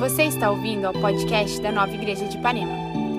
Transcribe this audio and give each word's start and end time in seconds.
Você 0.00 0.22
está 0.22 0.50
ouvindo 0.50 0.86
ao 0.86 0.94
podcast 0.94 1.60
da 1.60 1.70
Nova 1.70 1.92
Igreja 1.92 2.26
de 2.26 2.38
Ipanema. 2.38 2.72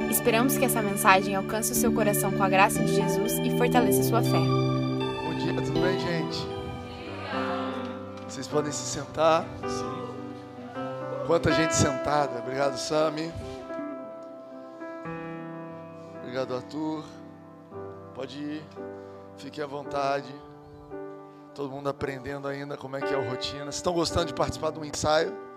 Esperamos 0.09 0.57
que 0.57 0.65
essa 0.65 0.81
mensagem 0.81 1.35
alcance 1.35 1.71
o 1.73 1.75
seu 1.75 1.93
coração 1.93 2.31
com 2.31 2.41
a 2.41 2.49
graça 2.49 2.83
de 2.83 2.95
Jesus 2.95 3.33
e 3.37 3.55
fortaleça 3.55 4.01
sua 4.01 4.23
fé. 4.23 4.31
Bom 4.31 5.35
dia, 5.35 5.53
tudo 5.63 5.79
bem, 5.79 5.99
gente? 5.99 6.39
Vocês 8.27 8.47
podem 8.47 8.71
se 8.71 8.83
sentar. 8.83 9.45
Quanta 11.27 11.51
gente 11.51 11.75
sentada. 11.75 12.39
Obrigado, 12.39 12.75
Sami. 12.77 13.31
Obrigado, 16.23 16.55
Arthur. 16.55 17.05
Pode 18.15 18.39
ir. 18.39 18.63
Fique 19.37 19.61
à 19.61 19.67
vontade. 19.67 20.33
Todo 21.53 21.69
mundo 21.69 21.89
aprendendo 21.89 22.47
ainda 22.47 22.75
como 22.75 22.97
é 22.97 23.01
que 23.01 23.13
é 23.13 23.17
a 23.17 23.29
rotina. 23.29 23.65
Vocês 23.65 23.75
estão 23.75 23.93
gostando 23.93 24.25
de 24.25 24.33
participar 24.33 24.75
um 24.75 24.83
ensaio? 24.83 25.50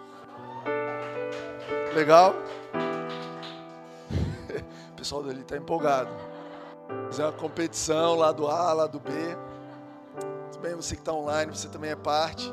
Legal? 1.95 2.35
O 4.91 4.97
pessoal 5.05 5.23
dali 5.23 5.43
está 5.43 5.57
empolgado. 5.57 6.11
Fazer 7.07 7.25
uma 7.25 7.33
competição 7.33 8.15
lá 8.15 8.33
do 8.33 8.49
A, 8.49 8.73
lá 8.73 8.87
do 8.87 8.99
B. 8.99 9.11
Tudo 10.51 10.63
bem, 10.63 10.75
você 10.75 10.95
que 10.95 11.03
está 11.03 11.13
online, 11.13 11.55
você 11.55 11.69
também 11.69 11.91
é 11.91 11.97
parte. 11.97 12.51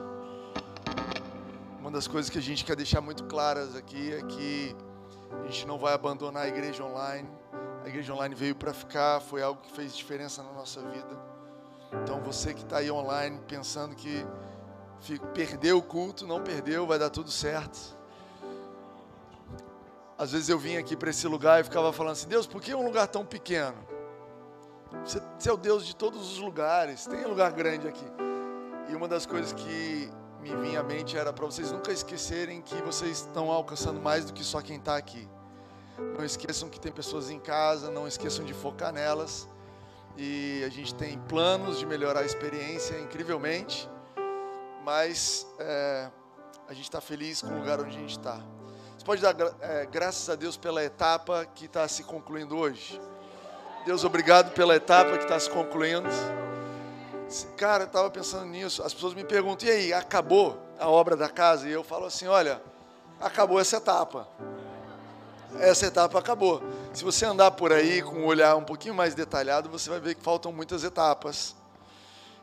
Uma 1.80 1.90
das 1.90 2.08
coisas 2.08 2.30
que 2.30 2.38
a 2.38 2.41
gente 2.41 2.66
quer 2.66 2.76
deixar 2.76 2.99
muito 2.99 3.23
claras 3.23 3.73
aqui 3.73 4.13
é 4.13 4.22
que 4.23 4.76
a 5.44 5.48
gente 5.48 5.66
não 5.66 5.80
vai 5.80 5.94
abandonar 5.94 6.44
a 6.44 6.48
igreja 6.48 6.84
online. 6.84 7.30
A 7.85 7.88
igreja 7.88 8.13
online 8.13 8.35
veio 8.35 8.55
para 8.55 8.73
ficar, 8.73 9.21
foi 9.21 9.41
algo 9.41 9.62
que 9.62 9.71
fez 9.71 9.96
diferença 9.96 10.44
na 10.44 10.52
nossa 10.52 10.82
vida. 10.82 11.18
Então 12.04 12.20
você 12.21 12.54
que 12.54 12.63
está 12.63 12.77
aí 12.77 12.91
online 12.91 13.40
pensando 13.48 13.96
que 13.96 14.26
perdeu 15.34 15.77
o 15.77 15.82
culto, 15.82 16.27
não 16.27 16.41
perdeu, 16.41 16.85
vai 16.85 16.99
dar 16.99 17.10
tudo 17.10 17.32
certo. 17.32 18.01
Às 20.22 20.34
vezes 20.34 20.50
eu 20.50 20.60
vim 20.60 20.78
aqui 20.78 20.96
para 20.96 21.10
esse 21.10 21.28
lugar 21.28 21.62
e 21.62 21.64
ficava 21.64 21.91
falando 21.91 22.12
assim: 22.12 22.27
Deus, 22.27 22.46
por 22.46 22.62
que 22.62 22.76
um 22.76 22.86
lugar 22.86 23.08
tão 23.08 23.26
pequeno? 23.26 23.76
Você, 25.04 25.20
você 25.20 25.50
é 25.50 25.52
o 25.52 25.58
Deus 25.58 25.84
de 25.84 25.96
todos 25.96 26.34
os 26.34 26.38
lugares, 26.38 27.08
tem 27.08 27.26
um 27.26 27.30
lugar 27.30 27.52
grande 27.54 27.88
aqui. 27.88 28.05
E 28.88 28.94
uma 28.96 29.08
das 29.08 29.26
coisas 29.26 29.52
que 29.52 30.12
me 30.40 30.55
vinha 30.58 30.82
à 30.82 30.84
mente 30.84 31.18
era 31.18 31.34
para 31.34 31.44
vocês 31.44 31.72
nunca 31.72 31.91
esquecerem 31.91 32.62
que 32.62 32.76
vocês 32.84 33.22
estão 33.22 33.50
alcançando 33.50 34.00
mais 34.00 34.24
do 34.24 34.32
que 34.32 34.44
só 34.44 34.62
quem 34.62 34.78
está 34.78 34.96
aqui. 34.96 35.28
Não 35.98 36.24
esqueçam 36.24 36.70
que 36.70 36.80
tem 36.80 36.91
pessoas 36.91 37.32
em 37.32 37.40
casa, 37.40 37.90
não 37.90 38.08
esqueçam 38.08 38.46
de 38.46 38.54
focar 38.54 38.94
nelas. 38.94 39.50
E 40.16 40.63
a 40.63 40.70
gente 40.70 40.94
tem 40.94 41.18
planos 41.18 41.80
de 41.80 41.85
melhorar 41.88 42.20
a 42.20 42.26
experiência 42.26 43.00
incrivelmente, 43.00 43.90
mas 44.85 45.48
é, 45.58 46.12
a 46.68 46.74
gente 46.74 46.84
está 46.84 47.02
feliz 47.02 47.41
com 47.41 47.48
o 47.48 47.58
lugar 47.58 47.80
onde 47.80 47.98
a 47.98 48.00
gente 48.00 48.12
está. 48.12 48.60
Você 49.02 49.05
pode 49.05 49.21
dar 49.24 49.35
é, 49.62 49.88
graças 49.88 50.30
a 50.30 50.35
Deus 50.35 50.55
pela 50.57 50.84
etapa 50.84 51.44
que 51.55 51.66
está 51.66 51.88
se 51.88 52.04
concluindo 52.04 52.55
hoje. 52.55 53.02
Deus, 53.84 54.04
obrigado 54.04 54.54
pela 54.54 54.76
etapa 54.76 55.18
que 55.18 55.24
está 55.24 55.40
se 55.40 55.49
concluindo. 55.49 56.07
Cara, 57.57 57.85
eu 57.85 57.88
estava 57.88 58.12
pensando 58.12 58.46
nisso. 58.46 58.84
As 58.84 58.94
pessoas 58.94 59.16
me 59.16 59.24
perguntam: 59.24 59.68
e 59.68 59.72
aí, 59.72 59.91
acabou 59.91 60.55
a 60.79 60.88
obra 60.88 61.18
da 61.18 61.27
casa? 61.27 61.68
E 61.68 61.72
eu 61.72 61.84
falo 61.84 62.05
assim: 62.05 62.27
olha, 62.27 62.62
acabou 63.20 63.60
essa 63.60 63.77
etapa. 63.77 64.28
Essa 65.59 65.88
etapa 65.88 66.19
acabou. 66.19 66.62
Se 66.94 67.03
você 67.03 67.25
andar 67.25 67.50
por 67.50 67.74
aí 67.74 68.03
com 68.03 68.18
um 68.18 68.25
olhar 68.28 68.56
um 68.56 68.63
pouquinho 68.63 68.94
mais 68.94 69.16
detalhado, 69.16 69.68
você 69.68 69.90
vai 69.90 70.00
ver 70.00 70.13
que 70.13 70.22
faltam 70.22 70.53
muitas 70.53 70.84
etapas. 70.84 71.56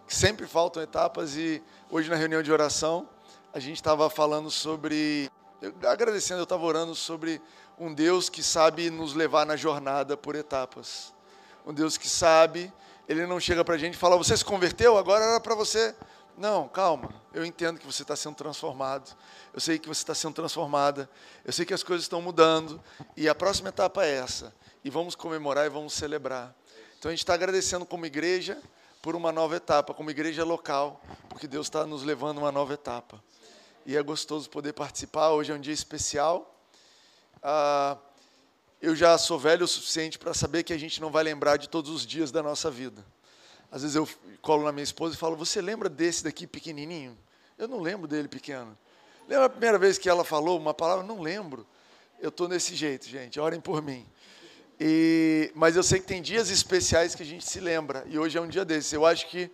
Que 0.08 0.14
sempre 0.16 0.44
faltam 0.44 0.82
etapas. 0.82 1.36
E 1.36 1.62
hoje, 1.88 2.10
na 2.10 2.16
reunião 2.16 2.42
de 2.42 2.50
oração, 2.50 3.08
a 3.54 3.60
gente 3.60 3.76
estava 3.76 4.10
falando 4.10 4.50
sobre 4.50 5.30
agradecendo, 5.86 6.40
eu 6.40 6.44
estava 6.44 6.64
orando 6.64 6.94
sobre 6.94 7.40
um 7.78 7.92
Deus 7.92 8.28
que 8.28 8.42
sabe 8.42 8.90
nos 8.90 9.14
levar 9.14 9.44
na 9.44 9.56
jornada 9.56 10.16
por 10.16 10.34
etapas. 10.34 11.12
Um 11.66 11.72
Deus 11.72 11.96
que 11.96 12.08
sabe, 12.08 12.72
ele 13.08 13.26
não 13.26 13.40
chega 13.40 13.64
para 13.64 13.74
a 13.74 13.78
gente 13.78 13.94
e 13.94 13.96
fala: 13.96 14.16
Você 14.16 14.36
se 14.36 14.44
converteu? 14.44 14.96
Agora 14.96 15.24
era 15.24 15.40
para 15.40 15.54
você. 15.54 15.94
Não, 16.36 16.68
calma. 16.68 17.12
Eu 17.34 17.44
entendo 17.44 17.80
que 17.80 17.86
você 17.86 18.02
está 18.02 18.14
sendo 18.14 18.36
transformado. 18.36 19.16
Eu 19.52 19.60
sei 19.60 19.78
que 19.78 19.88
você 19.88 20.02
está 20.02 20.14
sendo 20.14 20.34
transformada. 20.34 21.10
Eu 21.44 21.52
sei 21.52 21.66
que 21.66 21.74
as 21.74 21.82
coisas 21.82 22.04
estão 22.04 22.22
mudando. 22.22 22.80
E 23.16 23.28
a 23.28 23.34
próxima 23.34 23.70
etapa 23.70 24.04
é 24.04 24.14
essa. 24.18 24.54
E 24.84 24.90
vamos 24.90 25.16
comemorar 25.16 25.66
e 25.66 25.68
vamos 25.68 25.94
celebrar. 25.94 26.54
Então 26.96 27.08
a 27.08 27.12
gente 27.12 27.20
está 27.20 27.34
agradecendo 27.34 27.84
como 27.84 28.06
igreja 28.06 28.56
por 29.02 29.16
uma 29.16 29.32
nova 29.32 29.56
etapa, 29.56 29.92
como 29.92 30.10
igreja 30.10 30.44
local, 30.44 31.00
porque 31.28 31.48
Deus 31.48 31.66
está 31.66 31.84
nos 31.84 32.04
levando 32.04 32.38
a 32.38 32.42
uma 32.42 32.52
nova 32.52 32.74
etapa 32.74 33.22
e 33.88 33.96
é 33.96 34.02
gostoso 34.02 34.50
poder 34.50 34.74
participar. 34.74 35.30
Hoje 35.30 35.50
é 35.50 35.54
um 35.54 35.58
dia 35.58 35.72
especial. 35.72 36.54
Ah, 37.42 37.96
eu 38.82 38.94
já 38.94 39.16
sou 39.16 39.38
velho 39.38 39.64
o 39.64 39.66
suficiente 39.66 40.18
para 40.18 40.34
saber 40.34 40.62
que 40.62 40.74
a 40.74 40.78
gente 40.78 41.00
não 41.00 41.10
vai 41.10 41.24
lembrar 41.24 41.56
de 41.56 41.70
todos 41.70 41.90
os 41.90 42.06
dias 42.06 42.30
da 42.30 42.42
nossa 42.42 42.70
vida. 42.70 43.02
Às 43.72 43.80
vezes 43.80 43.96
eu 43.96 44.06
colo 44.42 44.64
na 44.64 44.72
minha 44.72 44.84
esposa 44.84 45.14
e 45.14 45.18
falo: 45.18 45.38
Você 45.38 45.62
lembra 45.62 45.88
desse 45.88 46.22
daqui 46.22 46.46
pequenininho? 46.46 47.16
Eu 47.56 47.66
não 47.66 47.80
lembro 47.80 48.06
dele 48.06 48.28
pequeno. 48.28 48.76
Lembra 49.26 49.46
a 49.46 49.48
primeira 49.48 49.78
vez 49.78 49.96
que 49.96 50.06
ela 50.06 50.22
falou 50.22 50.58
uma 50.58 50.74
palavra? 50.74 51.02
Não 51.02 51.22
lembro. 51.22 51.66
Eu 52.20 52.28
estou 52.28 52.46
nesse 52.46 52.74
jeito, 52.74 53.08
gente. 53.08 53.40
Orem 53.40 53.58
por 53.58 53.80
mim. 53.80 54.06
E, 54.78 55.50
mas 55.54 55.76
eu 55.76 55.82
sei 55.82 55.98
que 55.98 56.06
tem 56.06 56.20
dias 56.20 56.50
especiais 56.50 57.14
que 57.14 57.22
a 57.22 57.26
gente 57.26 57.48
se 57.48 57.58
lembra. 57.58 58.04
E 58.06 58.18
hoje 58.18 58.36
é 58.36 58.40
um 58.40 58.48
dia 58.48 58.66
desse. 58.66 58.94
Eu 58.94 59.06
acho 59.06 59.26
que 59.28 59.50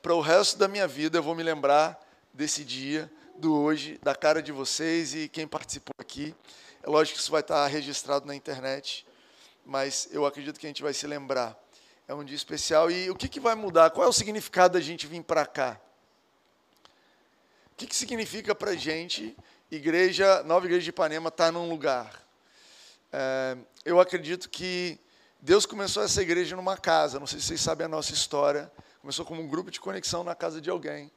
para 0.00 0.14
o 0.14 0.22
resto 0.22 0.56
da 0.56 0.68
minha 0.68 0.88
vida 0.88 1.18
eu 1.18 1.22
vou 1.22 1.34
me 1.34 1.42
lembrar 1.42 2.02
desse 2.32 2.64
dia 2.64 3.10
do 3.36 3.54
hoje, 3.54 3.98
da 4.02 4.14
cara 4.14 4.42
de 4.42 4.52
vocês 4.52 5.14
e 5.14 5.28
quem 5.28 5.46
participou 5.46 5.94
aqui. 5.98 6.34
É 6.82 6.88
lógico 6.88 7.16
que 7.16 7.22
isso 7.22 7.30
vai 7.30 7.40
estar 7.40 7.66
registrado 7.66 8.26
na 8.26 8.34
internet, 8.34 9.06
mas 9.64 10.08
eu 10.12 10.24
acredito 10.24 10.58
que 10.58 10.66
a 10.66 10.68
gente 10.68 10.82
vai 10.82 10.92
se 10.92 11.06
lembrar. 11.06 11.58
É 12.06 12.14
um 12.14 12.22
dia 12.22 12.36
especial. 12.36 12.90
E 12.90 13.10
o 13.10 13.14
que, 13.14 13.28
que 13.28 13.40
vai 13.40 13.54
mudar? 13.54 13.90
Qual 13.90 14.06
é 14.06 14.08
o 14.08 14.12
significado 14.12 14.74
da 14.74 14.80
gente 14.80 15.06
vir 15.06 15.22
para 15.22 15.46
cá? 15.46 15.80
O 17.72 17.76
que, 17.76 17.86
que 17.86 17.96
significa 17.96 18.54
para 18.54 18.72
a 18.72 18.76
gente, 18.76 19.36
igreja, 19.70 20.42
Nova 20.44 20.66
Igreja 20.66 20.84
de 20.84 20.90
Ipanema, 20.90 21.28
estar 21.28 21.46
tá 21.46 21.52
num 21.52 21.68
lugar? 21.68 22.22
É, 23.12 23.56
eu 23.84 23.98
acredito 23.98 24.48
que 24.48 24.98
Deus 25.40 25.66
começou 25.66 26.02
essa 26.02 26.22
igreja 26.22 26.54
numa 26.54 26.76
casa. 26.76 27.18
Não 27.18 27.26
sei 27.26 27.40
se 27.40 27.46
vocês 27.46 27.60
sabem 27.60 27.86
a 27.86 27.88
nossa 27.88 28.12
história. 28.12 28.70
Começou 29.00 29.24
como 29.24 29.42
um 29.42 29.48
grupo 29.48 29.70
de 29.70 29.80
conexão 29.80 30.22
na 30.22 30.34
casa 30.34 30.60
de 30.60 30.70
alguém 30.70 31.10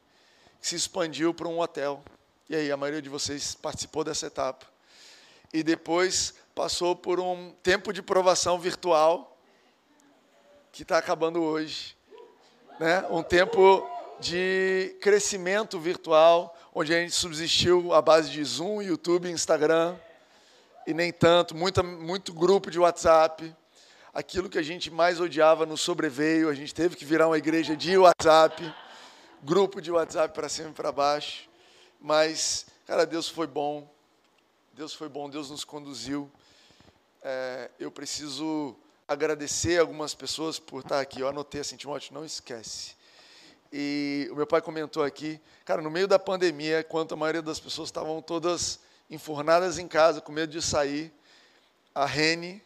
se 0.60 0.76
expandiu 0.76 1.32
para 1.32 1.48
um 1.48 1.60
hotel. 1.60 2.02
E 2.48 2.56
aí, 2.56 2.72
a 2.72 2.76
maioria 2.76 3.02
de 3.02 3.08
vocês 3.08 3.54
participou 3.54 4.04
dessa 4.04 4.26
etapa. 4.26 4.66
E 5.52 5.62
depois 5.62 6.34
passou 6.54 6.96
por 6.96 7.20
um 7.20 7.52
tempo 7.62 7.92
de 7.92 8.02
provação 8.02 8.58
virtual, 8.58 9.36
que 10.72 10.82
está 10.82 10.98
acabando 10.98 11.42
hoje. 11.42 11.96
Né? 12.78 13.04
Um 13.10 13.22
tempo 13.22 13.86
de 14.20 14.96
crescimento 15.00 15.78
virtual, 15.78 16.56
onde 16.74 16.94
a 16.94 17.00
gente 17.00 17.12
subsistiu 17.12 17.92
à 17.92 18.02
base 18.02 18.30
de 18.30 18.42
Zoom, 18.44 18.82
YouTube, 18.82 19.30
Instagram, 19.30 19.96
e 20.86 20.94
nem 20.94 21.12
tanto, 21.12 21.54
muita, 21.54 21.82
muito 21.82 22.32
grupo 22.32 22.70
de 22.70 22.78
WhatsApp. 22.78 23.54
Aquilo 24.12 24.48
que 24.48 24.58
a 24.58 24.62
gente 24.62 24.90
mais 24.90 25.20
odiava 25.20 25.66
nos 25.66 25.80
sobreveio, 25.80 26.48
a 26.48 26.54
gente 26.54 26.74
teve 26.74 26.96
que 26.96 27.04
virar 27.04 27.28
uma 27.28 27.38
igreja 27.38 27.76
de 27.76 27.96
WhatsApp 27.96 28.74
grupo 29.42 29.80
de 29.80 29.90
WhatsApp 29.90 30.34
para 30.34 30.48
cima 30.48 30.70
e 30.70 30.72
para 30.72 30.90
baixo. 30.92 31.48
Mas, 32.00 32.66
cara, 32.86 33.04
Deus 33.04 33.28
foi 33.28 33.46
bom. 33.46 33.88
Deus 34.72 34.94
foi 34.94 35.08
bom, 35.08 35.28
Deus 35.28 35.50
nos 35.50 35.64
conduziu. 35.64 36.30
É, 37.22 37.70
eu 37.78 37.90
preciso 37.90 38.76
agradecer 39.06 39.78
algumas 39.78 40.14
pessoas 40.14 40.58
por 40.58 40.82
estar 40.82 41.00
aqui. 41.00 41.20
Eu 41.20 41.28
anotei 41.28 41.60
assim, 41.60 41.76
Timóteo, 41.76 42.14
não 42.14 42.24
esquece. 42.24 42.96
E 43.72 44.28
o 44.30 44.36
meu 44.36 44.46
pai 44.46 44.62
comentou 44.62 45.02
aqui, 45.02 45.40
cara, 45.64 45.82
no 45.82 45.90
meio 45.90 46.08
da 46.08 46.18
pandemia, 46.18 46.80
enquanto 46.80 47.12
a 47.12 47.16
maioria 47.16 47.42
das 47.42 47.60
pessoas 47.60 47.88
estavam 47.88 48.22
todas 48.22 48.80
enfurnadas 49.10 49.78
em 49.78 49.86
casa, 49.86 50.20
com 50.20 50.32
medo 50.32 50.52
de 50.52 50.62
sair, 50.62 51.12
a 51.94 52.06
Rene, 52.06 52.62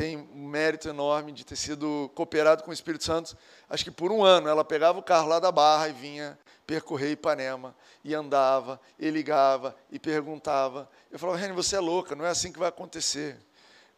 tem 0.00 0.16
um 0.16 0.48
mérito 0.48 0.88
enorme 0.88 1.30
de 1.30 1.44
ter 1.44 1.56
sido 1.56 2.10
cooperado 2.14 2.62
com 2.62 2.70
o 2.70 2.72
Espírito 2.72 3.04
Santo. 3.04 3.36
Acho 3.68 3.84
que 3.84 3.90
por 3.90 4.10
um 4.10 4.24
ano 4.24 4.48
ela 4.48 4.64
pegava 4.64 4.98
o 4.98 5.02
carro 5.02 5.28
lá 5.28 5.38
da 5.38 5.52
Barra 5.52 5.90
e 5.90 5.92
vinha 5.92 6.38
percorrer 6.66 7.10
Ipanema, 7.10 7.76
e 8.02 8.14
andava, 8.14 8.80
e 8.98 9.10
ligava, 9.10 9.76
e 9.90 9.98
perguntava. 9.98 10.88
Eu 11.10 11.18
falava, 11.18 11.38
Reni, 11.38 11.52
você 11.52 11.76
é 11.76 11.80
louca, 11.80 12.14
não 12.14 12.24
é 12.24 12.30
assim 12.30 12.50
que 12.50 12.58
vai 12.58 12.70
acontecer. 12.70 13.36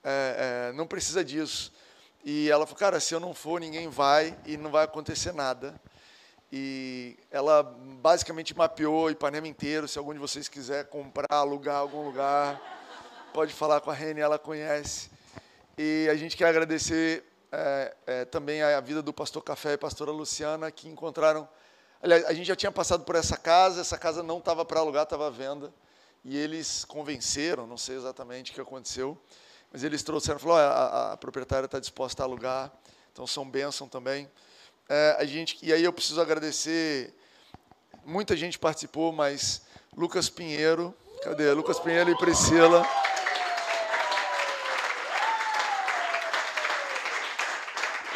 É, 0.02 0.70
é, 0.70 0.72
não 0.72 0.88
precisa 0.88 1.24
disso. 1.24 1.72
E 2.24 2.50
ela 2.50 2.66
falou, 2.66 2.80
cara, 2.80 2.98
se 2.98 3.14
eu 3.14 3.20
não 3.20 3.32
for, 3.32 3.60
ninguém 3.60 3.88
vai 3.88 4.36
e 4.44 4.56
não 4.56 4.72
vai 4.72 4.82
acontecer 4.84 5.32
nada. 5.32 5.80
E 6.50 7.16
ela 7.30 7.62
basicamente 7.62 8.56
mapeou 8.56 9.08
Ipanema 9.08 9.46
inteiro. 9.46 9.86
Se 9.86 9.98
algum 9.98 10.12
de 10.12 10.18
vocês 10.18 10.48
quiser 10.48 10.86
comprar, 10.86 11.28
alugar 11.30 11.76
algum 11.76 12.04
lugar, 12.04 12.60
pode 13.32 13.52
falar 13.52 13.80
com 13.80 13.90
a 13.92 13.94
Reni, 13.94 14.20
ela 14.20 14.36
conhece. 14.36 15.11
E 15.84 16.08
a 16.08 16.14
gente 16.14 16.36
quer 16.36 16.46
agradecer 16.46 17.24
é, 17.50 17.96
é, 18.06 18.24
também 18.24 18.62
a 18.62 18.78
vida 18.78 19.02
do 19.02 19.12
pastor 19.12 19.42
Café 19.42 19.72
e 19.72 19.76
pastora 19.76 20.12
Luciana, 20.12 20.70
que 20.70 20.88
encontraram. 20.88 21.48
Aliás, 22.00 22.24
a 22.26 22.32
gente 22.32 22.46
já 22.46 22.54
tinha 22.54 22.70
passado 22.70 23.02
por 23.02 23.16
essa 23.16 23.36
casa, 23.36 23.80
essa 23.80 23.98
casa 23.98 24.22
não 24.22 24.38
estava 24.38 24.64
para 24.64 24.78
alugar, 24.78 25.02
estava 25.02 25.26
à 25.26 25.30
venda. 25.30 25.74
e 26.24 26.38
eles 26.38 26.84
convenceram, 26.84 27.66
não 27.66 27.76
sei 27.76 27.96
exatamente 27.96 28.52
o 28.52 28.54
que 28.54 28.60
aconteceu, 28.60 29.20
mas 29.72 29.82
eles 29.82 30.04
trouxeram, 30.04 30.38
falou, 30.38 30.56
a, 30.56 30.62
a, 30.62 31.12
a 31.14 31.16
proprietária 31.16 31.66
está 31.66 31.80
disposta 31.80 32.22
a 32.22 32.26
alugar, 32.26 32.70
então 33.12 33.26
são 33.26 33.44
bênção 33.44 33.88
também. 33.88 34.30
É, 34.88 35.16
a 35.18 35.24
gente, 35.24 35.58
e 35.64 35.72
aí 35.72 35.82
eu 35.82 35.92
preciso 35.92 36.20
agradecer, 36.20 37.12
muita 38.04 38.36
gente 38.36 38.56
participou, 38.56 39.10
mas 39.10 39.62
Lucas 39.96 40.30
Pinheiro, 40.30 40.94
cadê? 41.24 41.50
Lucas 41.52 41.80
Pinheiro 41.80 42.08
e 42.08 42.16
Priscila. 42.18 42.86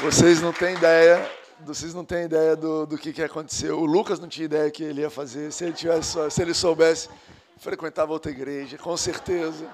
Vocês 0.02 0.42
não 0.42 0.52
têm 0.52 0.74
ideia, 0.74 1.26
vocês 1.60 1.94
não 1.94 2.04
têm 2.04 2.24
ideia 2.24 2.54
do, 2.54 2.84
do 2.84 2.98
que, 2.98 3.14
que 3.14 3.22
aconteceu. 3.22 3.80
O 3.80 3.86
Lucas 3.86 4.20
não 4.20 4.28
tinha 4.28 4.44
ideia 4.44 4.70
que 4.70 4.84
ele 4.84 5.00
ia 5.00 5.08
fazer. 5.08 5.50
Se 5.50 5.64
ele 5.64 5.72
tivesse, 5.72 6.18
se 6.30 6.42
ele 6.42 6.52
soubesse, 6.52 7.08
frequentava 7.56 8.12
outra 8.12 8.30
igreja, 8.30 8.76
com 8.76 8.94
certeza. 8.94 9.66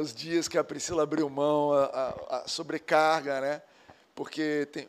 Os 0.00 0.14
dias 0.14 0.48
que 0.48 0.56
a 0.56 0.64
Priscila 0.64 1.02
abriu 1.02 1.28
mão, 1.28 1.74
a, 1.74 1.84
a, 1.84 2.36
a 2.38 2.48
sobrecarga, 2.48 3.42
né? 3.42 3.62
Porque 4.14 4.66
tem, 4.72 4.88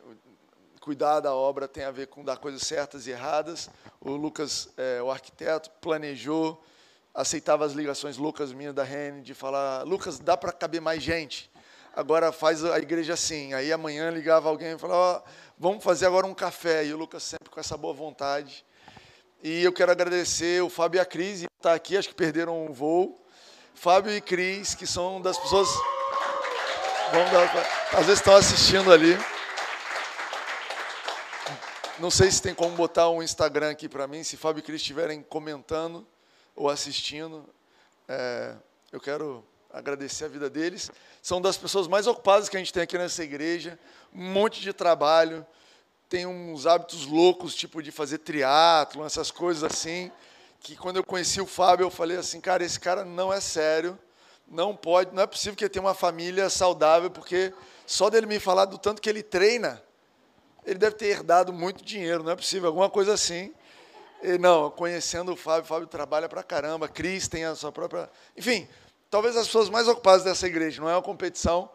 cuidar 0.80 1.20
da 1.20 1.34
obra 1.34 1.68
tem 1.68 1.84
a 1.84 1.90
ver 1.90 2.06
com 2.06 2.24
dar 2.24 2.38
coisas 2.38 2.62
certas 2.62 3.06
e 3.06 3.10
erradas. 3.10 3.68
O 4.00 4.12
Lucas, 4.12 4.70
é, 4.78 5.02
o 5.02 5.10
arquiteto, 5.10 5.70
planejou, 5.78 6.64
aceitava 7.12 7.66
as 7.66 7.72
ligações 7.72 8.16
Lucas 8.16 8.50
minha 8.54 8.72
da 8.72 8.82
Rene 8.82 9.20
de 9.20 9.34
falar, 9.34 9.82
Lucas, 9.82 10.18
dá 10.18 10.38
para 10.38 10.52
caber 10.52 10.80
mais 10.80 11.02
gente 11.02 11.51
agora 11.94 12.32
faz 12.32 12.64
a 12.64 12.78
igreja 12.78 13.14
assim. 13.14 13.52
Aí 13.54 13.72
amanhã 13.72 14.10
ligava 14.10 14.48
alguém 14.48 14.72
e 14.72 14.78
falava, 14.78 15.22
oh, 15.24 15.30
vamos 15.58 15.84
fazer 15.84 16.06
agora 16.06 16.26
um 16.26 16.34
café. 16.34 16.84
E 16.84 16.92
o 16.92 16.96
Lucas 16.96 17.22
sempre 17.22 17.50
com 17.50 17.60
essa 17.60 17.76
boa 17.76 17.94
vontade. 17.94 18.64
E 19.42 19.62
eu 19.64 19.72
quero 19.72 19.90
agradecer 19.90 20.62
o 20.62 20.70
Fábio 20.70 20.98
e 20.98 21.00
a 21.00 21.04
Cris, 21.04 21.44
está 21.56 21.74
aqui, 21.74 21.96
acho 21.96 22.08
que 22.08 22.14
perderam 22.14 22.64
um 22.64 22.72
voo. 22.72 23.20
Fábio 23.74 24.14
e 24.14 24.20
Cris, 24.20 24.74
que 24.74 24.86
são 24.86 25.20
das 25.20 25.36
pessoas. 25.36 25.68
Dar, 27.12 27.98
às 27.98 28.06
vezes 28.06 28.20
estão 28.20 28.34
assistindo 28.34 28.92
ali. 28.92 29.18
Não 31.98 32.10
sei 32.10 32.30
se 32.30 32.40
tem 32.40 32.54
como 32.54 32.74
botar 32.74 33.10
um 33.10 33.22
Instagram 33.22 33.70
aqui 33.70 33.88
para 33.88 34.06
mim, 34.06 34.22
se 34.22 34.36
Fábio 34.36 34.60
e 34.60 34.62
Cris 34.62 34.80
estiverem 34.80 35.22
comentando 35.22 36.06
ou 36.54 36.70
assistindo. 36.70 37.48
É, 38.08 38.54
eu 38.90 39.00
quero 39.00 39.44
agradecer 39.72 40.26
a 40.26 40.28
vida 40.28 40.50
deles. 40.50 40.90
São 41.22 41.40
das 41.40 41.56
pessoas 41.56 41.88
mais 41.88 42.06
ocupadas 42.06 42.48
que 42.48 42.56
a 42.56 42.58
gente 42.58 42.72
tem 42.72 42.82
aqui 42.82 42.98
nessa 42.98 43.22
igreja, 43.24 43.78
um 44.14 44.30
monte 44.32 44.60
de 44.60 44.72
trabalho, 44.72 45.46
tem 46.08 46.26
uns 46.26 46.66
hábitos 46.66 47.06
loucos, 47.06 47.54
tipo 47.54 47.82
de 47.82 47.90
fazer 47.90 48.18
triatlo, 48.18 49.04
essas 49.04 49.30
coisas 49.30 49.64
assim, 49.64 50.12
que 50.60 50.76
quando 50.76 50.98
eu 50.98 51.04
conheci 51.04 51.40
o 51.40 51.46
Fábio, 51.46 51.84
eu 51.84 51.90
falei 51.90 52.18
assim, 52.18 52.40
cara, 52.40 52.62
esse 52.62 52.78
cara 52.78 53.04
não 53.04 53.32
é 53.32 53.40
sério, 53.40 53.98
não 54.46 54.76
pode, 54.76 55.14
não 55.14 55.22
é 55.22 55.26
possível 55.26 55.56
que 55.56 55.64
ele 55.64 55.70
tenha 55.70 55.82
uma 55.82 55.94
família 55.94 56.50
saudável, 56.50 57.10
porque 57.10 57.54
só 57.86 58.10
dele 58.10 58.26
me 58.26 58.38
falar 58.38 58.66
do 58.66 58.76
tanto 58.76 59.00
que 59.00 59.08
ele 59.08 59.22
treina, 59.22 59.82
ele 60.64 60.78
deve 60.78 60.96
ter 60.96 61.06
herdado 61.06 61.52
muito 61.52 61.82
dinheiro, 61.82 62.22
não 62.22 62.32
é 62.32 62.36
possível, 62.36 62.68
alguma 62.68 62.90
coisa 62.90 63.14
assim. 63.14 63.52
E, 64.22 64.38
não, 64.38 64.70
conhecendo 64.70 65.32
o 65.32 65.36
Fábio, 65.36 65.64
o 65.64 65.66
Fábio 65.66 65.86
trabalha 65.88 66.28
pra 66.28 66.42
caramba, 66.42 66.86
Cris 66.86 67.26
tem 67.26 67.44
a 67.44 67.56
sua 67.56 67.72
própria. 67.72 68.08
Enfim, 68.36 68.68
talvez 69.12 69.36
as 69.36 69.46
pessoas 69.46 69.68
mais 69.68 69.86
ocupadas 69.86 70.24
dessa 70.24 70.46
igreja, 70.46 70.80
não 70.80 70.88
é 70.88 70.94
uma 70.94 71.02
competição. 71.02 71.68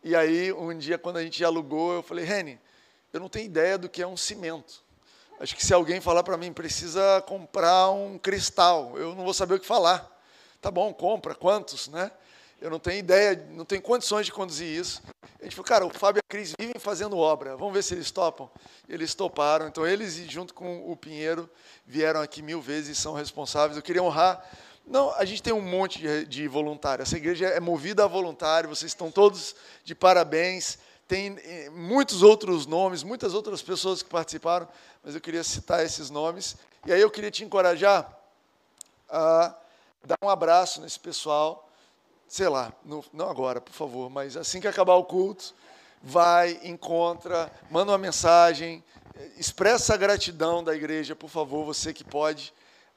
E 0.00 0.14
aí, 0.14 0.52
um 0.52 0.78
dia, 0.78 0.96
quando 0.96 1.16
a 1.16 1.22
gente 1.24 1.44
alugou, 1.44 1.92
eu 1.92 2.04
falei, 2.04 2.24
Reni, 2.24 2.56
eu 3.12 3.18
não 3.18 3.28
tenho 3.28 3.46
ideia 3.46 3.76
do 3.76 3.88
que 3.88 4.00
é 4.00 4.06
um 4.06 4.16
cimento. 4.16 4.80
Acho 5.40 5.56
que 5.56 5.66
se 5.66 5.74
alguém 5.74 6.00
falar 6.00 6.22
para 6.22 6.36
mim, 6.36 6.52
precisa 6.52 7.20
comprar 7.26 7.90
um 7.90 8.16
cristal, 8.16 8.96
eu 8.96 9.12
não 9.16 9.24
vou 9.24 9.34
saber 9.34 9.54
o 9.54 9.58
que 9.58 9.66
falar. 9.66 10.08
Tá 10.60 10.70
bom, 10.70 10.94
compra, 10.94 11.34
quantos, 11.34 11.88
né? 11.88 12.12
Eu 12.60 12.70
não 12.70 12.78
tenho 12.78 13.00
ideia, 13.00 13.44
não 13.50 13.64
tenho 13.64 13.82
condições 13.82 14.26
de 14.26 14.32
conduzir 14.32 14.68
isso. 14.68 15.02
A 15.40 15.42
gente 15.42 15.56
falou, 15.56 15.66
cara, 15.66 15.84
o 15.84 15.90
Fábio 15.90 16.20
e 16.20 16.24
a 16.24 16.30
Cris 16.30 16.54
vivem 16.56 16.78
fazendo 16.78 17.18
obra, 17.18 17.56
vamos 17.56 17.74
ver 17.74 17.82
se 17.82 17.92
eles 17.92 18.12
topam. 18.12 18.48
Eles 18.88 19.16
toparam, 19.16 19.66
então 19.66 19.84
eles, 19.84 20.14
junto 20.30 20.54
com 20.54 20.88
o 20.88 20.96
Pinheiro, 20.96 21.50
vieram 21.84 22.20
aqui 22.20 22.40
mil 22.40 22.62
vezes 22.62 22.96
e 22.96 23.00
são 23.00 23.14
responsáveis. 23.14 23.76
Eu 23.76 23.82
queria 23.82 24.02
honrar 24.02 24.48
não, 24.86 25.14
a 25.14 25.24
gente 25.24 25.42
tem 25.42 25.52
um 25.52 25.62
monte 25.62 25.98
de, 25.98 26.26
de 26.26 26.48
voluntários. 26.48 27.08
Essa 27.08 27.16
igreja 27.16 27.46
é 27.46 27.58
movida 27.58 28.04
a 28.04 28.06
voluntário, 28.06 28.68
vocês 28.68 28.90
estão 28.90 29.10
todos 29.10 29.56
de 29.82 29.94
parabéns. 29.94 30.78
Tem 31.08 31.38
eh, 31.42 31.70
muitos 31.70 32.22
outros 32.22 32.66
nomes, 32.66 33.02
muitas 33.02 33.34
outras 33.34 33.62
pessoas 33.62 34.02
que 34.02 34.10
participaram, 34.10 34.68
mas 35.02 35.14
eu 35.14 35.20
queria 35.20 35.42
citar 35.42 35.84
esses 35.84 36.10
nomes. 36.10 36.56
E 36.86 36.92
aí 36.92 37.00
eu 37.00 37.10
queria 37.10 37.30
te 37.30 37.44
encorajar 37.44 38.10
a 39.08 39.54
dar 40.04 40.18
um 40.22 40.28
abraço 40.28 40.82
nesse 40.82 41.00
pessoal, 41.00 41.68
sei 42.28 42.48
lá, 42.48 42.72
no, 42.84 43.02
não 43.12 43.30
agora, 43.30 43.60
por 43.60 43.72
favor, 43.72 44.10
mas 44.10 44.36
assim 44.36 44.60
que 44.60 44.68
acabar 44.68 44.94
o 44.96 45.04
culto, 45.04 45.54
vai, 46.02 46.60
encontra, 46.62 47.50
manda 47.70 47.92
uma 47.92 47.98
mensagem, 47.98 48.84
eh, 49.16 49.30
expressa 49.38 49.94
a 49.94 49.96
gratidão 49.96 50.62
da 50.62 50.74
igreja, 50.74 51.16
por 51.16 51.30
favor, 51.30 51.64
você 51.64 51.92
que 51.92 52.04
pode 52.04 52.52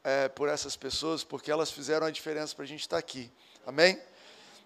é, 0.08 0.30
por 0.30 0.48
essas 0.48 0.78
pessoas, 0.78 1.22
porque 1.22 1.52
elas 1.52 1.70
fizeram 1.70 2.08
a 2.08 2.10
diferença 2.10 2.56
para 2.56 2.64
a 2.64 2.68
gente 2.68 2.80
estar 2.80 2.96
tá 2.96 3.00
aqui. 3.00 3.30
Amém? 3.66 4.02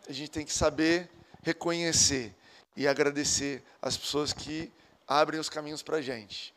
A 0.08 0.12
gente 0.14 0.30
tem 0.30 0.46
que 0.46 0.54
saber 0.54 1.10
reconhecer 1.42 2.32
e 2.78 2.88
agradecer 2.88 3.64
as 3.82 3.98
pessoas 3.98 4.32
que 4.32 4.72
abrem 5.08 5.40
os 5.40 5.50
caminhos 5.50 5.82
para 5.82 5.98
a 5.98 6.02
gente. 6.02 6.54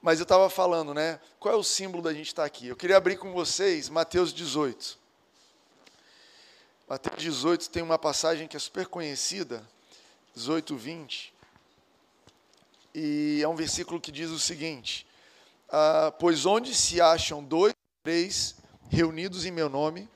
Mas 0.00 0.20
eu 0.20 0.22
estava 0.22 0.48
falando, 0.48 0.94
né? 0.94 1.18
Qual 1.40 1.52
é 1.52 1.56
o 1.56 1.64
símbolo 1.64 2.00
da 2.00 2.14
gente 2.14 2.28
estar 2.28 2.42
tá 2.42 2.46
aqui? 2.46 2.68
Eu 2.68 2.76
queria 2.76 2.96
abrir 2.96 3.16
com 3.16 3.32
vocês 3.32 3.88
Mateus 3.88 4.32
18. 4.32 4.96
Mateus 6.88 7.20
18 7.20 7.70
tem 7.70 7.82
uma 7.82 7.98
passagem 7.98 8.46
que 8.46 8.56
é 8.56 8.60
super 8.60 8.86
conhecida, 8.86 9.68
18, 10.36 10.76
20. 10.76 11.34
E 12.94 13.40
é 13.42 13.48
um 13.48 13.56
versículo 13.56 14.00
que 14.00 14.12
diz 14.12 14.30
o 14.30 14.38
seguinte: 14.38 15.04
ah, 15.68 16.14
Pois 16.20 16.46
onde 16.46 16.72
se 16.72 17.00
acham 17.00 17.42
dois 17.42 17.74
três 18.08 18.54
reunidos 18.88 19.44
em 19.44 19.50
meu 19.50 19.68
nome, 19.68 20.08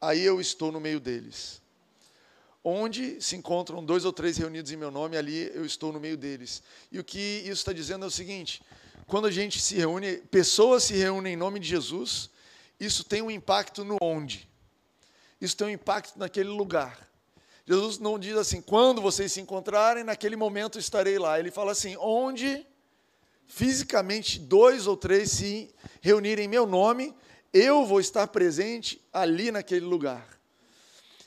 aí 0.00 0.22
eu 0.22 0.40
estou 0.40 0.70
no 0.70 0.78
meio 0.78 1.00
deles. 1.00 1.60
Onde 2.62 3.20
se 3.20 3.34
encontram 3.34 3.84
dois 3.84 4.04
ou 4.04 4.12
três 4.12 4.36
reunidos 4.36 4.70
em 4.70 4.76
meu 4.76 4.92
nome, 4.92 5.16
ali 5.16 5.50
eu 5.52 5.64
estou 5.64 5.92
no 5.92 5.98
meio 5.98 6.16
deles. 6.16 6.62
E 6.92 7.00
o 7.00 7.04
que 7.04 7.18
isso 7.18 7.54
está 7.54 7.72
dizendo 7.72 8.04
é 8.04 8.06
o 8.06 8.12
seguinte: 8.12 8.62
quando 9.08 9.26
a 9.26 9.30
gente 9.32 9.60
se 9.60 9.74
reúne, 9.74 10.18
pessoas 10.18 10.84
se 10.84 10.94
reúnem 10.94 11.32
em 11.32 11.36
nome 11.36 11.58
de 11.58 11.66
Jesus, 11.66 12.30
isso 12.78 13.02
tem 13.02 13.20
um 13.20 13.30
impacto 13.30 13.84
no 13.84 13.96
onde. 14.00 14.48
Isso 15.40 15.56
tem 15.56 15.66
um 15.66 15.70
impacto 15.70 16.16
naquele 16.20 16.48
lugar. 16.48 17.10
Jesus 17.66 17.98
não 17.98 18.20
diz 18.20 18.36
assim, 18.36 18.62
quando 18.62 19.02
vocês 19.02 19.32
se 19.32 19.40
encontrarem, 19.40 20.04
naquele 20.04 20.36
momento 20.36 20.78
estarei 20.78 21.18
lá. 21.18 21.40
Ele 21.40 21.50
fala 21.50 21.72
assim, 21.72 21.96
onde 21.98 22.64
fisicamente 23.48 24.38
dois 24.38 24.86
ou 24.86 24.96
três 24.96 25.32
se 25.32 25.74
reunirem 26.00 26.44
em 26.44 26.48
meu 26.48 26.64
nome, 26.64 27.12
eu 27.52 27.84
vou 27.84 28.00
estar 28.00 28.26
presente 28.28 29.00
ali 29.12 29.50
naquele 29.50 29.84
lugar. 29.84 30.26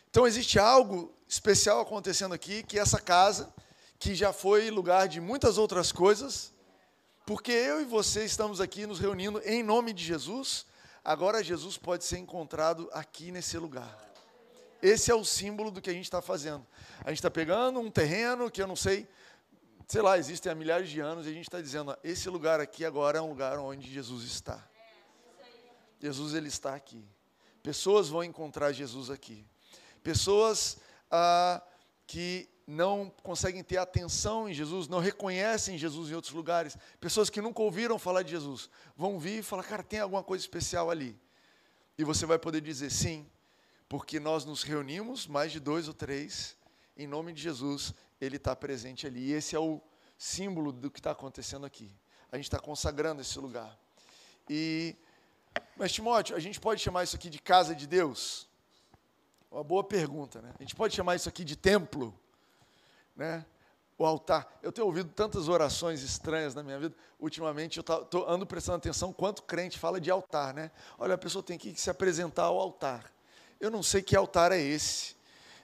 Então 0.09 0.25
existe 0.25 0.57
algo 0.57 1.13
especial 1.27 1.81
acontecendo 1.81 2.33
aqui, 2.33 2.63
que 2.63 2.79
essa 2.79 2.99
casa, 2.99 3.53
que 3.99 4.15
já 4.15 4.31
foi 4.31 4.69
lugar 4.69 5.07
de 5.07 5.19
muitas 5.19 5.57
outras 5.57 5.91
coisas, 5.91 6.53
porque 7.25 7.51
eu 7.51 7.81
e 7.81 7.85
você 7.85 8.23
estamos 8.23 8.61
aqui 8.61 8.85
nos 8.85 8.99
reunindo 8.99 9.41
em 9.43 9.63
nome 9.63 9.91
de 9.93 10.03
Jesus, 10.03 10.65
agora 11.03 11.43
Jesus 11.43 11.77
pode 11.77 12.05
ser 12.05 12.17
encontrado 12.17 12.89
aqui 12.93 13.31
nesse 13.31 13.57
lugar. 13.57 14.03
Esse 14.81 15.11
é 15.11 15.15
o 15.15 15.25
símbolo 15.25 15.71
do 15.71 15.81
que 15.81 15.89
a 15.89 15.93
gente 15.93 16.05
está 16.05 16.21
fazendo. 16.21 16.65
A 17.03 17.09
gente 17.09 17.17
está 17.17 17.31
pegando 17.31 17.79
um 17.79 17.89
terreno 17.89 18.51
que 18.51 18.61
eu 18.61 18.67
não 18.67 18.75
sei, 18.75 19.07
sei 19.87 20.01
lá, 20.01 20.17
existem 20.17 20.51
há 20.51 20.55
milhares 20.55 20.89
de 20.89 20.99
anos, 20.99 21.25
e 21.25 21.29
a 21.29 21.33
gente 21.33 21.47
está 21.47 21.59
dizendo, 21.59 21.91
ó, 21.91 21.97
esse 22.03 22.29
lugar 22.29 22.59
aqui 22.59 22.85
agora 22.85 23.17
é 23.17 23.21
um 23.21 23.29
lugar 23.29 23.57
onde 23.57 23.91
Jesus 23.91 24.23
está. 24.23 24.63
Jesus 25.99 26.33
ele 26.33 26.47
está 26.47 26.75
aqui. 26.75 27.03
Pessoas 27.63 28.09
vão 28.09 28.23
encontrar 28.23 28.71
Jesus 28.71 29.09
aqui. 29.09 29.45
Pessoas 30.03 30.77
ah, 31.09 31.61
que 32.05 32.47
não 32.67 33.11
conseguem 33.21 33.63
ter 33.63 33.77
atenção 33.77 34.49
em 34.49 34.53
Jesus, 34.53 34.87
não 34.87 34.99
reconhecem 34.99 35.77
Jesus 35.77 36.09
em 36.09 36.15
outros 36.15 36.33
lugares. 36.33 36.77
Pessoas 36.99 37.29
que 37.29 37.41
nunca 37.41 37.61
ouviram 37.61 37.99
falar 37.99 38.23
de 38.23 38.31
Jesus 38.31 38.69
vão 38.97 39.19
vir 39.19 39.39
e 39.39 39.43
falar, 39.43 39.63
cara, 39.63 39.83
tem 39.83 39.99
alguma 39.99 40.23
coisa 40.23 40.43
especial 40.43 40.89
ali. 40.89 41.19
E 41.97 42.03
você 42.03 42.25
vai 42.25 42.37
poder 42.37 42.61
dizer 42.61 42.91
sim, 42.91 43.25
porque 43.87 44.19
nós 44.19 44.45
nos 44.45 44.63
reunimos, 44.63 45.27
mais 45.27 45.51
de 45.51 45.59
dois 45.59 45.87
ou 45.87 45.93
três, 45.93 46.57
em 46.97 47.07
nome 47.07 47.33
de 47.33 47.41
Jesus, 47.41 47.93
Ele 48.19 48.37
está 48.37 48.55
presente 48.55 49.05
ali. 49.05 49.29
E 49.29 49.33
esse 49.33 49.55
é 49.55 49.59
o 49.59 49.81
símbolo 50.17 50.71
do 50.71 50.89
que 50.89 50.99
está 50.99 51.11
acontecendo 51.11 51.65
aqui. 51.65 51.91
A 52.31 52.35
gente 52.35 52.45
está 52.45 52.59
consagrando 52.59 53.21
esse 53.21 53.37
lugar. 53.39 53.77
E 54.49 54.95
mas, 55.77 55.91
Timóteo, 55.91 56.35
a 56.35 56.39
gente 56.39 56.59
pode 56.59 56.81
chamar 56.81 57.03
isso 57.03 57.15
aqui 57.15 57.29
de 57.29 57.39
casa 57.39 57.75
de 57.75 57.85
Deus? 57.85 58.47
Uma 59.51 59.63
boa 59.63 59.83
pergunta, 59.83 60.41
né? 60.41 60.51
A 60.59 60.63
gente 60.63 60.75
pode 60.75 60.95
chamar 60.95 61.15
isso 61.15 61.29
aqui 61.29 61.43
de 61.43 61.55
templo? 61.55 62.13
Né? 63.15 63.45
O 63.97 64.05
altar. 64.05 64.59
Eu 64.61 64.71
tenho 64.71 64.87
ouvido 64.87 65.09
tantas 65.09 65.47
orações 65.47 66.01
estranhas 66.01 66.53
na 66.53 66.61
minha 66.61 66.79
vida. 66.79 66.95
Ultimamente 67.19 67.77
eu 67.77 67.83
tô, 67.83 68.25
ando 68.27 68.45
prestando 68.45 68.77
atenção 68.77 69.13
quanto 69.13 69.43
crente 69.43 69.79
fala 69.79 69.99
de 69.99 70.11
altar, 70.11 70.53
né? 70.53 70.71
Olha, 70.97 71.15
a 71.15 71.17
pessoa 71.17 71.41
tem 71.41 71.57
que 71.57 71.73
se 71.79 71.89
apresentar 71.89 72.43
ao 72.43 72.59
altar. 72.59 73.11
eu 73.59 73.71
não 73.71 73.81
sei 73.81 74.01
que 74.01 74.15
altar 74.15 74.51
é 74.51 74.59
esse. 74.59 75.15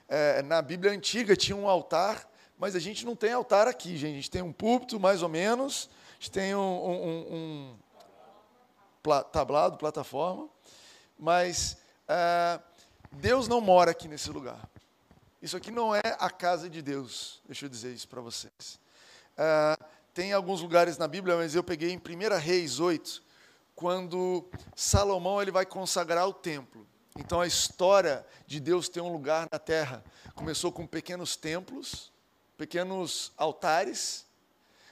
É, 0.08 0.42
na 0.42 0.62
Bíblia 0.62 0.92
antiga 0.92 1.36
tinha 1.36 1.56
um 1.56 1.68
altar, 1.68 2.26
mas 2.58 2.74
a 2.74 2.78
gente 2.78 3.04
não 3.04 3.14
tem 3.14 3.32
altar 3.32 3.68
aqui, 3.68 3.96
gente. 3.96 4.12
A 4.12 4.16
gente 4.16 4.30
tem 4.30 4.42
um 4.42 4.52
púlpito, 4.52 4.98
mais 4.98 5.22
ou 5.22 5.28
menos, 5.28 5.90
a 6.10 6.14
gente 6.14 6.30
tem 6.30 6.54
um, 6.54 6.60
um, 6.60 7.34
um 7.34 7.78
tablado, 9.32 9.76
plataforma, 9.76 10.48
mas 11.18 11.76
é, 12.08 12.60
Deus 13.10 13.48
não 13.48 13.60
mora 13.60 13.90
aqui 13.90 14.06
nesse 14.06 14.30
lugar. 14.30 14.68
Isso 15.40 15.56
aqui 15.56 15.70
não 15.70 15.94
é 15.94 16.02
a 16.20 16.30
casa 16.30 16.70
de 16.70 16.80
Deus, 16.80 17.40
deixa 17.44 17.66
eu 17.66 17.68
dizer 17.68 17.92
isso 17.92 18.06
para 18.06 18.20
vocês. 18.20 18.78
É, 19.36 19.76
tem 20.14 20.32
alguns 20.32 20.60
lugares 20.60 20.96
na 20.98 21.08
Bíblia, 21.08 21.36
mas 21.36 21.54
eu 21.54 21.64
peguei 21.64 21.90
em 21.90 21.96
1 21.96 22.38
Reis 22.38 22.78
8, 22.78 23.22
quando 23.74 24.48
Salomão 24.76 25.42
ele 25.42 25.50
vai 25.50 25.66
consagrar 25.66 26.28
o 26.28 26.32
templo. 26.32 26.86
Então 27.18 27.40
a 27.40 27.46
história 27.46 28.24
de 28.46 28.60
Deus 28.60 28.88
ter 28.88 29.00
um 29.00 29.12
lugar 29.12 29.48
na 29.50 29.58
terra 29.58 30.04
começou 30.34 30.70
com 30.70 30.86
pequenos 30.86 31.34
templos, 31.34 32.12
pequenos 32.56 33.32
altares. 33.36 34.24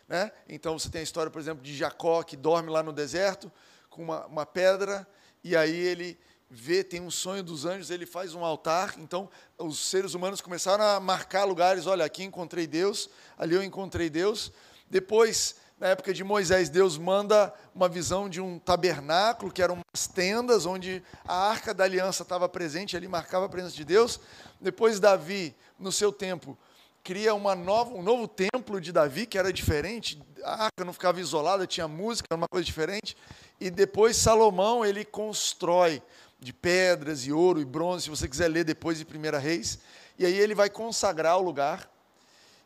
Né? 0.08 0.32
Então 0.48 0.78
você 0.78 0.90
tem 0.90 1.00
a 1.00 1.04
história, 1.04 1.30
por 1.30 1.40
exemplo, 1.40 1.62
de 1.62 1.76
Jacó 1.76 2.22
que 2.22 2.36
dorme 2.36 2.70
lá 2.70 2.82
no 2.82 2.92
deserto 2.92 3.50
com 3.90 4.02
uma, 4.02 4.24
uma 4.26 4.46
pedra, 4.46 5.06
e 5.42 5.56
aí 5.56 5.76
ele 5.76 6.18
vê, 6.48 6.82
tem 6.82 7.00
um 7.00 7.10
sonho 7.10 7.42
dos 7.42 7.64
anjos, 7.64 7.90
ele 7.90 8.06
faz 8.06 8.34
um 8.34 8.44
altar. 8.44 8.94
Então, 8.98 9.28
os 9.58 9.78
seres 9.78 10.14
humanos 10.14 10.40
começaram 10.40 10.82
a 10.82 10.98
marcar 10.98 11.44
lugares: 11.44 11.86
olha, 11.86 12.04
aqui 12.04 12.24
encontrei 12.24 12.66
Deus, 12.66 13.10
ali 13.36 13.54
eu 13.54 13.62
encontrei 13.62 14.08
Deus. 14.08 14.52
Depois, 14.88 15.56
na 15.78 15.88
época 15.88 16.12
de 16.12 16.24
Moisés, 16.24 16.68
Deus 16.68 16.98
manda 16.98 17.54
uma 17.74 17.88
visão 17.88 18.28
de 18.28 18.40
um 18.40 18.58
tabernáculo, 18.58 19.52
que 19.52 19.62
eram 19.62 19.74
umas 19.74 20.06
tendas 20.06 20.66
onde 20.66 21.02
a 21.24 21.34
arca 21.34 21.72
da 21.72 21.84
aliança 21.84 22.22
estava 22.22 22.48
presente, 22.48 22.96
ali 22.96 23.06
marcava 23.06 23.46
a 23.46 23.48
presença 23.48 23.76
de 23.76 23.84
Deus. 23.84 24.20
Depois, 24.60 24.98
Davi, 24.98 25.54
no 25.78 25.92
seu 25.92 26.12
tempo, 26.12 26.58
cria 27.02 27.34
uma 27.34 27.54
nova, 27.54 27.94
um 27.94 28.02
novo 28.02 28.28
templo 28.28 28.80
de 28.80 28.92
Davi, 28.92 29.26
que 29.26 29.38
era 29.38 29.52
diferente, 29.52 30.20
a 30.42 30.64
arca 30.64 30.84
não 30.84 30.92
ficava 30.92 31.20
isolada, 31.20 31.66
tinha 31.66 31.88
música, 31.88 32.26
era 32.30 32.36
uma 32.36 32.48
coisa 32.48 32.64
diferente. 32.64 33.16
E 33.60 33.68
depois 33.68 34.16
Salomão, 34.16 34.86
ele 34.86 35.04
constrói 35.04 36.02
de 36.38 36.50
pedras 36.50 37.26
e 37.26 37.32
ouro 37.32 37.60
e 37.60 37.64
bronze, 37.64 38.04
se 38.04 38.10
você 38.10 38.26
quiser 38.26 38.48
ler 38.48 38.64
depois 38.64 38.96
de 38.96 39.04
Primeira 39.04 39.38
Reis. 39.38 39.78
E 40.18 40.24
aí 40.24 40.34
ele 40.34 40.54
vai 40.54 40.70
consagrar 40.70 41.36
o 41.38 41.42
lugar. 41.42 41.90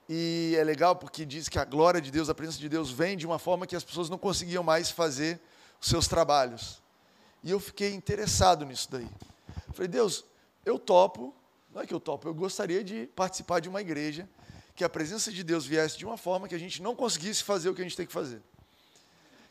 E 0.08 0.54
é 0.56 0.62
legal 0.62 0.94
porque 0.94 1.24
diz 1.24 1.48
que 1.48 1.58
a 1.58 1.64
glória 1.64 2.00
de 2.00 2.12
Deus, 2.12 2.28
a 2.28 2.34
presença 2.34 2.60
de 2.60 2.68
Deus 2.68 2.92
vem 2.92 3.16
de 3.16 3.26
uma 3.26 3.40
forma 3.40 3.66
que 3.66 3.74
as 3.74 3.82
pessoas 3.82 4.08
não 4.08 4.18
conseguiam 4.18 4.62
mais 4.62 4.90
fazer 4.90 5.40
os 5.80 5.88
seus 5.88 6.06
trabalhos. 6.06 6.80
E 7.42 7.50
eu 7.50 7.58
fiquei 7.58 7.92
interessado 7.92 8.64
nisso 8.64 8.88
daí. 8.92 9.08
Falei, 9.72 9.88
Deus, 9.88 10.24
eu 10.64 10.78
topo, 10.78 11.34
não 11.74 11.82
é 11.82 11.86
que 11.86 11.92
eu 11.92 11.98
topo, 11.98 12.28
eu 12.28 12.34
gostaria 12.34 12.84
de 12.84 13.08
participar 13.16 13.60
de 13.60 13.68
uma 13.68 13.80
igreja 13.80 14.28
que 14.76 14.84
a 14.84 14.88
presença 14.88 15.32
de 15.32 15.42
Deus 15.42 15.66
viesse 15.66 15.98
de 15.98 16.06
uma 16.06 16.16
forma 16.16 16.46
que 16.46 16.54
a 16.54 16.58
gente 16.58 16.80
não 16.80 16.94
conseguisse 16.94 17.42
fazer 17.42 17.68
o 17.68 17.74
que 17.74 17.80
a 17.80 17.84
gente 17.84 17.96
tem 17.96 18.06
que 18.06 18.12
fazer 18.12 18.40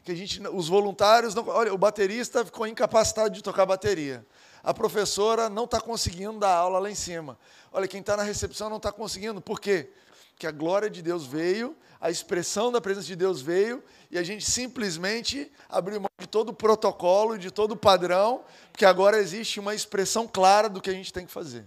que 0.03 0.11
a 0.11 0.15
gente, 0.15 0.45
os 0.47 0.67
voluntários, 0.67 1.33
não, 1.33 1.47
olha, 1.47 1.73
o 1.73 1.77
baterista 1.77 2.43
ficou 2.43 2.67
incapacitado 2.67 3.29
de 3.29 3.41
tocar 3.41 3.65
bateria. 3.65 4.25
A 4.61 4.73
professora 4.73 5.49
não 5.49 5.63
está 5.65 5.79
conseguindo 5.79 6.39
dar 6.39 6.53
aula 6.53 6.79
lá 6.79 6.89
em 6.89 6.95
cima. 6.95 7.37
Olha, 7.71 7.87
quem 7.87 8.01
está 8.01 8.17
na 8.17 8.23
recepção 8.23 8.69
não 8.69 8.77
está 8.77 8.91
conseguindo. 8.91 9.41
Por 9.41 9.59
quê? 9.59 9.89
Porque 10.31 10.47
a 10.47 10.51
glória 10.51 10.89
de 10.89 11.01
Deus 11.01 11.25
veio, 11.25 11.75
a 12.01 12.09
expressão 12.09 12.71
da 12.71 12.81
presença 12.81 13.07
de 13.07 13.15
Deus 13.15 13.41
veio, 13.41 13.83
e 14.11 14.17
a 14.17 14.23
gente 14.23 14.43
simplesmente 14.43 15.51
abriu 15.69 16.01
mão 16.01 16.09
de 16.19 16.27
todo 16.27 16.49
o 16.49 16.53
protocolo, 16.53 17.37
de 17.37 17.49
todo 17.49 17.71
o 17.71 17.77
padrão, 17.77 18.43
porque 18.71 18.85
agora 18.85 19.17
existe 19.17 19.59
uma 19.59 19.73
expressão 19.73 20.27
clara 20.27 20.67
do 20.67 20.81
que 20.81 20.89
a 20.89 20.93
gente 20.93 21.13
tem 21.13 21.25
que 21.25 21.31
fazer. 21.31 21.65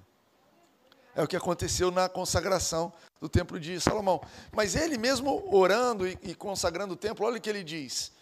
É 1.15 1.23
o 1.23 1.27
que 1.27 1.37
aconteceu 1.37 1.91
na 1.91 2.09
consagração 2.11 2.93
do 3.19 3.29
templo 3.29 3.59
de 3.59 3.81
Salomão. 3.81 4.21
Mas 4.53 4.77
ele 4.77 4.99
mesmo 4.99 5.49
orando 5.51 6.07
e, 6.07 6.35
consagrando 6.35 6.93
o 6.93 6.97
templo, 6.97 7.25
olha 7.25 7.39
o 7.39 7.41
que 7.41 7.49
ele 7.49 7.65
diz. 7.65 8.13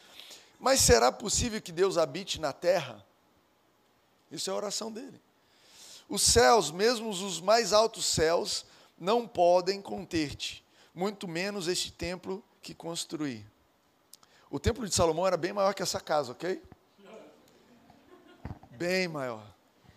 Mas 0.65 0.81
será 0.81 1.13
possível 1.13 1.61
que 1.61 1.71
Deus 1.71 1.99
habite 1.99 2.41
na 2.41 2.51
terra? 2.51 3.05
Isso 4.33 4.49
é 4.49 4.53
a 4.55 4.57
oração 4.57 4.91
dele. 4.91 5.21
Os 6.09 6.23
céus, 6.23 6.71
mesmo 6.71 7.11
os 7.11 7.39
mais 7.39 7.75
altos 7.75 8.07
céus, 8.07 8.65
não 8.99 9.29
podem 9.29 9.83
conter-te, 9.83 10.65
muito 10.95 11.29
menos 11.29 11.69
este 11.69 11.93
templo 11.93 12.43
que 12.63 12.75
construí. 12.75 13.45
O 14.49 14.59
templo 14.59 14.89
de 14.89 14.95
Salomão 14.95 15.27
era 15.27 15.37
bem 15.37 15.53
maior 15.53 15.75
que 15.75 15.83
essa 15.83 16.01
casa, 16.01 16.33
ok? 16.33 16.63
Bem 18.71 19.07
maior. 19.07 19.47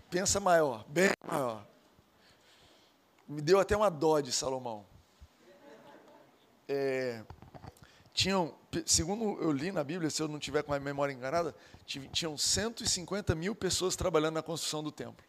Pensa 0.09 0.37
maior, 0.37 0.83
bem 0.89 1.11
maior. 1.25 1.65
Me 3.25 3.41
deu 3.41 3.57
até 3.57 3.77
uma 3.77 3.89
dó 3.89 4.19
de 4.19 4.33
Salomão. 4.33 4.85
É, 6.67 7.23
tinham, 8.13 8.53
segundo 8.85 9.41
eu 9.41 9.51
li 9.51 9.71
na 9.71 9.83
Bíblia, 9.83 10.09
se 10.09 10.21
eu 10.21 10.27
não 10.27 10.39
tiver 10.39 10.63
com 10.63 10.73
a 10.73 10.79
memória 10.79 11.13
enganada, 11.13 11.55
tinham 11.85 12.37
150 12.37 13.33
mil 13.35 13.55
pessoas 13.55 13.95
trabalhando 13.95 14.35
na 14.35 14.43
construção 14.43 14.83
do 14.83 14.91
templo. 14.91 15.25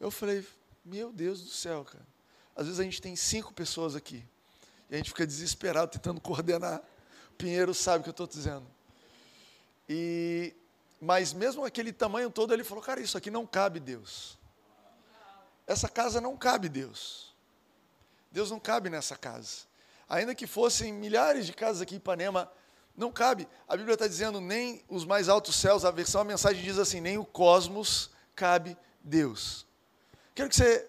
Eu 0.00 0.10
falei, 0.10 0.46
meu 0.84 1.12
Deus 1.12 1.42
do 1.42 1.50
céu, 1.50 1.84
cara. 1.84 2.04
Às 2.56 2.66
vezes 2.66 2.80
a 2.80 2.84
gente 2.84 3.00
tem 3.02 3.14
cinco 3.16 3.52
pessoas 3.52 3.94
aqui. 3.94 4.24
E 4.88 4.94
a 4.94 4.96
gente 4.98 5.10
fica 5.10 5.26
desesperado 5.26 5.90
tentando 5.90 6.20
coordenar. 6.20 6.82
Pinheiro 7.36 7.74
sabe 7.74 8.00
o 8.00 8.02
que 8.02 8.08
eu 8.08 8.12
estou 8.12 8.26
dizendo. 8.26 8.66
E, 9.88 10.54
mas 11.00 11.32
mesmo 11.32 11.64
aquele 11.64 11.92
tamanho 11.92 12.30
todo, 12.30 12.52
ele 12.54 12.64
falou, 12.64 12.82
cara, 12.82 13.00
isso 13.00 13.18
aqui 13.18 13.30
não 13.30 13.46
cabe 13.46 13.80
Deus. 13.80 14.38
Essa 15.66 15.88
casa 15.88 16.20
não 16.20 16.36
cabe 16.36 16.68
Deus. 16.68 17.34
Deus 18.30 18.50
não 18.50 18.60
cabe 18.60 18.88
nessa 18.88 19.16
casa 19.16 19.73
ainda 20.08 20.34
que 20.34 20.46
fossem 20.46 20.92
milhares 20.92 21.46
de 21.46 21.52
casas 21.52 21.82
aqui 21.82 21.94
em 21.94 21.98
Ipanema, 21.98 22.50
não 22.96 23.10
cabe. 23.10 23.48
A 23.68 23.76
Bíblia 23.76 23.94
está 23.94 24.06
dizendo 24.06 24.40
nem 24.40 24.82
os 24.88 25.04
mais 25.04 25.28
altos 25.28 25.56
céus, 25.56 25.84
a 25.84 25.90
versão, 25.90 26.20
a 26.20 26.24
mensagem 26.24 26.62
diz 26.62 26.78
assim, 26.78 27.00
nem 27.00 27.18
o 27.18 27.24
cosmos 27.24 28.10
cabe 28.34 28.76
Deus. 29.02 29.66
Quero 30.34 30.48
que 30.48 30.56
você 30.56 30.86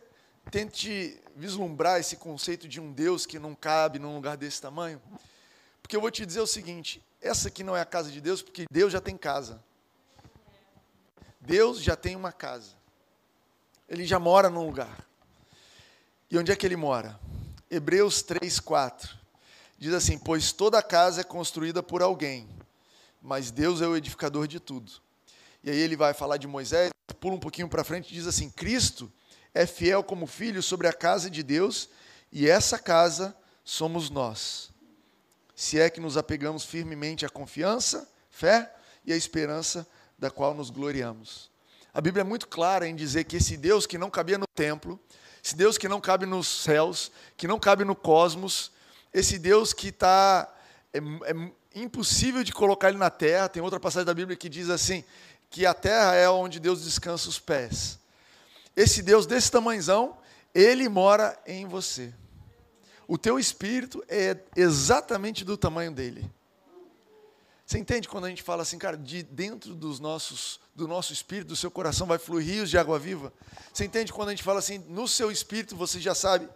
tente 0.51 1.21
vislumbrar 1.35 1.99
esse 1.99 2.15
conceito 2.15 2.67
de 2.67 2.79
um 2.79 2.91
Deus 2.91 3.25
que 3.25 3.37
não 3.37 3.53
cabe 3.53 3.99
num 3.99 4.15
lugar 4.15 4.37
desse 4.37 4.61
tamanho. 4.61 5.01
Porque 5.81 5.95
eu 5.95 6.01
vou 6.01 6.09
te 6.09 6.25
dizer 6.25 6.39
o 6.39 6.47
seguinte: 6.47 7.03
essa 7.21 7.47
aqui 7.49 7.63
não 7.63 7.75
é 7.75 7.81
a 7.81 7.85
casa 7.85 8.09
de 8.09 8.21
Deus, 8.21 8.41
porque 8.41 8.65
Deus 8.71 8.91
já 8.91 9.01
tem 9.01 9.17
casa. 9.17 9.63
Deus 11.39 11.81
já 11.81 11.95
tem 11.95 12.15
uma 12.15 12.31
casa. 12.31 12.71
Ele 13.87 14.05
já 14.05 14.17
mora 14.17 14.49
num 14.49 14.65
lugar. 14.65 15.05
E 16.29 16.37
onde 16.37 16.51
é 16.51 16.55
que 16.55 16.65
ele 16.65 16.75
mora? 16.75 17.19
Hebreus 17.75 18.21
3, 18.21 18.59
4. 18.59 19.17
Diz 19.77 19.93
assim: 19.93 20.17
Pois 20.17 20.51
toda 20.51 20.81
casa 20.81 21.21
é 21.21 21.23
construída 21.23 21.83
por 21.83 22.01
alguém, 22.01 22.47
mas 23.21 23.51
Deus 23.51 23.81
é 23.81 23.87
o 23.87 23.95
edificador 23.95 24.47
de 24.47 24.59
tudo. 24.59 24.91
E 25.63 25.69
aí 25.69 25.77
ele 25.77 25.97
vai 25.97 26.13
falar 26.13 26.37
de 26.37 26.47
Moisés, 26.47 26.91
pula 27.19 27.35
um 27.35 27.39
pouquinho 27.39 27.67
para 27.67 27.83
frente 27.83 28.11
e 28.11 28.13
diz 28.13 28.27
assim: 28.27 28.49
Cristo 28.49 29.11
é 29.53 29.65
fiel 29.65 30.03
como 30.03 30.25
filho 30.25 30.63
sobre 30.63 30.87
a 30.87 30.93
casa 30.93 31.29
de 31.29 31.43
Deus, 31.43 31.89
e 32.31 32.49
essa 32.49 32.79
casa 32.79 33.35
somos 33.63 34.09
nós. 34.09 34.71
Se 35.53 35.79
é 35.79 35.89
que 35.89 35.99
nos 35.99 36.17
apegamos 36.17 36.63
firmemente 36.63 37.25
à 37.25 37.29
confiança, 37.29 38.09
fé 38.29 38.73
e 39.05 39.11
à 39.11 39.17
esperança 39.17 39.87
da 40.17 40.29
qual 40.29 40.53
nos 40.53 40.69
gloriamos. 40.69 41.49
A 41.93 42.01
Bíblia 42.01 42.21
é 42.21 42.25
muito 42.25 42.47
clara 42.47 42.87
em 42.87 42.95
dizer 42.95 43.23
que 43.23 43.37
esse 43.37 43.55
Deus 43.55 43.85
que 43.85 43.97
não 43.97 44.09
cabia 44.09 44.37
no 44.37 44.47
templo, 44.53 44.99
esse 45.45 45.55
Deus 45.55 45.77
que 45.77 45.87
não 45.87 46.01
cabe 46.01 46.25
nos 46.25 46.47
céus, 46.47 47.11
que 47.37 47.47
não 47.47 47.59
cabe 47.59 47.85
no 47.85 47.95
cosmos, 47.95 48.71
esse 49.13 49.37
Deus 49.37 49.73
que 49.73 49.89
está. 49.89 50.51
É, 50.91 50.97
é 50.97 51.79
impossível 51.79 52.43
de 52.43 52.51
colocar 52.51 52.89
ele 52.89 52.97
na 52.97 53.11
terra. 53.11 53.47
Tem 53.47 53.61
outra 53.61 53.79
passagem 53.79 54.07
da 54.07 54.13
Bíblia 54.15 54.35
que 54.35 54.49
diz 54.49 54.71
assim: 54.71 55.03
que 55.51 55.63
a 55.63 55.71
terra 55.71 56.15
é 56.15 56.27
onde 56.27 56.59
Deus 56.59 56.83
descansa 56.83 57.29
os 57.29 57.37
pés. 57.37 57.99
Esse 58.75 59.03
Deus 59.03 59.27
desse 59.27 59.51
tamanzão, 59.51 60.17
ele 60.51 60.89
mora 60.89 61.37
em 61.45 61.67
você. 61.67 62.11
O 63.07 63.15
teu 63.15 63.37
espírito 63.37 64.03
é 64.09 64.35
exatamente 64.55 65.45
do 65.45 65.55
tamanho 65.55 65.91
dele. 65.91 66.27
Você 67.65 67.79
entende 67.79 68.07
quando 68.07 68.25
a 68.25 68.29
gente 68.29 68.43
fala 68.43 68.61
assim, 68.61 68.77
cara, 68.77 68.95
de 68.95 69.23
dentro 69.23 69.73
dos 69.73 69.99
nossos, 69.99 70.59
do 70.75 70.87
nosso 70.87 71.11
espírito, 71.11 71.47
do 71.47 71.55
seu 71.55 71.71
coração 71.71 72.05
vai 72.05 72.19
fluir 72.19 72.45
rios 72.45 72.69
de 72.69 72.77
água 72.77 72.99
viva? 72.99 73.33
Você 73.73 73.83
entende 73.83 74.13
quando 74.13 74.29
a 74.29 74.31
gente 74.31 74.43
fala 74.43 74.59
assim, 74.59 74.77
no 74.87 75.07
seu 75.07 75.31
espírito 75.31 75.75
você 75.75 75.99
já 75.99 76.13
sabe, 76.13 76.47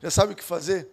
já 0.00 0.08
sabe 0.08 0.32
o 0.32 0.36
que 0.36 0.44
fazer? 0.44 0.88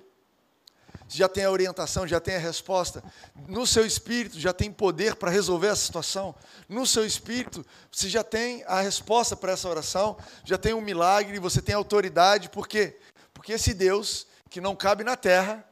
Já 1.08 1.30
tem 1.30 1.46
a 1.46 1.52
orientação, 1.52 2.08
já 2.08 2.20
tem 2.20 2.36
a 2.36 2.40
resposta. 2.40 3.04
No 3.48 3.68
seu 3.68 3.86
espírito 3.86 4.40
já 4.40 4.52
tem 4.52 4.72
poder 4.72 5.16
para 5.16 5.30
resolver 5.30 5.70
a 5.70 5.76
situação. 5.76 6.36
No 6.68 6.86
seu 6.88 7.06
espírito 7.06 7.64
você 7.92 8.10
já 8.10 8.24
tem 8.24 8.64
a 8.66 8.82
resposta 8.82 9.36
para 9.36 9.52
essa 9.52 9.70
oração, 9.70 10.18
já 10.44 10.58
tem 10.58 10.74
um 10.74 10.82
milagre, 10.82 11.38
você 11.38 11.62
tem 11.62 11.76
autoridade. 11.76 12.50
Por 12.50 12.68
quê? 12.68 12.98
Porque 13.36 13.54
esse 13.54 13.76
Deus 13.76 14.26
que 14.50 14.60
não 14.60 14.76
cabe 14.76 15.04
na 15.04 15.16
terra, 15.16 15.64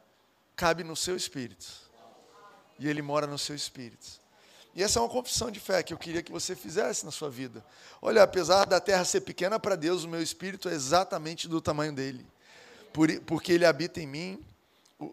cabe 0.54 0.84
no 0.84 0.94
seu 0.94 1.16
espírito 1.16 1.85
e 2.78 2.88
ele 2.88 3.02
mora 3.02 3.26
no 3.26 3.38
seu 3.38 3.54
espírito. 3.54 4.06
E 4.74 4.82
essa 4.82 4.98
é 4.98 5.02
uma 5.02 5.08
confissão 5.08 5.50
de 5.50 5.58
fé 5.58 5.82
que 5.82 5.94
eu 5.94 5.98
queria 5.98 6.22
que 6.22 6.30
você 6.30 6.54
fizesse 6.54 7.04
na 7.04 7.10
sua 7.10 7.30
vida. 7.30 7.64
Olha, 8.02 8.22
apesar 8.22 8.66
da 8.66 8.78
terra 8.78 9.04
ser 9.06 9.22
pequena 9.22 9.58
para 9.58 9.74
Deus, 9.74 10.04
o 10.04 10.08
meu 10.08 10.22
espírito 10.22 10.68
é 10.68 10.74
exatamente 10.74 11.48
do 11.48 11.62
tamanho 11.62 11.94
dele. 11.94 12.26
Por, 12.92 13.08
porque 13.22 13.52
ele 13.52 13.64
habita 13.64 14.00
em 14.00 14.06
mim, 14.06 14.44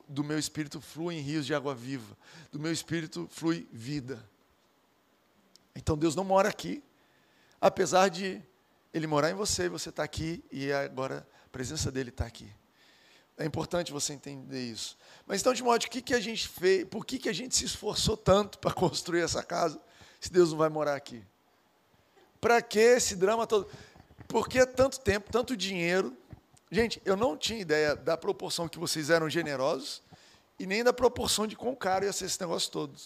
do 0.08 0.24
meu 0.24 0.38
espírito 0.38 0.82
flui 0.82 1.16
em 1.16 1.22
rios 1.22 1.46
de 1.46 1.54
água 1.54 1.74
viva. 1.74 2.18
Do 2.52 2.60
meu 2.60 2.74
espírito 2.74 3.28
flui 3.32 3.66
vida. 3.72 4.22
Então 5.76 5.98
Deus 5.98 6.14
não 6.14 6.26
mora 6.26 6.50
aqui, 6.50 6.84
apesar 7.60 8.10
de 8.10 8.42
ele 8.94 9.08
morar 9.08 9.32
em 9.32 9.34
você, 9.34 9.70
você 9.70 9.90
está 9.90 10.04
aqui 10.04 10.44
e 10.52 10.72
agora 10.72 11.28
a 11.46 11.50
presença 11.50 11.92
dele 11.92 12.10
está 12.10 12.26
aqui. 12.26 12.50
É 13.38 13.46
importante 13.46 13.92
você 13.92 14.14
entender 14.14 14.62
isso. 14.62 14.98
Mas 15.26 15.42
então, 15.42 15.54
Timóteo, 15.54 15.88
o 15.88 15.92
que, 15.92 16.02
que 16.02 16.14
a 16.14 16.20
gente 16.20 16.48
fez? 16.48 16.86
Por 16.86 17.06
que, 17.06 17.18
que 17.18 17.30
a 17.30 17.34
gente 17.34 17.56
se 17.56 17.66
esforçou 17.66 18.16
tanto 18.16 18.60
para 18.60 18.72
construir 18.74 19.22
essa 19.22 19.44
casa, 19.44 19.80
se 20.20 20.32
Deus 20.32 20.52
não 20.52 20.58
vai 20.58 20.70
morar 20.70 20.96
aqui? 20.96 21.24
Para 22.40 22.62
que 22.62 22.80
esse 22.80 23.16
drama 23.16 23.48
todo? 23.48 23.68
Por 24.28 24.48
que 24.48 24.66
tanto 24.66 25.00
tempo, 25.00 25.32
tanto 25.32 25.58
dinheiro? 25.58 26.16
Gente, 26.70 27.02
eu 27.06 27.16
não 27.16 27.38
tinha 27.38 27.60
ideia 27.60 27.96
da 27.96 28.18
proporção 28.18 28.68
que 28.68 28.80
vocês 28.80 29.10
eram 29.10 29.30
generosos 29.30 30.02
e 30.60 30.66
nem 30.66 30.84
da 30.84 30.94
proporção 30.94 31.48
de 31.48 31.56
quão 31.56 31.76
caro 31.76 32.06
ia 32.06 32.14
ser 32.14 32.26
esse 32.26 32.40
negócio 32.42 32.72
todo. 32.72 33.00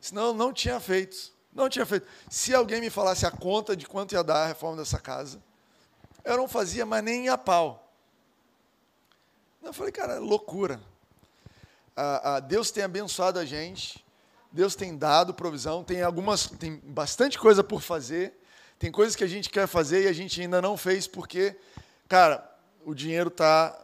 Senão 0.00 0.28
eu 0.28 0.34
não 0.34 0.52
tinha 0.52 0.78
feito. 0.80 1.32
Não 1.52 1.68
tinha 1.68 1.84
feito. 1.84 2.06
Se 2.28 2.54
alguém 2.54 2.80
me 2.80 2.90
falasse 2.90 3.26
a 3.26 3.30
conta 3.30 3.76
de 3.76 3.86
quanto 3.86 4.12
ia 4.12 4.22
dar 4.22 4.44
a 4.44 4.46
reforma 4.46 4.76
dessa 4.76 4.98
casa, 4.98 5.42
eu 6.24 6.36
não 6.36 6.48
fazia 6.48 6.86
mais 6.86 7.02
nem 7.02 7.28
a 7.28 7.36
pau. 7.36 7.89
Eu 9.62 9.72
falei, 9.74 9.92
cara, 9.92 10.18
loucura. 10.18 10.80
Ah, 11.94 12.36
ah, 12.36 12.40
Deus 12.40 12.70
tem 12.70 12.82
abençoado 12.82 13.38
a 13.38 13.44
gente, 13.44 14.04
Deus 14.50 14.74
tem 14.74 14.96
dado 14.96 15.34
provisão, 15.34 15.84
tem 15.84 16.02
algumas, 16.02 16.46
tem 16.46 16.76
bastante 16.82 17.38
coisa 17.38 17.62
por 17.62 17.82
fazer, 17.82 18.32
tem 18.78 18.90
coisas 18.90 19.14
que 19.14 19.22
a 19.22 19.26
gente 19.26 19.50
quer 19.50 19.66
fazer 19.66 20.04
e 20.04 20.08
a 20.08 20.12
gente 20.12 20.40
ainda 20.40 20.62
não 20.62 20.76
fez 20.76 21.06
porque, 21.06 21.54
cara, 22.08 22.48
o 22.86 22.94
dinheiro 22.94 23.28
está, 23.28 23.78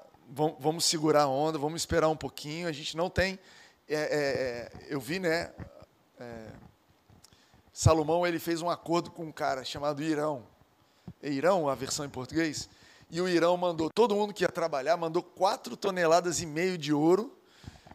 vamos 0.59 0.87
segurar 0.87 1.25
a 1.25 1.29
onda, 1.29 1.59
vamos 1.59 1.83
esperar 1.83 2.09
um 2.09 2.17
pouquinho, 2.17 2.67
a 2.67 2.73
gente 2.73 2.97
não 2.97 3.11
tem, 3.11 3.39
é, 3.87 3.95
é, 3.95 4.01
é, 4.01 4.73
eu 4.89 4.99
vi, 4.99 5.19
né, 5.19 5.53
é, 6.19 6.47
Salomão 7.71 8.27
ele 8.27 8.39
fez 8.39 8.63
um 8.63 8.71
acordo 8.71 9.11
com 9.11 9.27
um 9.27 9.33
cara 9.33 9.63
chamado 9.63 10.03
Irão, 10.03 10.43
é 11.23 11.29
Irão, 11.29 11.69
a 11.69 11.75
versão 11.75 12.07
em 12.07 12.11
português, 12.11 12.71
e 13.11 13.21
o 13.21 13.29
Irão 13.29 13.57
mandou, 13.57 13.91
todo 13.91 14.15
mundo 14.15 14.35
que 14.35 14.43
ia 14.45 14.49
trabalhar, 14.49 14.97
mandou 14.97 15.23
quatro 15.23 15.77
toneladas 15.77 16.41
e 16.41 16.47
meio 16.47 16.77
de 16.77 16.93
ouro, 16.93 17.37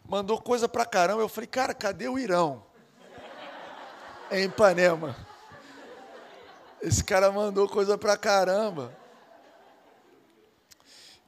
mandou 0.08 0.40
coisa 0.40 0.68
pra 0.68 0.86
caramba. 0.86 1.20
Eu 1.20 1.28
falei, 1.28 1.46
cara, 1.46 1.74
cadê 1.74 2.08
o 2.08 2.18
Irão? 2.18 2.64
em 4.32 4.44
Ipanema. 4.44 5.16
Esse 6.80 7.04
cara 7.04 7.30
mandou 7.30 7.68
coisa 7.68 7.98
pra 7.98 8.16
caramba. 8.16 8.96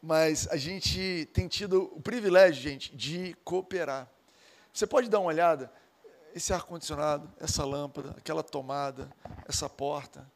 Mas 0.03 0.49
a 0.49 0.57
gente 0.57 1.29
tem 1.33 1.47
tido 1.47 1.91
o 1.95 2.01
privilégio, 2.01 2.63
gente, 2.63 2.95
de 2.95 3.37
cooperar. 3.45 4.09
Você 4.73 4.87
pode 4.87 5.09
dar 5.09 5.21
uma 5.21 5.29
olhada? 5.29 5.73
Esse 6.35 6.53
ar-condicionado, 6.53 7.33
essa 7.39 7.65
lâmpada, 7.65 8.11
aquela 8.19 8.43
tomada, 8.43 9.09
essa 9.47 9.69
porta. 9.69 10.31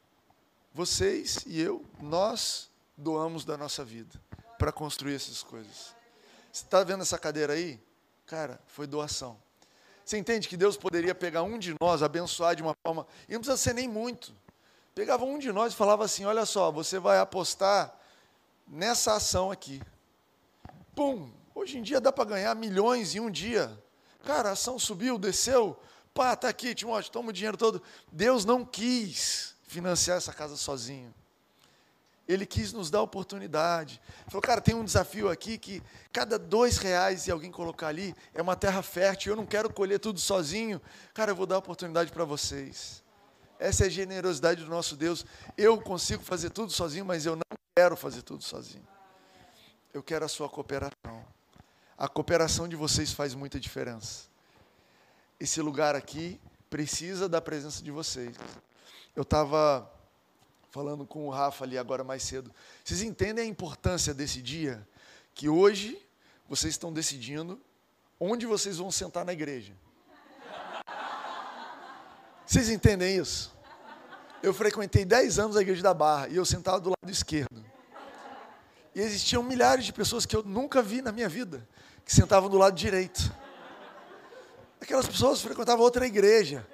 Vocês 0.73 1.45
e 1.45 1.61
eu, 1.61 1.85
nós 2.01 2.68
doamos 2.99 3.45
da 3.45 3.57
nossa 3.57 3.85
vida 3.85 4.21
para 4.59 4.73
construir 4.73 5.15
essas 5.15 5.43
coisas. 5.43 5.95
Você 6.53 6.65
está 6.65 6.83
vendo 6.83 7.03
essa 7.03 7.17
cadeira 7.17 7.53
aí? 7.53 7.81
Cara, 8.27 8.61
foi 8.67 8.87
doação. 8.87 9.41
Você 10.05 10.19
entende 10.19 10.49
que 10.49 10.57
Deus 10.57 10.77
poderia 10.77 11.15
pegar 11.15 11.45
um 11.45 11.59
de 11.59 11.75
nós, 11.81 12.03
abençoar 12.03 12.57
de 12.57 12.63
uma 12.63 12.75
forma, 12.85 13.07
e 13.29 13.35
não 13.35 13.41
precisa 13.41 13.57
ser 13.57 13.75
nem 13.75 13.87
muito. 13.87 14.35
Pegava 14.95 15.25
um 15.25 15.39
de 15.39 15.53
nós 15.53 15.73
e 15.73 15.77
falava 15.77 16.05
assim: 16.05 16.25
Olha 16.25 16.45
só, 16.45 16.73
você 16.73 16.99
vai 16.99 17.19
apostar 17.19 17.95
nessa 18.67 19.15
ação 19.15 19.51
aqui. 19.51 19.81
Pum! 20.95 21.31
Hoje 21.55 21.79
em 21.79 21.83
dia 21.83 22.01
dá 22.01 22.11
para 22.11 22.25
ganhar 22.25 22.55
milhões 22.55 23.15
em 23.15 23.21
um 23.21 23.31
dia. 23.31 23.79
Cara, 24.25 24.51
a 24.51 24.53
ação 24.53 24.79
subiu, 24.79 25.19
desceu. 25.19 25.79
Pá, 26.13 26.35
tá 26.35 26.49
aqui, 26.49 26.75
Timóteo, 26.75 27.13
toma 27.13 27.31
o 27.31 27.33
dinheiro 27.33 27.57
todo. 27.57 27.81
Deus 28.11 28.45
não 28.45 28.65
quis 28.65 29.55
financiar 29.67 30.17
essa 30.17 30.33
casa 30.33 30.57
sozinho. 30.57 31.15
Ele 32.29 32.45
quis 32.45 32.75
nos 32.75 32.91
dar 32.91 33.01
oportunidade. 33.01 34.01
Falou, 34.27 34.43
cara, 34.43 34.61
tem 34.61 34.75
um 34.75 34.85
desafio 34.85 35.31
aqui 35.31 35.57
que 35.57 35.83
cada 36.13 36.39
dois 36.39 36.77
reais 36.77 37.27
e 37.27 37.31
alguém 37.31 37.51
colocar 37.51 37.89
ali 37.89 38.15
é 38.35 38.43
uma 38.43 38.55
terra 38.55 38.83
fértil. 38.83 39.33
Eu 39.33 39.37
não 39.37 39.47
quero 39.47 39.73
colher 39.73 39.99
tudo 39.99 40.21
sozinho. 40.21 40.79
Cara, 41.15 41.31
eu 41.31 41.35
vou 41.35 41.47
dar 41.47 41.57
oportunidade 41.57 42.13
para 42.13 42.25
vocês. 42.27 43.03
Essa 43.59 43.85
é 43.85 43.87
a 43.87 43.91
generosidade 43.91 44.63
do 44.63 44.71
nosso 44.71 44.95
Deus. 44.95 45.25
Eu 45.57 45.81
consigo 45.81 46.23
fazer 46.23 46.51
tudo 46.51 46.71
sozinho, 46.71 47.07
mas 47.07 47.25
eu 47.25 47.35
não 47.35 47.59
quero 47.75 47.97
fazer 47.97 48.21
tudo 48.21 48.45
sozinho. 48.45 48.87
Eu 49.95 50.03
quero 50.03 50.27
a 50.27 50.29
sua 50.29 50.51
cooperação. 50.51 51.25
A 51.97 52.07
cooperação 52.07 52.69
de 52.69 52.77
vocês 52.77 53.11
faz 53.11 53.35
muita 53.35 53.59
diferença. 53.59 54.25
Esse 55.41 55.63
lugar 55.63 55.97
aqui 55.97 56.39
precisa 56.69 57.27
da 57.27 57.41
presença 57.41 57.83
de 57.83 57.91
vocês. 57.91 58.37
Eu 59.17 59.23
estava 59.23 59.91
falando 60.71 61.07
com 61.07 61.27
o 61.27 61.31
Rafa 61.31 61.65
ali 61.65 61.79
agora 61.79 62.05
mais 62.05 62.23
cedo. 62.23 62.53
Vocês 62.85 63.03
entendem 63.03 63.45
a 63.45 63.49
importância 63.49 64.13
desse 64.13 64.43
dia? 64.43 64.87
Que 65.35 65.49
hoje 65.49 66.01
vocês 66.49 66.75
estão 66.75 66.93
decidindo 66.93 67.61
onde 68.19 68.47
vocês 68.47 68.79
vão 68.79 68.91
sentar 68.91 69.25
na 69.25 69.33
igreja. 69.33 69.73
Vocês 72.47 72.71
entendem 72.71 73.17
isso? 73.17 73.57
Eu 74.43 74.55
frequentei 74.55 75.05
10 75.05 75.39
anos 75.39 75.57
a 75.57 75.63
igreja 75.63 75.83
da 75.83 75.93
Barra 75.93 76.29
e 76.29 76.37
eu 76.37 76.45
sentava 76.45 76.81
do 76.81 76.91
lado 76.91 77.11
esquerdo. 77.11 77.65
E 78.95 79.01
existiam 79.01 79.43
milhares 79.43 79.85
de 79.85 79.93
pessoas 79.93 80.25
que 80.25 80.35
eu 80.35 80.43
nunca 80.43 80.83
vi 80.83 81.03
na 81.03 81.13
minha 81.13 81.29
vida 81.29 81.67
que 82.05 82.15
sentavam 82.15 82.49
do 82.49 82.57
lado 82.57 82.75
direito. 82.75 83.31
Aquelas 84.81 85.07
pessoas 85.07 85.43
frequentavam 85.43 85.85
outra 85.85 86.07
igreja, 86.07 86.67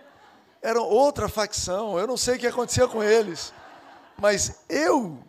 eram 0.62 0.84
outra 0.84 1.28
facção, 1.28 1.98
eu 1.98 2.06
não 2.06 2.16
sei 2.16 2.36
o 2.36 2.38
que 2.38 2.46
acontecia 2.46 2.86
com 2.86 3.02
eles. 3.02 3.52
Mas 4.18 4.60
eu 4.68 5.22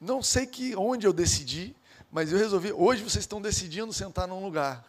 não 0.00 0.22
sei 0.22 0.46
que 0.46 0.74
onde 0.74 1.06
eu 1.06 1.12
decidi, 1.12 1.76
mas 2.10 2.32
eu 2.32 2.38
resolvi. 2.38 2.72
Hoje 2.72 3.02
vocês 3.02 3.22
estão 3.22 3.40
decidindo 3.40 3.92
sentar 3.92 4.26
num 4.26 4.42
lugar. 4.42 4.84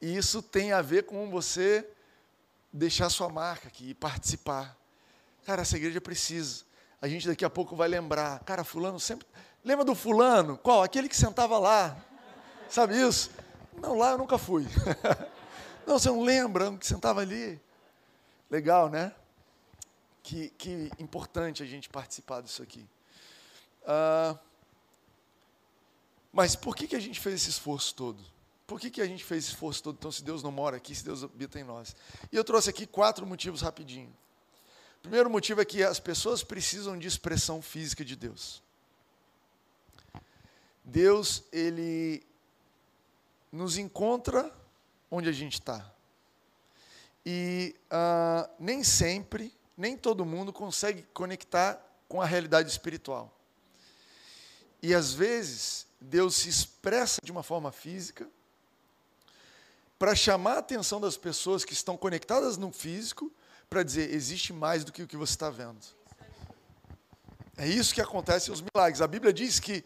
E 0.00 0.16
isso 0.16 0.42
tem 0.42 0.72
a 0.72 0.80
ver 0.80 1.04
com 1.04 1.30
você 1.30 1.86
deixar 2.72 3.10
sua 3.10 3.28
marca 3.28 3.68
aqui 3.68 3.90
e 3.90 3.94
participar. 3.94 4.76
Cara, 5.44 5.62
essa 5.62 5.76
igreja 5.76 6.00
precisa. 6.00 6.64
A 7.02 7.08
gente 7.08 7.26
daqui 7.26 7.44
a 7.44 7.50
pouco 7.50 7.76
vai 7.76 7.88
lembrar. 7.88 8.40
Cara, 8.40 8.64
fulano 8.64 8.98
sempre. 8.98 9.26
Lembra 9.64 9.84
do 9.84 9.94
fulano? 9.94 10.56
Qual? 10.56 10.82
Aquele 10.82 11.08
que 11.08 11.16
sentava 11.16 11.58
lá. 11.58 11.96
Sabe 12.68 13.00
isso? 13.00 13.30
Não, 13.80 13.96
lá 13.96 14.12
eu 14.12 14.18
nunca 14.18 14.38
fui. 14.38 14.66
não, 15.86 15.98
você 15.98 16.08
não 16.08 16.22
lembra 16.22 16.76
que 16.76 16.86
sentava 16.86 17.20
ali? 17.20 17.60
Legal, 18.50 18.88
né? 18.88 19.12
Que, 20.22 20.50
que 20.50 20.90
importante 20.98 21.62
a 21.62 21.66
gente 21.66 21.88
participar 21.88 22.42
disso 22.42 22.62
aqui. 22.62 22.86
Ah, 23.86 24.38
mas 26.32 26.54
por 26.54 26.76
que, 26.76 26.86
que 26.86 26.96
a 26.96 27.00
gente 27.00 27.18
fez 27.18 27.36
esse 27.42 27.50
esforço 27.50 27.94
todo? 27.94 28.22
Por 28.66 28.78
que, 28.78 28.88
que 28.88 29.02
a 29.02 29.06
gente 29.06 29.24
fez 29.24 29.44
esse 29.44 29.52
esforço 29.54 29.82
todo? 29.82 29.96
Então, 29.96 30.12
se 30.12 30.22
Deus 30.22 30.42
não 30.42 30.52
mora 30.52 30.76
aqui, 30.76 30.94
se 30.94 31.04
Deus 31.04 31.24
habita 31.24 31.58
em 31.58 31.64
nós. 31.64 31.96
E 32.30 32.36
eu 32.36 32.44
trouxe 32.44 32.70
aqui 32.70 32.86
quatro 32.86 33.26
motivos 33.26 33.62
rapidinho. 33.62 34.14
Primeiro 35.02 35.28
motivo 35.28 35.60
é 35.60 35.64
que 35.64 35.82
as 35.82 35.98
pessoas 35.98 36.44
precisam 36.44 36.98
de 36.98 37.08
expressão 37.08 37.60
física 37.60 38.04
de 38.04 38.14
Deus. 38.14 38.62
Deus, 40.84 41.42
Ele 41.52 42.22
nos 43.50 43.76
encontra 43.76 44.54
onde 45.10 45.28
a 45.28 45.32
gente 45.32 45.54
está. 45.54 45.92
E 47.26 47.74
ah, 47.90 48.48
nem 48.58 48.84
sempre 48.84 49.52
nem 49.80 49.96
todo 49.96 50.26
mundo 50.26 50.52
consegue 50.52 51.02
conectar 51.14 51.82
com 52.06 52.20
a 52.20 52.26
realidade 52.26 52.68
espiritual. 52.68 53.34
E 54.82 54.94
às 54.94 55.12
vezes, 55.12 55.86
Deus 55.98 56.36
se 56.36 56.48
expressa 56.50 57.20
de 57.24 57.32
uma 57.32 57.42
forma 57.42 57.72
física 57.72 58.28
para 59.98 60.14
chamar 60.14 60.56
a 60.56 60.58
atenção 60.58 61.00
das 61.00 61.16
pessoas 61.16 61.64
que 61.64 61.72
estão 61.72 61.96
conectadas 61.96 62.58
no 62.58 62.70
físico 62.70 63.32
para 63.70 63.82
dizer: 63.82 64.14
existe 64.14 64.52
mais 64.52 64.84
do 64.84 64.92
que 64.92 65.02
o 65.02 65.06
que 65.06 65.16
você 65.16 65.32
está 65.32 65.48
vendo. 65.48 65.80
É 67.56 67.66
isso 67.66 67.94
que 67.94 68.00
acontece 68.02 68.50
nos 68.50 68.62
milagres. 68.62 69.00
A 69.00 69.06
Bíblia 69.06 69.32
diz 69.32 69.58
que 69.58 69.84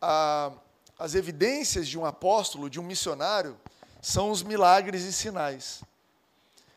a, 0.00 0.52
as 0.98 1.14
evidências 1.14 1.86
de 1.86 1.98
um 1.98 2.04
apóstolo, 2.06 2.70
de 2.70 2.80
um 2.80 2.82
missionário, 2.82 3.58
são 4.00 4.30
os 4.30 4.42
milagres 4.42 5.04
e 5.04 5.12
sinais. 5.12 5.82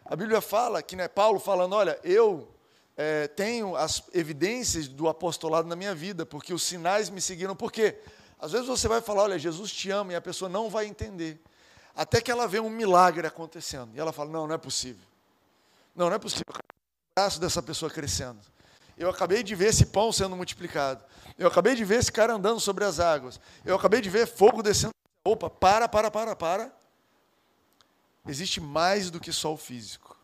A 0.05 0.15
Bíblia 0.15 0.41
fala 0.41 0.81
que, 0.81 0.95
né, 0.95 1.07
Paulo 1.07 1.39
falando, 1.39 1.73
olha, 1.73 1.99
eu 2.03 2.47
é, 2.97 3.27
tenho 3.27 3.75
as 3.75 4.03
evidências 4.13 4.87
do 4.87 5.07
apostolado 5.07 5.67
na 5.67 5.75
minha 5.75 5.95
vida, 5.95 6.25
porque 6.25 6.53
os 6.53 6.63
sinais 6.63 7.09
me 7.09 7.21
seguiram. 7.21 7.55
Por 7.55 7.71
quê? 7.71 7.99
Às 8.39 8.51
vezes 8.51 8.67
você 8.67 8.87
vai 8.87 9.01
falar, 9.01 9.23
olha, 9.23 9.39
Jesus 9.39 9.71
te 9.71 9.89
ama, 9.91 10.13
e 10.13 10.15
a 10.15 10.21
pessoa 10.21 10.49
não 10.49 10.69
vai 10.69 10.85
entender. 10.85 11.39
Até 11.95 12.21
que 12.21 12.31
ela 12.31 12.47
vê 12.47 12.59
um 12.59 12.69
milagre 12.69 13.27
acontecendo. 13.27 13.91
E 13.95 13.99
ela 13.99 14.11
fala, 14.11 14.29
não, 14.29 14.47
não 14.47 14.55
é 14.55 14.57
possível. 14.57 15.05
Não, 15.95 16.09
não 16.09 16.15
é 16.15 16.19
possível. 16.19 16.45
O 16.49 17.19
braço 17.19 17.39
dessa 17.39 17.61
pessoa 17.61 17.91
crescendo. 17.91 18.39
Eu 18.97 19.09
acabei 19.09 19.43
de 19.43 19.55
ver 19.55 19.69
esse 19.69 19.85
pão 19.85 20.11
sendo 20.11 20.35
multiplicado. 20.35 21.03
Eu 21.37 21.47
acabei 21.47 21.75
de 21.75 21.83
ver 21.83 21.99
esse 21.99 22.11
cara 22.11 22.33
andando 22.33 22.59
sobre 22.59 22.83
as 22.83 22.99
águas. 22.99 23.39
Eu 23.65 23.75
acabei 23.75 24.01
de 24.01 24.09
ver 24.09 24.27
fogo 24.27 24.61
descendo. 24.61 24.93
Opa, 25.23 25.49
para, 25.49 25.87
para, 25.87 26.09
para, 26.09 26.35
para. 26.35 26.80
Existe 28.27 28.61
mais 28.61 29.09
do 29.09 29.19
que 29.19 29.31
só 29.31 29.53
o 29.53 29.57
físico. 29.57 30.17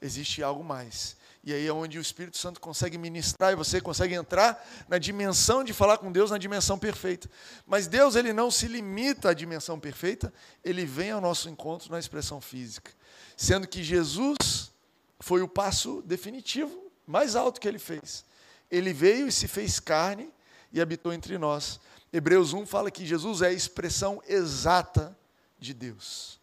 Existe 0.00 0.42
algo 0.42 0.62
mais. 0.62 1.16
E 1.44 1.52
aí 1.52 1.66
é 1.66 1.72
onde 1.72 1.98
o 1.98 2.00
Espírito 2.00 2.38
Santo 2.38 2.60
consegue 2.60 2.96
ministrar 2.96 3.52
e 3.52 3.56
você 3.56 3.80
consegue 3.80 4.14
entrar 4.14 4.64
na 4.88 4.96
dimensão 4.96 5.64
de 5.64 5.72
falar 5.72 5.98
com 5.98 6.12
Deus 6.12 6.30
na 6.30 6.38
dimensão 6.38 6.78
perfeita. 6.78 7.28
Mas 7.66 7.88
Deus 7.88 8.14
ele 8.14 8.32
não 8.32 8.48
se 8.48 8.68
limita 8.68 9.30
à 9.30 9.34
dimensão 9.34 9.78
perfeita, 9.80 10.32
ele 10.62 10.86
vem 10.86 11.10
ao 11.10 11.20
nosso 11.20 11.48
encontro 11.48 11.90
na 11.90 11.98
expressão 11.98 12.40
física, 12.40 12.92
sendo 13.36 13.66
que 13.66 13.82
Jesus 13.82 14.70
foi 15.18 15.42
o 15.42 15.48
passo 15.48 16.00
definitivo, 16.02 16.90
mais 17.04 17.34
alto 17.34 17.60
que 17.60 17.66
ele 17.66 17.78
fez. 17.78 18.24
Ele 18.70 18.92
veio 18.92 19.26
e 19.26 19.32
se 19.32 19.48
fez 19.48 19.80
carne 19.80 20.32
e 20.72 20.80
habitou 20.80 21.12
entre 21.12 21.36
nós. 21.38 21.80
Hebreus 22.12 22.52
1 22.52 22.66
fala 22.66 22.90
que 22.90 23.04
Jesus 23.04 23.42
é 23.42 23.48
a 23.48 23.52
expressão 23.52 24.22
exata 24.28 25.16
de 25.58 25.74
Deus. 25.74 26.41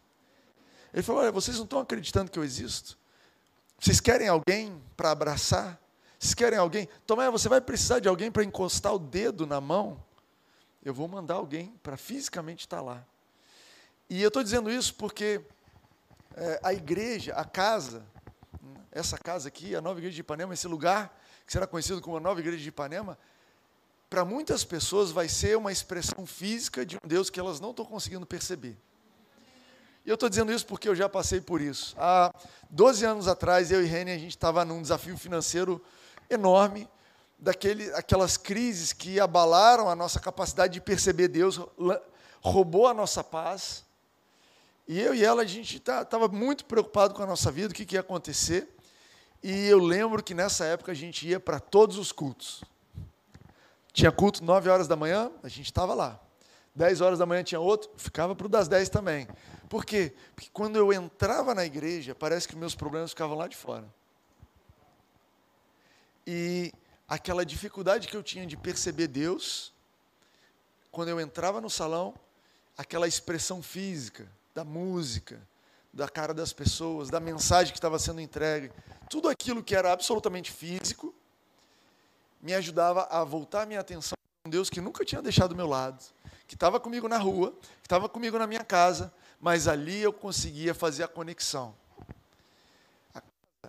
Ele 0.92 1.02
falou: 1.02 1.22
Olha, 1.22 1.32
vocês 1.32 1.56
não 1.56 1.64
estão 1.64 1.80
acreditando 1.80 2.30
que 2.30 2.38
eu 2.38 2.44
existo? 2.44 2.98
Vocês 3.78 4.00
querem 4.00 4.28
alguém 4.28 4.80
para 4.96 5.10
abraçar? 5.10 5.80
Vocês 6.18 6.34
querem 6.34 6.58
alguém? 6.58 6.88
Tomé, 7.06 7.30
você 7.30 7.48
vai 7.48 7.60
precisar 7.60 7.98
de 7.98 8.08
alguém 8.08 8.30
para 8.30 8.44
encostar 8.44 8.94
o 8.94 8.98
dedo 8.98 9.46
na 9.46 9.60
mão? 9.60 10.02
Eu 10.84 10.92
vou 10.92 11.08
mandar 11.08 11.34
alguém 11.34 11.74
para 11.82 11.96
fisicamente 11.96 12.60
estar 12.60 12.80
lá. 12.80 13.04
E 14.08 14.20
eu 14.20 14.28
estou 14.28 14.42
dizendo 14.42 14.70
isso 14.70 14.94
porque 14.94 15.40
é, 16.36 16.60
a 16.62 16.74
igreja, 16.74 17.32
a 17.34 17.44
casa, 17.44 18.04
essa 18.90 19.16
casa 19.16 19.48
aqui, 19.48 19.74
a 19.74 19.80
nova 19.80 19.98
igreja 19.98 20.14
de 20.14 20.20
Ipanema, 20.20 20.52
esse 20.52 20.66
lugar 20.66 21.16
que 21.46 21.52
será 21.52 21.66
conhecido 21.66 22.00
como 22.00 22.16
a 22.16 22.20
nova 22.20 22.40
igreja 22.40 22.62
de 22.62 22.68
Ipanema, 22.68 23.18
para 24.08 24.24
muitas 24.24 24.64
pessoas 24.64 25.10
vai 25.10 25.28
ser 25.28 25.56
uma 25.56 25.70
expressão 25.70 26.26
física 26.26 26.84
de 26.84 26.96
um 26.96 27.06
Deus 27.06 27.30
que 27.30 27.38
elas 27.38 27.60
não 27.60 27.70
estão 27.70 27.84
conseguindo 27.84 28.26
perceber. 28.26 28.76
E 30.04 30.08
eu 30.08 30.14
estou 30.14 30.28
dizendo 30.28 30.52
isso 30.52 30.66
porque 30.66 30.88
eu 30.88 30.94
já 30.94 31.08
passei 31.08 31.40
por 31.40 31.60
isso. 31.60 31.94
Há 31.98 32.32
12 32.70 33.04
anos 33.04 33.28
atrás, 33.28 33.70
eu 33.70 33.82
e 33.82 33.86
Reni, 33.86 34.10
a 34.12 34.18
gente 34.18 34.30
estava 34.30 34.64
num 34.64 34.80
desafio 34.80 35.16
financeiro 35.16 35.82
enorme, 36.28 36.88
daquele, 37.38 37.92
aquelas 37.94 38.36
crises 38.36 38.92
que 38.92 39.18
abalaram 39.18 39.88
a 39.88 39.96
nossa 39.96 40.20
capacidade 40.20 40.74
de 40.74 40.80
perceber 40.80 41.28
Deus, 41.28 41.60
roubou 42.40 42.86
a 42.86 42.94
nossa 42.94 43.22
paz. 43.24 43.84
E 44.86 44.98
eu 45.00 45.14
e 45.14 45.24
ela, 45.24 45.42
a 45.42 45.46
gente 45.46 45.76
estava 45.76 46.04
tá, 46.04 46.28
muito 46.28 46.64
preocupado 46.64 47.14
com 47.14 47.22
a 47.22 47.26
nossa 47.26 47.50
vida, 47.50 47.70
o 47.70 47.74
que, 47.74 47.84
que 47.84 47.96
ia 47.96 48.00
acontecer. 48.00 48.68
E 49.42 49.66
eu 49.66 49.78
lembro 49.78 50.22
que 50.22 50.34
nessa 50.34 50.64
época 50.64 50.92
a 50.92 50.94
gente 50.94 51.26
ia 51.28 51.40
para 51.40 51.60
todos 51.60 51.96
os 51.96 52.12
cultos. 52.12 52.62
Tinha 53.92 54.12
culto 54.12 54.44
9 54.44 54.68
horas 54.68 54.86
da 54.86 54.96
manhã, 54.96 55.30
a 55.42 55.48
gente 55.48 55.66
estava 55.66 55.94
lá. 55.94 56.20
10 56.74 57.00
horas 57.00 57.18
da 57.18 57.26
manhã 57.26 57.42
tinha 57.42 57.60
outro, 57.60 57.90
ficava 57.96 58.34
para 58.34 58.46
o 58.46 58.48
das 58.48 58.68
10 58.68 58.88
também. 58.88 59.26
Por 59.68 59.84
quê? 59.84 60.14
Porque 60.34 60.50
quando 60.52 60.76
eu 60.76 60.92
entrava 60.92 61.54
na 61.54 61.64
igreja, 61.64 62.14
parece 62.14 62.46
que 62.48 62.56
meus 62.56 62.74
problemas 62.74 63.10
ficavam 63.10 63.36
lá 63.36 63.48
de 63.48 63.56
fora. 63.56 63.86
E 66.26 66.72
aquela 67.08 67.44
dificuldade 67.44 68.06
que 68.06 68.16
eu 68.16 68.22
tinha 68.22 68.46
de 68.46 68.56
perceber 68.56 69.08
Deus, 69.08 69.72
quando 70.90 71.08
eu 71.08 71.20
entrava 71.20 71.60
no 71.60 71.70
salão, 71.70 72.14
aquela 72.76 73.06
expressão 73.06 73.62
física, 73.62 74.28
da 74.54 74.64
música, 74.64 75.40
da 75.92 76.08
cara 76.08 76.32
das 76.32 76.52
pessoas, 76.52 77.10
da 77.10 77.20
mensagem 77.20 77.72
que 77.72 77.78
estava 77.78 77.98
sendo 77.98 78.20
entregue, 78.20 78.72
tudo 79.08 79.28
aquilo 79.28 79.62
que 79.62 79.74
era 79.74 79.92
absolutamente 79.92 80.50
físico, 80.50 81.14
me 82.40 82.54
ajudava 82.54 83.04
a 83.10 83.22
voltar 83.24 83.62
a 83.62 83.66
minha 83.66 83.80
atenção 83.80 84.14
para 84.16 84.48
um 84.48 84.50
Deus 84.50 84.70
que 84.70 84.80
nunca 84.80 85.04
tinha 85.04 85.20
deixado 85.20 85.50
do 85.50 85.56
meu 85.56 85.66
lado, 85.66 86.02
que 86.50 86.56
estava 86.56 86.80
comigo 86.80 87.08
na 87.08 87.16
rua, 87.16 87.54
que 87.62 87.86
estava 87.86 88.08
comigo 88.08 88.36
na 88.36 88.44
minha 88.44 88.64
casa, 88.64 89.14
mas 89.40 89.68
ali 89.68 90.02
eu 90.02 90.12
conseguia 90.12 90.74
fazer 90.74 91.04
a 91.04 91.06
conexão. 91.06 91.72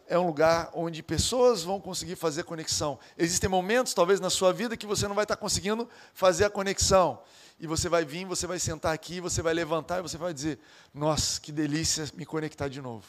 É 0.07 0.17
um 0.17 0.25
lugar 0.25 0.71
onde 0.73 1.03
pessoas 1.03 1.61
vão 1.61 1.79
conseguir 1.79 2.15
fazer 2.15 2.41
conexão. 2.41 2.97
Existem 3.15 3.47
momentos, 3.47 3.93
talvez 3.93 4.19
na 4.19 4.31
sua 4.31 4.51
vida, 4.51 4.75
que 4.75 4.87
você 4.87 5.07
não 5.07 5.13
vai 5.13 5.25
estar 5.25 5.35
conseguindo 5.35 5.87
fazer 6.15 6.45
a 6.45 6.49
conexão. 6.49 7.19
E 7.59 7.67
você 7.67 7.87
vai 7.87 8.03
vir, 8.03 8.25
você 8.25 8.47
vai 8.47 8.57
sentar 8.57 8.95
aqui, 8.95 9.21
você 9.21 9.43
vai 9.43 9.53
levantar 9.53 9.99
e 9.99 10.01
você 10.01 10.17
vai 10.17 10.33
dizer: 10.33 10.57
Nossa, 10.91 11.39
que 11.39 11.51
delícia 11.51 12.09
me 12.15 12.25
conectar 12.25 12.67
de 12.67 12.81
novo. 12.81 13.05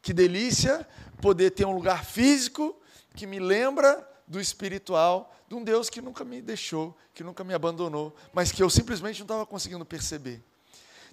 Que 0.00 0.12
delícia 0.12 0.86
poder 1.20 1.50
ter 1.50 1.64
um 1.64 1.74
lugar 1.74 2.04
físico 2.04 2.80
que 3.16 3.26
me 3.26 3.40
lembra 3.40 4.08
do 4.26 4.40
espiritual, 4.40 5.34
de 5.48 5.54
um 5.54 5.62
Deus 5.62 5.90
que 5.90 6.00
nunca 6.00 6.24
me 6.24 6.40
deixou, 6.40 6.96
que 7.12 7.22
nunca 7.22 7.44
me 7.44 7.54
abandonou, 7.54 8.14
mas 8.32 8.50
que 8.50 8.62
eu 8.62 8.70
simplesmente 8.70 9.18
não 9.18 9.24
estava 9.24 9.46
conseguindo 9.46 9.84
perceber. 9.84 10.42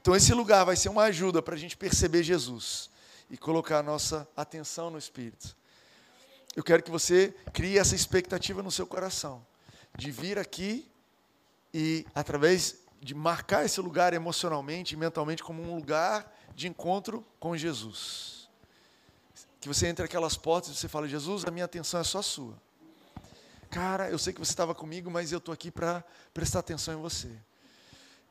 Então, 0.02 0.15
esse 0.15 0.34
lugar 0.34 0.65
vai 0.65 0.76
ser 0.76 0.89
uma 0.89 1.04
ajuda 1.04 1.41
para 1.41 1.56
a 1.56 1.58
gente 1.58 1.78
perceber 1.78 2.24
Jesus 2.24 2.89
e 3.30 3.38
colocar 3.38 3.80
a 3.80 3.84
nossa 3.84 4.28
atenção 4.36 4.89
no 4.89 4.97
Espírito. 4.97 5.56
Eu 6.56 6.63
quero 6.63 6.84
que 6.84 6.91
você 6.91 7.34
crie 7.54 7.78
essa 7.78 7.95
expectativa 7.95 8.63
no 8.63 8.71
seu 8.71 8.86
coração, 8.86 9.45
de 9.97 10.12
vir 10.12 10.39
aqui 10.39 10.89
e, 11.74 12.06
através 12.13 12.82
de 13.00 13.15
marcar 13.15 13.65
esse 13.65 13.80
lugar 13.80 14.13
emocionalmente 14.13 14.93
e 14.93 14.97
mentalmente 14.97 15.43
como 15.43 15.62
um 15.62 15.76
lugar 15.76 16.32
de 16.56 16.67
encontro 16.67 17.26
com 17.39 17.56
Jesus. 17.56 18.50
Que 19.60 19.67
você 19.67 19.88
entre 19.88 20.04
aquelas 20.06 20.36
portas 20.36 20.71
e 20.71 20.76
você 20.76 20.88
fala: 20.88 21.08
Jesus, 21.08 21.45
a 21.45 21.52
minha 21.52 21.65
atenção 21.65 22.00
é 22.00 22.04
só 22.04 22.21
sua. 22.21 22.60
Cara, 23.72 24.10
eu 24.10 24.20
sei 24.20 24.34
que 24.34 24.40
você 24.40 24.52
estava 24.52 24.76
comigo, 24.76 25.10
mas 25.10 25.32
eu 25.32 25.38
estou 25.38 25.54
aqui 25.54 25.72
para 25.72 26.04
prestar 26.34 26.60
atenção 26.60 26.94
em 26.94 27.02
você. 27.02 27.30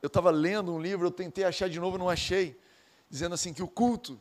Eu 0.03 0.09
estava 0.09 0.31
lendo 0.31 0.71
um 0.71 0.79
livro, 0.79 1.07
eu 1.07 1.11
tentei 1.11 1.45
achar 1.45 1.67
de 1.67 1.81
novo, 1.81 1.97
não 1.97 2.11
achei, 2.11 2.61
dizendo 3.09 3.35
assim 3.35 3.55
que 3.55 3.63
o 3.63 3.67
culto 3.67 4.21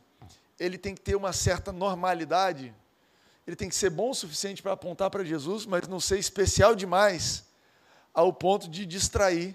ele 0.58 0.78
tem 0.78 0.94
que 0.94 1.00
ter 1.02 1.14
uma 1.14 1.34
certa 1.34 1.72
normalidade, 1.72 2.74
ele 3.46 3.54
tem 3.54 3.68
que 3.68 3.74
ser 3.74 3.90
bom 3.90 4.10
o 4.10 4.14
suficiente 4.14 4.62
para 4.62 4.72
apontar 4.72 5.10
para 5.10 5.22
Jesus, 5.22 5.66
mas 5.66 5.86
não 5.86 6.00
ser 6.00 6.18
especial 6.18 6.74
demais 6.74 7.44
ao 8.14 8.32
ponto 8.32 8.66
de 8.66 8.86
distrair, 8.86 9.54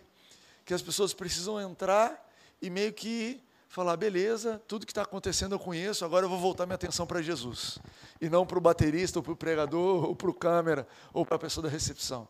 que 0.65 0.73
as 0.73 0.84
pessoas 0.84 1.15
precisam 1.15 1.60
entrar 1.60 2.32
e 2.62 2.69
meio 2.69 2.93
que 2.93 3.41
falar, 3.75 3.97
beleza, 3.97 4.61
tudo 4.69 4.85
que 4.85 4.93
está 4.93 5.01
acontecendo 5.01 5.53
eu 5.53 5.59
conheço, 5.59 6.05
agora 6.05 6.23
eu 6.23 6.29
vou 6.29 6.39
voltar 6.39 6.65
minha 6.65 6.75
atenção 6.75 7.05
para 7.05 7.21
Jesus, 7.21 7.77
e 8.21 8.29
não 8.29 8.45
para 8.45 8.57
o 8.57 8.61
baterista, 8.61 9.19
ou 9.19 9.23
para 9.23 9.33
o 9.33 9.35
pregador, 9.35 10.05
ou 10.07 10.15
para 10.15 10.29
o 10.29 10.33
câmera, 10.33 10.88
ou 11.11 11.25
para 11.25 11.35
a 11.35 11.39
pessoa 11.39 11.65
da 11.65 11.69
recepção. 11.69 12.25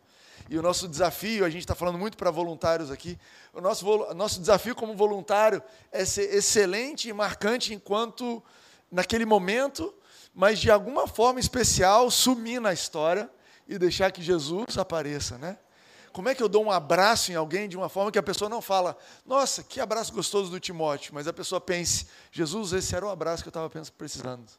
E 0.50 0.58
o 0.58 0.62
nosso 0.64 0.88
desafio, 0.88 1.46
a 1.46 1.50
gente 1.52 1.62
está 1.62 1.76
falando 1.76 2.00
muito 2.00 2.18
para 2.18 2.32
voluntários 2.32 2.90
aqui, 2.90 3.16
o 3.54 3.62
nosso, 3.62 3.86
nosso 4.16 4.40
desafio 4.40 4.74
como 4.74 4.96
voluntário 4.96 5.62
é 5.92 6.04
ser 6.04 6.34
excelente 6.34 7.10
e 7.10 7.14
marcante 7.14 7.76
enquanto 7.76 8.44
naquele 8.92 9.24
momento, 9.24 9.94
mas 10.34 10.58
de 10.58 10.72
alguma 10.72 11.08
forma 11.08 11.40
especial 11.40 12.10
sumir 12.10 12.60
na 12.60 12.74
história 12.74 13.30
e 13.68 13.78
deixar 13.78 14.12
que 14.12 14.24
Jesus 14.24 14.80
apareça, 14.80 15.38
né? 15.38 15.60
Como 16.16 16.30
é 16.30 16.34
que 16.34 16.42
eu 16.42 16.48
dou 16.48 16.64
um 16.64 16.72
abraço 16.72 17.30
em 17.34 17.36
alguém 17.36 17.68
de 17.68 17.76
uma 17.76 17.90
forma 17.90 18.10
que 18.10 18.18
a 18.18 18.24
pessoa 18.24 18.48
não 18.48 18.62
fala, 18.62 18.98
nossa, 19.26 19.62
que 19.62 19.82
abraço 19.82 20.14
gostoso 20.14 20.50
do 20.50 20.62
Timóteo, 20.62 21.14
mas 21.14 21.28
a 21.28 21.34
pessoa 21.34 21.60
pense, 21.60 22.08
Jesus, 22.32 22.72
esse 22.72 22.96
era 22.96 23.06
o 23.06 23.10
abraço 23.10 23.44
que 23.44 23.50
eu 23.50 23.52
estava 23.52 23.70
precisando. 23.98 24.50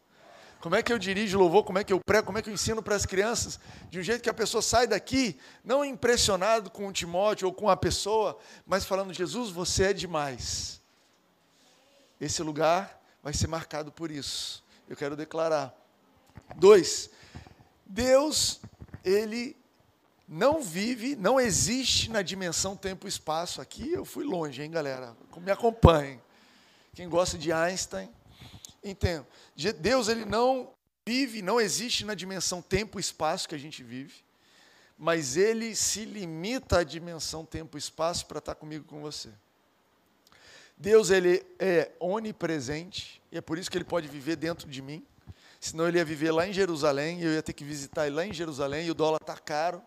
Como 0.60 0.74
é 0.74 0.82
que 0.82 0.92
eu 0.92 0.98
dirijo 0.98 1.38
louvor? 1.38 1.64
Como 1.64 1.78
é 1.78 1.84
que 1.84 1.94
eu 1.94 1.98
prego? 1.98 2.26
Como 2.26 2.36
é 2.36 2.42
que 2.42 2.50
eu 2.50 2.52
ensino 2.52 2.82
para 2.82 2.94
as 2.94 3.06
crianças? 3.06 3.58
De 3.88 3.98
um 3.98 4.02
jeito 4.02 4.20
que 4.20 4.28
a 4.28 4.34
pessoa 4.34 4.60
sai 4.60 4.86
daqui 4.86 5.40
não 5.64 5.82
impressionado 5.82 6.70
com 6.70 6.88
o 6.88 6.92
Timóteo 6.92 7.48
ou 7.48 7.54
com 7.54 7.70
a 7.70 7.76
pessoa, 7.76 8.38
mas 8.66 8.84
falando: 8.84 9.14
Jesus, 9.14 9.48
você 9.48 9.84
é 9.84 9.92
demais. 9.94 10.82
Esse 12.20 12.42
lugar 12.42 13.02
vai 13.22 13.32
ser 13.32 13.46
marcado 13.46 13.90
por 13.90 14.10
isso. 14.10 14.62
Eu 14.86 14.94
quero 14.94 15.16
declarar. 15.16 15.74
Dois, 16.54 17.08
Deus, 17.86 18.60
Ele 19.02 19.56
não 20.28 20.60
vive, 20.62 21.14
não 21.14 21.38
existe 21.38 22.10
na 22.10 22.22
dimensão 22.22 22.76
tempo-espaço. 22.76 23.60
Aqui 23.60 23.92
eu 23.92 24.04
fui 24.04 24.24
longe, 24.24 24.62
hein, 24.62 24.70
galera? 24.70 25.16
Me 25.38 25.50
acompanhem. 25.50 26.20
Quem 26.94 27.08
gosta 27.08 27.36
de 27.38 27.52
Einstein, 27.52 28.10
entendo. 28.82 29.26
Deus 29.78 30.08
ele 30.08 30.24
não 30.24 30.70
vive, 31.06 31.42
não 31.42 31.60
existe 31.60 32.04
na 32.04 32.14
dimensão 32.14 32.60
tempo 32.60 32.98
e 32.98 33.00
espaço 33.00 33.48
que 33.48 33.54
a 33.54 33.58
gente 33.58 33.82
vive, 33.82 34.24
mas 34.98 35.36
ele 35.36 35.76
se 35.76 36.04
limita 36.04 36.78
à 36.78 36.82
dimensão 36.82 37.44
tempo 37.44 37.76
e 37.76 37.78
espaço 37.78 38.26
para 38.26 38.38
estar 38.38 38.54
comigo 38.54 38.84
com 38.84 39.00
você. 39.00 39.28
Deus 40.76 41.10
ele 41.10 41.46
é 41.58 41.92
onipresente 42.00 43.22
e 43.30 43.38
é 43.38 43.40
por 43.40 43.58
isso 43.58 43.70
que 43.70 43.78
ele 43.78 43.84
pode 43.84 44.08
viver 44.08 44.36
dentro 44.36 44.68
de 44.68 44.82
mim. 44.82 45.06
Senão 45.60 45.86
ele 45.86 45.98
ia 45.98 46.04
viver 46.04 46.32
lá 46.32 46.46
em 46.46 46.52
Jerusalém, 46.52 47.20
e 47.20 47.24
eu 47.24 47.32
ia 47.32 47.42
ter 47.42 47.52
que 47.52 47.64
visitar 47.64 48.06
ele 48.06 48.16
lá 48.16 48.26
em 48.26 48.32
Jerusalém 48.32 48.86
e 48.86 48.90
o 48.90 48.94
dólar 48.94 49.18
está 49.20 49.36
caro, 49.36 49.82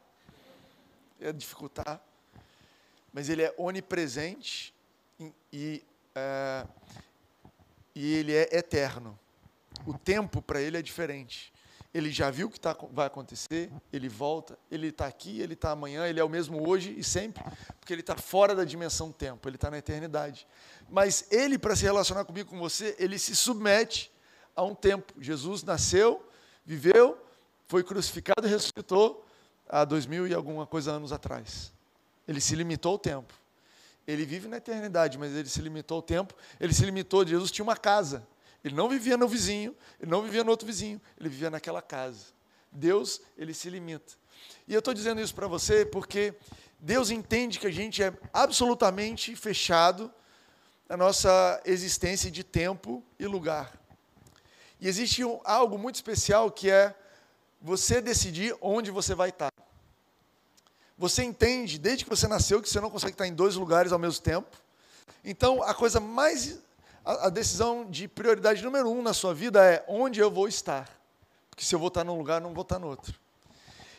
ia 1.20 1.34
dificultar. 1.34 2.02
Mas 3.12 3.30
ele 3.30 3.44
é 3.44 3.54
onipresente 3.58 4.74
e, 5.20 5.34
e, 5.52 5.84
é, 6.16 6.66
e 7.96 8.14
ele 8.16 8.34
é 8.34 8.58
eterno. 8.58 9.18
O 9.86 9.98
tempo 9.98 10.42
para 10.42 10.62
ele 10.62 10.78
é 10.78 10.82
diferente. 10.82 11.52
Ele 11.92 12.12
já 12.12 12.30
viu 12.30 12.48
o 12.48 12.52
que 12.52 12.60
tá, 12.60 12.78
vai 12.92 13.08
acontecer, 13.08 13.72
ele 13.92 14.08
volta, 14.08 14.60
ele 14.70 14.90
está 14.90 15.08
aqui, 15.08 15.42
ele 15.42 15.54
está 15.54 15.72
amanhã, 15.72 16.08
ele 16.08 16.20
é 16.20 16.24
o 16.24 16.30
mesmo 16.30 16.70
hoje 16.70 16.94
e 16.96 17.04
sempre, 17.04 17.44
porque 17.80 17.92
ele 17.92 18.02
está 18.02 18.16
fora 18.16 18.54
da 18.54 18.64
dimensão 18.64 19.12
tempo, 19.12 19.50
ele 19.50 19.56
está 19.56 19.72
na 19.72 19.80
eternidade. 19.80 20.48
Mas 20.88 21.26
ele, 21.32 21.58
para 21.58 21.76
se 21.76 21.84
relacionar 21.84 22.26
comigo, 22.26 22.48
com 22.48 22.60
você, 22.60 22.96
ele 23.00 23.18
se 23.18 23.36
submete 23.36 24.12
a 24.56 24.62
um 24.62 24.76
tempo. 24.76 25.14
Jesus 25.20 25.64
nasceu, 25.64 26.24
viveu, 26.64 27.18
foi 27.66 27.84
crucificado 27.84 28.46
e 28.46 28.50
ressuscitou 28.52 29.26
há 29.70 29.86
dois 29.86 30.06
mil 30.06 30.28
e 30.28 30.34
alguma 30.34 30.66
coisa 30.66 30.92
anos 30.92 31.14
atrás. 31.14 31.72
Ele 32.28 32.42
se 32.42 32.56
limitou 32.56 32.94
ao 32.94 33.00
tempo. 33.00 33.34
Ele 34.08 34.26
vive 34.26 34.48
na 34.48 34.58
eternidade, 34.58 35.18
mas 35.18 35.32
ele 35.34 35.48
se 35.48 35.62
limitou 35.62 35.98
ao 35.98 36.02
tempo. 36.02 36.34
Ele 36.60 36.74
se 36.74 36.84
limitou. 36.84 37.26
Jesus 37.26 37.52
tinha 37.52 37.64
uma 37.64 37.78
casa. 37.78 38.28
Ele 38.64 38.76
não 38.76 38.90
vivia 38.90 39.16
no 39.16 39.28
vizinho, 39.28 39.76
ele 40.02 40.12
não 40.12 40.22
vivia 40.22 40.44
no 40.44 40.52
outro 40.52 40.66
vizinho, 40.68 41.00
ele 41.18 41.30
vivia 41.30 41.50
naquela 41.50 41.82
casa. 41.82 42.26
Deus, 42.72 43.22
ele 43.38 43.54
se 43.54 43.70
limita. 43.70 44.14
E 44.68 44.74
eu 44.74 44.80
estou 44.80 44.94
dizendo 44.94 45.22
isso 45.22 45.34
para 45.34 45.48
você 45.48 45.86
porque 45.86 46.34
Deus 46.80 47.10
entende 47.10 47.60
que 47.60 47.68
a 47.68 47.72
gente 47.72 48.04
é 48.04 48.14
absolutamente 48.34 49.36
fechado 49.36 50.12
na 50.88 50.98
nossa 50.98 51.62
existência 51.66 52.30
de 52.30 52.44
tempo 52.44 53.04
e 53.18 53.26
lugar. 53.26 53.74
E 54.80 54.88
existe 54.88 55.22
algo 55.44 55.78
muito 55.78 55.96
especial 55.96 56.52
que 56.52 56.70
é 56.70 56.96
você 57.62 58.02
decidir 58.02 58.56
onde 58.62 58.92
você 58.92 59.14
vai 59.14 59.30
estar. 59.30 59.49
Você 61.00 61.24
entende, 61.24 61.80
desde 61.80 62.04
que 62.04 62.10
você 62.10 62.28
nasceu, 62.28 62.62
que 62.62 62.70
você 62.70 62.82
não 62.82 62.90
consegue 62.90 63.14
estar 63.14 63.26
em 63.26 63.34
dois 63.34 63.56
lugares 63.56 63.94
ao 63.94 63.98
mesmo 63.98 64.22
tempo. 64.22 64.50
Então, 65.24 65.64
a 65.64 65.74
coisa 65.74 65.98
mais. 65.98 66.60
A, 67.06 67.30
decisão 67.30 67.90
de 67.90 68.06
prioridade 68.06 68.62
número 68.62 68.92
um 68.92 69.02
na 69.02 69.14
sua 69.14 69.34
vida 69.34 69.64
é 69.64 69.84
onde 69.88 70.20
eu 70.20 70.30
vou 70.30 70.46
estar. 70.46 70.90
Porque 71.50 71.64
se 71.64 71.74
eu 71.74 71.80
vou 71.80 71.88
estar 71.88 72.04
num 72.04 72.18
lugar, 72.18 72.42
não 72.42 72.54
vou 72.54 72.64
estar 72.64 72.78
no 72.78 72.88
outro. 72.88 73.16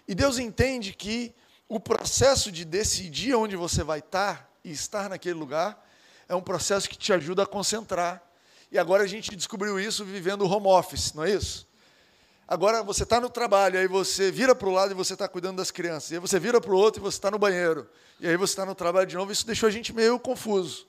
E 0.06 0.14
Deus 0.14 0.38
entende 0.38 0.92
que 0.92 1.34
o 1.66 1.80
processo 1.80 2.52
de 2.52 2.66
decidir 2.66 3.34
onde 3.34 3.56
você 3.56 3.82
vai 3.82 4.00
estar 4.00 4.50
e 4.62 4.70
estar 4.70 5.08
naquele 5.08 5.38
lugar 5.38 5.82
é 6.28 6.34
um 6.34 6.42
processo 6.42 6.86
que 6.86 6.98
te 6.98 7.14
ajuda 7.14 7.44
a 7.44 7.46
concentrar. 7.46 8.22
E 8.70 8.78
agora 8.78 9.04
a 9.04 9.06
gente 9.06 9.34
descobriu 9.34 9.80
isso 9.80 10.04
vivendo 10.04 10.42
o 10.42 10.48
home 10.48 10.66
office, 10.66 11.14
não 11.14 11.24
é 11.24 11.30
isso? 11.30 11.66
Agora 12.50 12.82
você 12.82 13.04
está 13.04 13.20
no 13.20 13.30
trabalho, 13.30 13.78
aí 13.78 13.86
você 13.86 14.28
vira 14.32 14.56
para 14.56 14.68
o 14.68 14.72
lado 14.72 14.90
e 14.90 14.94
você 14.94 15.12
está 15.12 15.28
cuidando 15.28 15.58
das 15.58 15.70
crianças. 15.70 16.10
E 16.10 16.14
aí 16.14 16.18
você 16.18 16.36
vira 16.36 16.60
para 16.60 16.72
o 16.72 16.76
outro 16.76 17.00
e 17.00 17.04
você 17.04 17.16
está 17.16 17.30
no 17.30 17.38
banheiro. 17.38 17.88
E 18.18 18.26
aí 18.26 18.36
você 18.36 18.50
está 18.50 18.66
no 18.66 18.74
trabalho 18.74 19.06
de 19.06 19.14
novo. 19.14 19.30
Isso 19.30 19.46
deixou 19.46 19.68
a 19.68 19.70
gente 19.70 19.92
meio 19.92 20.18
confuso. 20.18 20.84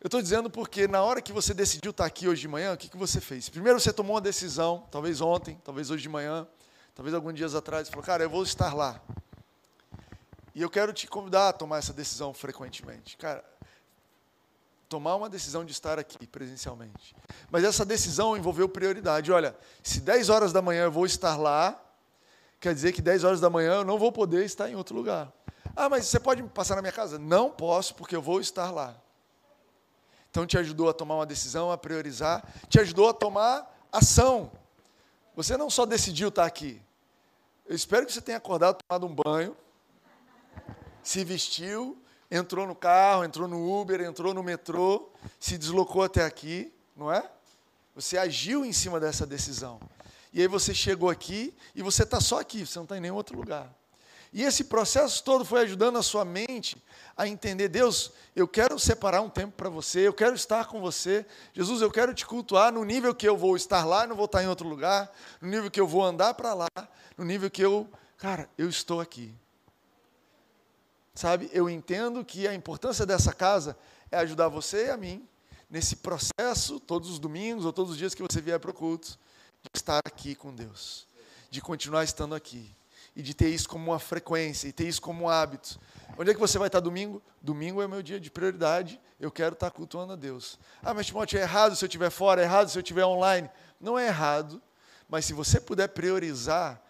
Eu 0.00 0.08
estou 0.08 0.20
dizendo 0.20 0.50
porque 0.50 0.88
na 0.88 1.00
hora 1.00 1.22
que 1.22 1.32
você 1.32 1.54
decidiu 1.54 1.92
estar 1.92 2.02
tá 2.02 2.08
aqui 2.08 2.26
hoje 2.26 2.40
de 2.40 2.48
manhã, 2.48 2.72
o 2.72 2.76
que, 2.76 2.88
que 2.88 2.96
você 2.96 3.20
fez? 3.20 3.48
Primeiro 3.48 3.78
você 3.78 3.92
tomou 3.92 4.16
uma 4.16 4.20
decisão, 4.20 4.84
talvez 4.90 5.20
ontem, 5.20 5.56
talvez 5.62 5.92
hoje 5.92 6.02
de 6.02 6.08
manhã, 6.08 6.44
talvez 6.92 7.14
alguns 7.14 7.34
dias 7.34 7.54
atrás, 7.54 7.88
falou, 7.88 8.04
cara, 8.04 8.24
eu 8.24 8.30
vou 8.30 8.42
estar 8.42 8.74
lá. 8.74 9.00
E 10.56 10.60
eu 10.60 10.68
quero 10.68 10.92
te 10.92 11.06
convidar 11.06 11.50
a 11.50 11.52
tomar 11.52 11.78
essa 11.78 11.92
decisão 11.92 12.34
frequentemente. 12.34 13.16
Cara, 13.16 13.44
tomar 14.92 15.16
uma 15.16 15.30
decisão 15.30 15.64
de 15.64 15.72
estar 15.72 15.98
aqui 15.98 16.26
presencialmente. 16.26 17.16
Mas 17.50 17.64
essa 17.64 17.82
decisão 17.82 18.36
envolveu 18.36 18.68
prioridade. 18.68 19.32
Olha, 19.32 19.56
se 19.82 20.02
10 20.02 20.28
horas 20.28 20.52
da 20.52 20.60
manhã 20.60 20.84
eu 20.84 20.92
vou 20.92 21.06
estar 21.06 21.34
lá, 21.38 21.82
quer 22.60 22.74
dizer 22.74 22.92
que 22.92 23.00
10 23.00 23.24
horas 23.24 23.40
da 23.40 23.48
manhã 23.48 23.76
eu 23.76 23.84
não 23.86 23.98
vou 23.98 24.12
poder 24.12 24.44
estar 24.44 24.68
em 24.68 24.74
outro 24.74 24.94
lugar. 24.94 25.32
Ah, 25.74 25.88
mas 25.88 26.04
você 26.04 26.20
pode 26.20 26.42
passar 26.42 26.76
na 26.76 26.82
minha 26.82 26.92
casa? 26.92 27.18
Não 27.18 27.50
posso, 27.50 27.94
porque 27.94 28.14
eu 28.14 28.20
vou 28.20 28.38
estar 28.38 28.70
lá. 28.70 28.94
Então 30.30 30.46
te 30.46 30.58
ajudou 30.58 30.90
a 30.90 30.92
tomar 30.92 31.14
uma 31.14 31.26
decisão, 31.26 31.72
a 31.72 31.78
priorizar, 31.78 32.46
te 32.68 32.78
ajudou 32.78 33.08
a 33.08 33.14
tomar 33.14 33.74
ação. 33.90 34.52
Você 35.34 35.56
não 35.56 35.70
só 35.70 35.86
decidiu 35.86 36.28
estar 36.28 36.44
aqui. 36.44 36.82
Eu 37.64 37.74
espero 37.74 38.04
que 38.04 38.12
você 38.12 38.20
tenha 38.20 38.36
acordado, 38.36 38.76
tomado 38.86 39.06
um 39.06 39.14
banho, 39.14 39.56
se 41.02 41.24
vestiu, 41.24 42.01
entrou 42.32 42.66
no 42.66 42.74
carro, 42.74 43.24
entrou 43.24 43.46
no 43.46 43.78
Uber, 43.78 44.00
entrou 44.00 44.32
no 44.32 44.42
metrô, 44.42 45.10
se 45.38 45.58
deslocou 45.58 46.02
até 46.02 46.24
aqui, 46.24 46.72
não 46.96 47.12
é? 47.12 47.30
Você 47.94 48.16
agiu 48.16 48.64
em 48.64 48.72
cima 48.72 48.98
dessa 48.98 49.26
decisão. 49.26 49.78
E 50.32 50.40
aí 50.40 50.48
você 50.48 50.72
chegou 50.72 51.10
aqui 51.10 51.54
e 51.74 51.82
você 51.82 52.04
está 52.04 52.22
só 52.22 52.40
aqui, 52.40 52.66
você 52.66 52.78
não 52.78 52.84
está 52.84 52.96
em 52.96 53.00
nenhum 53.00 53.16
outro 53.16 53.36
lugar. 53.36 53.70
E 54.32 54.44
esse 54.44 54.64
processo 54.64 55.22
todo 55.22 55.44
foi 55.44 55.60
ajudando 55.60 55.98
a 55.98 56.02
sua 56.02 56.24
mente 56.24 56.82
a 57.14 57.28
entender: 57.28 57.68
Deus, 57.68 58.12
eu 58.34 58.48
quero 58.48 58.78
separar 58.78 59.20
um 59.20 59.28
tempo 59.28 59.52
para 59.54 59.68
você, 59.68 60.08
eu 60.08 60.14
quero 60.14 60.34
estar 60.34 60.64
com 60.64 60.80
você. 60.80 61.26
Jesus, 61.52 61.82
eu 61.82 61.90
quero 61.90 62.14
te 62.14 62.24
cultuar 62.24 62.72
no 62.72 62.82
nível 62.82 63.14
que 63.14 63.28
eu 63.28 63.36
vou 63.36 63.56
estar 63.56 63.84
lá, 63.84 64.06
não 64.06 64.16
vou 64.16 64.24
estar 64.24 64.42
em 64.42 64.48
outro 64.48 64.66
lugar, 64.66 65.12
no 65.38 65.48
nível 65.48 65.70
que 65.70 65.78
eu 65.78 65.86
vou 65.86 66.02
andar 66.02 66.32
para 66.32 66.54
lá, 66.54 66.70
no 67.14 67.26
nível 67.26 67.50
que 67.50 67.60
eu, 67.60 67.86
cara, 68.16 68.48
eu 68.56 68.70
estou 68.70 69.02
aqui. 69.02 69.34
Sabe, 71.14 71.50
eu 71.52 71.68
entendo 71.68 72.24
que 72.24 72.48
a 72.48 72.54
importância 72.54 73.04
dessa 73.04 73.32
casa 73.34 73.76
é 74.10 74.16
ajudar 74.18 74.48
você 74.48 74.86
e 74.86 74.90
a 74.90 74.96
mim 74.96 75.28
nesse 75.68 75.96
processo, 75.96 76.80
todos 76.80 77.10
os 77.10 77.18
domingos 77.18 77.64
ou 77.64 77.72
todos 77.72 77.92
os 77.92 77.98
dias 77.98 78.14
que 78.14 78.22
você 78.22 78.40
vier 78.40 78.58
para 78.58 78.70
o 78.70 78.74
culto, 78.74 79.18
de 79.62 79.70
estar 79.74 80.00
aqui 80.04 80.34
com 80.34 80.54
Deus, 80.54 81.06
de 81.50 81.60
continuar 81.60 82.04
estando 82.04 82.34
aqui 82.34 82.70
e 83.14 83.22
de 83.22 83.34
ter 83.34 83.48
isso 83.48 83.68
como 83.68 83.90
uma 83.90 83.98
frequência 83.98 84.68
e 84.68 84.72
ter 84.72 84.86
isso 84.86 85.00
como 85.00 85.24
um 85.24 85.28
hábito. 85.28 85.78
Onde 86.18 86.30
é 86.30 86.34
que 86.34 86.40
você 86.40 86.58
vai 86.58 86.68
estar 86.68 86.80
domingo? 86.80 87.22
Domingo 87.40 87.80
é 87.82 87.88
meu 87.88 88.02
dia 88.02 88.20
de 88.20 88.30
prioridade, 88.30 89.00
eu 89.20 89.30
quero 89.30 89.54
estar 89.54 89.70
cultuando 89.70 90.12
a 90.12 90.16
Deus. 90.16 90.58
Ah, 90.82 90.92
mas 90.92 91.06
Timóteo, 91.06 91.38
é 91.38 91.42
errado 91.42 91.76
se 91.76 91.84
eu 91.84 91.86
estiver 91.86 92.10
fora, 92.10 92.40
é 92.40 92.44
errado 92.44 92.68
se 92.68 92.76
eu 92.76 92.82
estiver 92.82 93.04
online. 93.04 93.50
Não 93.80 93.98
é 93.98 94.06
errado, 94.06 94.60
mas 95.08 95.24
se 95.24 95.32
você 95.32 95.60
puder 95.60 95.88
priorizar, 95.88 96.82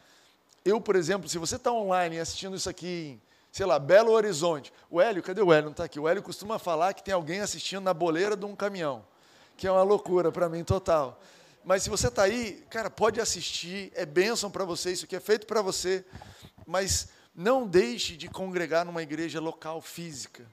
eu, 0.65 0.81
por 0.81 0.97
exemplo, 0.97 1.29
se 1.29 1.39
você 1.39 1.57
está 1.57 1.73
online 1.73 2.19
assistindo 2.19 2.57
isso 2.57 2.71
aqui 2.71 3.21
sei 3.53 3.67
lá, 3.67 3.79
Belo 3.79 4.11
Horizonte. 4.11 4.73
O 4.91 5.01
Hélio, 5.01 5.23
cadê 5.23 5.43
o 5.43 5.53
Hélio? 5.53 5.67
Não 5.67 5.73
está 5.73 5.85
aqui. 5.85 6.01
O 6.01 6.09
Hélio 6.09 6.23
costuma 6.23 6.59
falar 6.59 6.95
que 6.95 7.05
tem 7.05 7.13
alguém 7.13 7.41
assistindo 7.41 7.83
na 7.83 7.93
boleira 7.93 8.35
de 8.35 8.47
um 8.47 8.57
caminhão, 8.57 9.05
que 9.59 9.67
é 9.67 9.71
uma 9.71 9.83
loucura 9.83 10.33
para 10.33 10.49
mim 10.49 10.65
total. 10.65 11.21
Mas 11.63 11.83
se 11.83 11.91
você 11.91 12.09
está 12.09 12.23
aí, 12.23 12.65
cara, 12.71 12.91
pode 12.91 13.21
assistir, 13.21 13.93
é 13.95 14.07
bênção 14.07 14.51
para 14.51 14.65
você, 14.65 14.91
isso 14.91 15.05
aqui 15.05 15.15
é 15.15 15.21
feito 15.21 15.47
para 15.47 15.61
você, 15.61 16.05
mas 16.67 17.11
não 17.35 17.67
deixe 17.67 18.17
de 18.17 18.27
congregar 18.27 18.85
numa 18.85 19.03
igreja 19.03 19.39
local 19.39 19.81
física. 19.81 20.45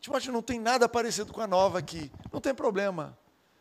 Timóteo, 0.00 0.32
não 0.32 0.42
tem 0.42 0.60
nada 0.60 0.88
parecido 0.88 1.32
com 1.32 1.40
a 1.40 1.46
nova 1.46 1.78
aqui. 1.78 2.12
Não 2.30 2.40
tem 2.40 2.54
problema. 2.54 3.16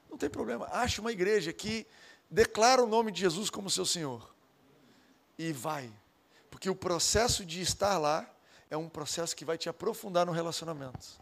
Não 0.09 0.17
tem 0.17 0.29
problema. 0.29 0.67
Ache 0.71 0.99
uma 0.99 1.11
igreja 1.11 1.53
que 1.53 1.87
declara 2.29 2.83
o 2.83 2.87
nome 2.87 3.11
de 3.11 3.21
Jesus 3.21 3.49
como 3.49 3.69
seu 3.69 3.85
Senhor. 3.85 4.33
E 5.37 5.53
vai. 5.53 5.89
Porque 6.49 6.69
o 6.69 6.75
processo 6.75 7.45
de 7.45 7.61
estar 7.61 7.97
lá 7.97 8.27
é 8.71 8.77
um 8.77 8.87
processo 8.87 9.35
que 9.35 9.43
vai 9.43 9.57
te 9.57 9.67
aprofundar 9.69 10.25
no 10.25 10.31
relacionamento. 10.31 11.19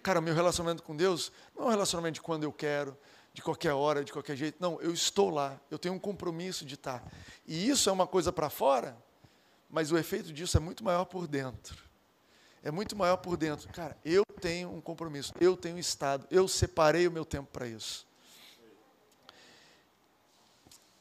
Cara, 0.00 0.20
meu 0.20 0.32
relacionamento 0.32 0.82
com 0.82 0.96
Deus 0.96 1.32
não 1.54 1.64
é 1.64 1.66
um 1.66 1.70
relacionamento 1.70 2.14
de 2.14 2.22
quando 2.22 2.44
eu 2.44 2.52
quero, 2.52 2.96
de 3.32 3.42
qualquer 3.42 3.72
hora, 3.72 4.04
de 4.04 4.12
qualquer 4.12 4.36
jeito. 4.36 4.56
Não, 4.60 4.80
eu 4.80 4.94
estou 4.94 5.28
lá, 5.28 5.60
eu 5.70 5.78
tenho 5.78 5.94
um 5.94 5.98
compromisso 5.98 6.64
de 6.64 6.74
estar. 6.74 7.04
E 7.46 7.68
isso 7.68 7.90
é 7.90 7.92
uma 7.92 8.06
coisa 8.06 8.32
para 8.32 8.48
fora, 8.48 8.96
mas 9.68 9.90
o 9.90 9.98
efeito 9.98 10.32
disso 10.32 10.56
é 10.56 10.60
muito 10.60 10.84
maior 10.84 11.04
por 11.04 11.26
dentro. 11.26 11.82
É 12.62 12.70
muito 12.70 12.94
maior 12.94 13.16
por 13.16 13.36
dentro. 13.36 13.68
Cara, 13.72 13.98
eu 14.04 14.24
tenho 14.40 14.72
um 14.72 14.80
compromisso, 14.80 15.34
eu 15.40 15.56
tenho 15.56 15.78
estado, 15.78 16.26
eu 16.30 16.46
separei 16.46 17.08
o 17.08 17.10
meu 17.10 17.24
tempo 17.24 17.50
para 17.52 17.66
isso. 17.66 18.06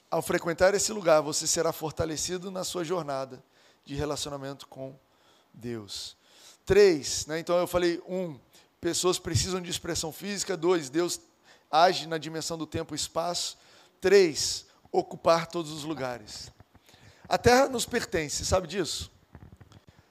Ao 0.09 0.21
frequentar 0.23 0.73
esse 0.73 0.91
lugar, 0.91 1.21
você 1.21 1.45
será 1.45 1.71
fortalecido 1.71 2.49
na 2.49 2.63
sua 2.63 2.83
jornada 2.83 3.43
de 3.85 3.93
relacionamento 3.93 4.67
com 4.67 4.87
Deus. 4.87 5.12
Três, 6.65 7.25
né? 7.25 7.39
então 7.39 7.57
eu 7.57 7.67
falei, 7.67 8.01
um, 8.07 8.39
pessoas 8.79 9.19
precisam 9.19 9.61
de 9.61 9.69
expressão 9.69 10.11
física. 10.11 10.57
Dois, 10.57 10.89
Deus 10.89 11.19
age 11.71 12.07
na 12.07 12.17
dimensão 12.17 12.57
do 12.57 12.65
tempo 12.65 12.93
e 12.93 12.97
espaço. 12.97 13.57
Três, 13.99 14.65
ocupar 14.91 15.47
todos 15.47 15.71
os 15.71 15.83
lugares. 15.83 16.51
A 17.27 17.37
terra 17.37 17.67
nos 17.67 17.85
pertence, 17.85 18.45
sabe 18.45 18.67
disso? 18.67 19.11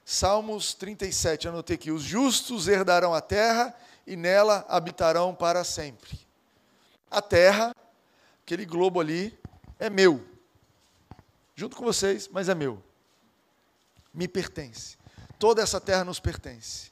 Salmos 0.05 0.73
37, 0.73 1.47
anotei 1.47 1.75
aqui: 1.75 1.91
os 1.91 2.03
justos 2.03 2.67
herdarão 2.67 3.13
a 3.13 3.21
terra 3.21 3.75
e 4.05 4.15
nela 4.15 4.65
habitarão 4.67 5.33
para 5.33 5.63
sempre. 5.63 6.19
A 7.09 7.21
terra, 7.21 7.73
aquele 8.43 8.65
globo 8.65 8.99
ali, 8.99 9.37
é 9.79 9.89
meu, 9.89 10.25
junto 11.55 11.75
com 11.75 11.85
vocês, 11.85 12.27
mas 12.27 12.49
é 12.49 12.55
meu. 12.55 12.83
Me 14.13 14.27
pertence. 14.27 14.97
Toda 15.43 15.61
essa 15.61 15.81
terra 15.81 16.05
nos 16.05 16.21
pertence. 16.21 16.89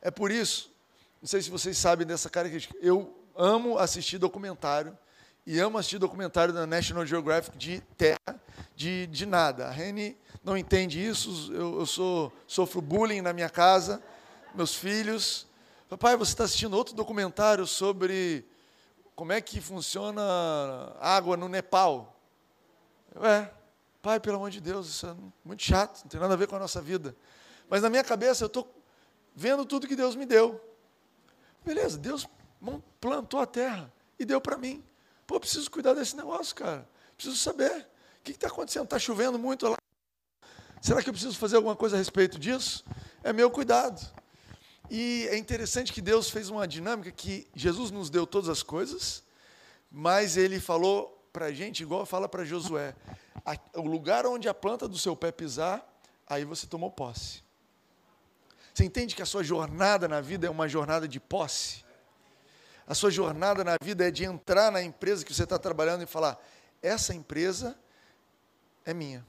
É 0.00 0.12
por 0.12 0.30
isso, 0.30 0.72
não 1.20 1.26
sei 1.26 1.42
se 1.42 1.50
vocês 1.50 1.76
sabem 1.76 2.06
dessa 2.06 2.30
característica, 2.30 2.72
eu 2.80 3.12
amo 3.34 3.78
assistir 3.78 4.16
documentário 4.16 4.96
e 5.44 5.58
amo 5.58 5.76
assistir 5.76 5.98
documentário 5.98 6.54
da 6.54 6.68
National 6.68 7.04
Geographic 7.04 7.58
de 7.58 7.80
terra, 7.98 8.40
de, 8.76 9.08
de 9.08 9.26
nada. 9.26 9.66
A 9.66 9.72
Reni 9.72 10.16
não 10.44 10.56
entende 10.56 11.04
isso, 11.04 11.52
eu, 11.52 11.80
eu 11.80 11.84
sou, 11.84 12.32
sofro 12.46 12.80
bullying 12.80 13.22
na 13.22 13.32
minha 13.32 13.50
casa, 13.50 14.00
meus 14.54 14.72
filhos. 14.72 15.48
Papai, 15.88 16.16
você 16.16 16.30
está 16.30 16.44
assistindo 16.44 16.74
outro 16.74 16.94
documentário 16.94 17.66
sobre 17.66 18.46
como 19.16 19.32
é 19.32 19.40
que 19.40 19.60
funciona 19.60 20.22
água 21.00 21.36
no 21.36 21.48
Nepal? 21.48 22.16
É, 23.20 23.50
pai, 24.00 24.20
pelo 24.20 24.36
amor 24.36 24.50
de 24.52 24.60
Deus, 24.60 24.86
isso 24.86 25.08
é 25.08 25.14
muito 25.44 25.64
chato, 25.64 26.02
não 26.04 26.08
tem 26.08 26.20
nada 26.20 26.34
a 26.34 26.36
ver 26.36 26.46
com 26.46 26.54
a 26.54 26.60
nossa 26.60 26.80
vida. 26.80 27.16
Mas 27.70 27.82
na 27.82 27.88
minha 27.88 28.02
cabeça 28.02 28.42
eu 28.42 28.48
estou 28.48 28.68
vendo 29.34 29.64
tudo 29.64 29.86
que 29.86 29.94
Deus 29.94 30.16
me 30.16 30.26
deu. 30.26 30.60
Beleza, 31.64 31.96
Deus 31.96 32.28
plantou 33.00 33.38
a 33.38 33.46
terra 33.46 33.90
e 34.18 34.24
deu 34.24 34.40
para 34.40 34.58
mim. 34.58 34.84
Pô, 35.26 35.38
preciso 35.38 35.70
cuidar 35.70 35.94
desse 35.94 36.16
negócio, 36.16 36.54
cara. 36.56 36.86
Preciso 37.16 37.36
saber. 37.36 37.88
O 38.18 38.24
que 38.24 38.32
está 38.32 38.48
acontecendo? 38.48 38.84
Está 38.84 38.98
chovendo 38.98 39.38
muito 39.38 39.68
lá. 39.68 39.76
Será 40.82 41.00
que 41.00 41.08
eu 41.08 41.12
preciso 41.12 41.38
fazer 41.38 41.56
alguma 41.56 41.76
coisa 41.76 41.94
a 41.94 41.98
respeito 41.98 42.38
disso? 42.38 42.84
É 43.22 43.32
meu 43.32 43.50
cuidado. 43.50 44.00
E 44.90 45.28
é 45.30 45.36
interessante 45.38 45.92
que 45.92 46.00
Deus 46.00 46.28
fez 46.28 46.50
uma 46.50 46.66
dinâmica 46.66 47.12
que 47.12 47.46
Jesus 47.54 47.92
nos 47.92 48.10
deu 48.10 48.26
todas 48.26 48.48
as 48.48 48.62
coisas, 48.64 49.22
mas 49.88 50.36
ele 50.36 50.58
falou 50.58 51.28
para 51.32 51.46
a 51.46 51.52
gente, 51.52 51.84
igual 51.84 52.04
fala 52.04 52.28
para 52.28 52.44
Josué: 52.44 52.96
o 53.76 53.82
lugar 53.82 54.26
onde 54.26 54.48
a 54.48 54.54
planta 54.54 54.88
do 54.88 54.98
seu 54.98 55.14
pé 55.14 55.30
pisar, 55.30 55.86
aí 56.26 56.44
você 56.44 56.66
tomou 56.66 56.90
posse. 56.90 57.48
Você 58.80 58.86
entende 58.86 59.14
que 59.14 59.20
a 59.20 59.26
sua 59.26 59.44
jornada 59.44 60.08
na 60.08 60.22
vida 60.22 60.46
é 60.46 60.50
uma 60.50 60.66
jornada 60.66 61.06
de 61.06 61.20
posse? 61.20 61.84
A 62.86 62.94
sua 62.94 63.10
jornada 63.10 63.62
na 63.62 63.76
vida 63.82 64.08
é 64.08 64.10
de 64.10 64.24
entrar 64.24 64.72
na 64.72 64.82
empresa 64.82 65.22
que 65.22 65.34
você 65.34 65.42
está 65.42 65.58
trabalhando 65.58 66.02
e 66.02 66.06
falar: 66.06 66.42
essa 66.80 67.14
empresa 67.14 67.76
é 68.82 68.94
minha. 68.94 69.22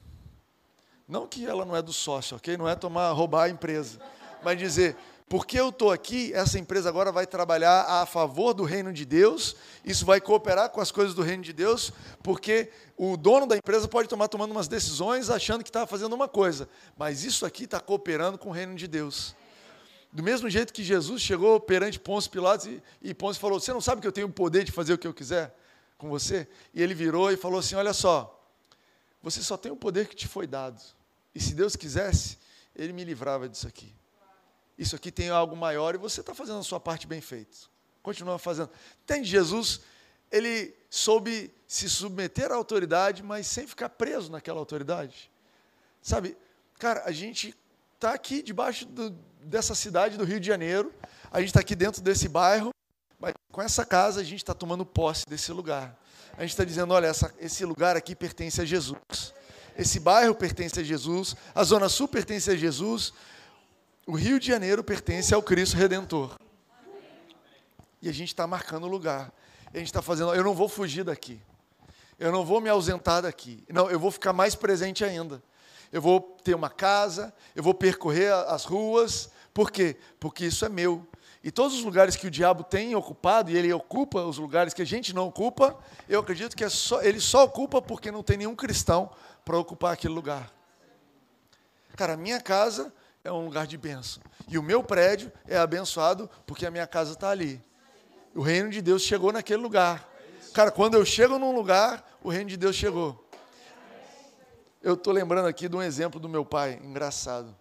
Não 1.06 1.26
que 1.26 1.44
ela 1.44 1.66
não 1.66 1.76
é 1.76 1.82
do 1.82 1.92
sócio, 1.92 2.38
ok? 2.38 2.56
Não 2.56 2.66
é 2.66 2.74
tomar, 2.74 3.12
roubar 3.12 3.42
a 3.42 3.48
empresa. 3.50 4.00
Mas 4.42 4.58
dizer, 4.58 4.96
porque 5.28 5.60
eu 5.60 5.68
estou 5.68 5.92
aqui, 5.92 6.32
essa 6.32 6.58
empresa 6.58 6.88
agora 6.88 7.12
vai 7.12 7.26
trabalhar 7.26 7.82
a 7.82 8.06
favor 8.06 8.54
do 8.54 8.64
reino 8.64 8.90
de 8.90 9.04
Deus, 9.04 9.54
isso 9.84 10.06
vai 10.06 10.18
cooperar 10.18 10.70
com 10.70 10.80
as 10.80 10.90
coisas 10.90 11.12
do 11.14 11.20
reino 11.20 11.42
de 11.42 11.52
Deus, 11.52 11.92
porque 12.22 12.72
o 12.96 13.18
dono 13.18 13.46
da 13.46 13.58
empresa 13.58 13.86
pode 13.86 14.08
tomar 14.08 14.28
tomando 14.28 14.52
umas 14.52 14.66
decisões 14.66 15.28
achando 15.28 15.62
que 15.62 15.68
está 15.68 15.86
fazendo 15.86 16.14
uma 16.14 16.26
coisa, 16.26 16.66
mas 16.96 17.22
isso 17.22 17.44
aqui 17.44 17.64
está 17.64 17.78
cooperando 17.80 18.38
com 18.38 18.48
o 18.48 18.52
reino 18.52 18.74
de 18.74 18.88
Deus. 18.88 19.36
Do 20.12 20.22
mesmo 20.22 20.50
jeito 20.50 20.74
que 20.74 20.84
Jesus 20.84 21.22
chegou 21.22 21.58
perante 21.58 21.98
Pôncio 21.98 22.30
Pilatos 22.30 22.66
e, 22.66 22.82
e 23.00 23.14
Pôncio 23.14 23.40
falou: 23.40 23.58
Você 23.58 23.72
não 23.72 23.80
sabe 23.80 24.02
que 24.02 24.06
eu 24.06 24.12
tenho 24.12 24.26
o 24.26 24.32
poder 24.32 24.62
de 24.62 24.70
fazer 24.70 24.92
o 24.92 24.98
que 24.98 25.06
eu 25.06 25.14
quiser 25.14 25.56
com 25.96 26.10
você? 26.10 26.46
E 26.74 26.82
ele 26.82 26.92
virou 26.94 27.30
e 27.32 27.36
falou 27.36 27.60
assim: 27.60 27.74
Olha 27.76 27.94
só, 27.94 28.38
você 29.22 29.42
só 29.42 29.56
tem 29.56 29.72
o 29.72 29.76
poder 29.76 30.06
que 30.06 30.14
te 30.14 30.28
foi 30.28 30.46
dado. 30.46 30.82
E 31.34 31.40
se 31.40 31.54
Deus 31.54 31.76
quisesse, 31.76 32.36
ele 32.76 32.92
me 32.92 33.04
livrava 33.04 33.48
disso 33.48 33.66
aqui. 33.66 33.94
Isso 34.76 34.94
aqui 34.94 35.10
tem 35.10 35.30
algo 35.30 35.56
maior 35.56 35.94
e 35.94 35.98
você 35.98 36.20
está 36.20 36.34
fazendo 36.34 36.58
a 36.58 36.62
sua 36.62 36.78
parte 36.78 37.06
bem 37.06 37.20
feita. 37.20 37.56
Continua 38.02 38.38
fazendo. 38.38 38.68
Tem 39.06 39.24
Jesus, 39.24 39.80
ele 40.30 40.74
soube 40.90 41.54
se 41.66 41.88
submeter 41.88 42.50
à 42.50 42.56
autoridade, 42.56 43.22
mas 43.22 43.46
sem 43.46 43.66
ficar 43.66 43.88
preso 43.88 44.30
naquela 44.30 44.58
autoridade. 44.58 45.30
Sabe, 46.02 46.36
cara, 46.78 47.02
a 47.06 47.12
gente 47.12 47.54
está 47.94 48.12
aqui 48.12 48.42
debaixo 48.42 48.84
do, 48.84 49.16
dessa 49.44 49.74
cidade 49.74 50.16
do 50.16 50.24
Rio 50.24 50.40
de 50.40 50.46
Janeiro, 50.46 50.92
a 51.30 51.40
gente 51.40 51.48
está 51.48 51.60
aqui 51.60 51.74
dentro 51.74 52.00
desse 52.00 52.28
bairro, 52.28 52.70
mas 53.18 53.34
com 53.50 53.62
essa 53.62 53.84
casa 53.84 54.20
a 54.20 54.24
gente 54.24 54.38
está 54.38 54.54
tomando 54.54 54.84
posse 54.84 55.24
desse 55.28 55.52
lugar. 55.52 55.96
A 56.36 56.42
gente 56.42 56.50
está 56.50 56.64
dizendo: 56.64 56.92
olha, 56.94 57.06
essa, 57.06 57.32
esse 57.38 57.64
lugar 57.64 57.96
aqui 57.96 58.14
pertence 58.14 58.60
a 58.60 58.64
Jesus. 58.64 59.34
Esse 59.76 59.98
bairro 59.98 60.34
pertence 60.34 60.78
a 60.80 60.82
Jesus, 60.82 61.34
a 61.54 61.64
Zona 61.64 61.88
Sul 61.88 62.06
pertence 62.06 62.50
a 62.50 62.56
Jesus, 62.56 63.12
o 64.06 64.14
Rio 64.14 64.38
de 64.38 64.46
Janeiro 64.46 64.84
pertence 64.84 65.34
ao 65.34 65.42
Cristo 65.42 65.76
Redentor. 65.76 66.36
E 68.02 68.08
a 68.08 68.12
gente 68.12 68.28
está 68.28 68.46
marcando 68.46 68.84
o 68.84 68.88
lugar. 68.88 69.32
E 69.72 69.76
a 69.76 69.78
gente 69.78 69.88
está 69.88 70.02
fazendo, 70.02 70.34
eu 70.34 70.44
não 70.44 70.54
vou 70.54 70.68
fugir 70.68 71.04
daqui. 71.04 71.40
Eu 72.18 72.30
não 72.30 72.44
vou 72.44 72.60
me 72.60 72.68
ausentar 72.68 73.22
daqui. 73.22 73.64
Não, 73.72 73.90
eu 73.90 73.98
vou 73.98 74.10
ficar 74.10 74.32
mais 74.32 74.54
presente 74.54 75.04
ainda 75.04 75.42
eu 75.92 76.00
vou 76.00 76.20
ter 76.42 76.54
uma 76.54 76.70
casa, 76.70 77.32
eu 77.54 77.62
vou 77.62 77.74
percorrer 77.74 78.32
as 78.32 78.64
ruas. 78.64 79.30
Por 79.52 79.70
quê? 79.70 79.96
Porque 80.18 80.46
isso 80.46 80.64
é 80.64 80.68
meu. 80.68 81.06
E 81.44 81.50
todos 81.50 81.76
os 81.76 81.84
lugares 81.84 82.16
que 82.16 82.26
o 82.26 82.30
diabo 82.30 82.64
tem 82.64 82.94
ocupado, 82.94 83.50
e 83.50 83.56
ele 83.56 83.72
ocupa 83.72 84.22
os 84.22 84.38
lugares 84.38 84.72
que 84.72 84.80
a 84.80 84.86
gente 84.86 85.12
não 85.12 85.26
ocupa, 85.26 85.76
eu 86.08 86.20
acredito 86.20 86.56
que 86.56 86.64
é 86.64 86.68
só, 86.68 87.02
ele 87.02 87.20
só 87.20 87.44
ocupa 87.44 87.82
porque 87.82 88.10
não 88.10 88.22
tem 88.22 88.38
nenhum 88.38 88.54
cristão 88.54 89.10
para 89.44 89.58
ocupar 89.58 89.92
aquele 89.92 90.14
lugar. 90.14 90.50
Cara, 91.96 92.14
a 92.14 92.16
minha 92.16 92.40
casa 92.40 92.92
é 93.24 93.30
um 93.30 93.44
lugar 93.44 93.66
de 93.66 93.76
bênção. 93.76 94.22
E 94.48 94.56
o 94.56 94.62
meu 94.62 94.82
prédio 94.82 95.32
é 95.46 95.58
abençoado 95.58 96.30
porque 96.46 96.64
a 96.64 96.70
minha 96.70 96.86
casa 96.86 97.12
está 97.12 97.30
ali. 97.30 97.60
O 98.34 98.40
reino 98.40 98.70
de 98.70 98.80
Deus 98.80 99.02
chegou 99.02 99.32
naquele 99.32 99.60
lugar. 99.60 100.08
Cara, 100.54 100.70
quando 100.70 100.94
eu 100.94 101.04
chego 101.04 101.38
num 101.38 101.54
lugar, 101.54 102.18
o 102.22 102.30
reino 102.30 102.48
de 102.48 102.56
Deus 102.56 102.76
chegou. 102.76 103.21
Eu 104.82 104.94
estou 104.94 105.12
lembrando 105.12 105.46
aqui 105.46 105.68
de 105.68 105.76
um 105.76 105.82
exemplo 105.82 106.18
do 106.18 106.28
meu 106.28 106.44
pai, 106.44 106.80
engraçado. 106.82 107.54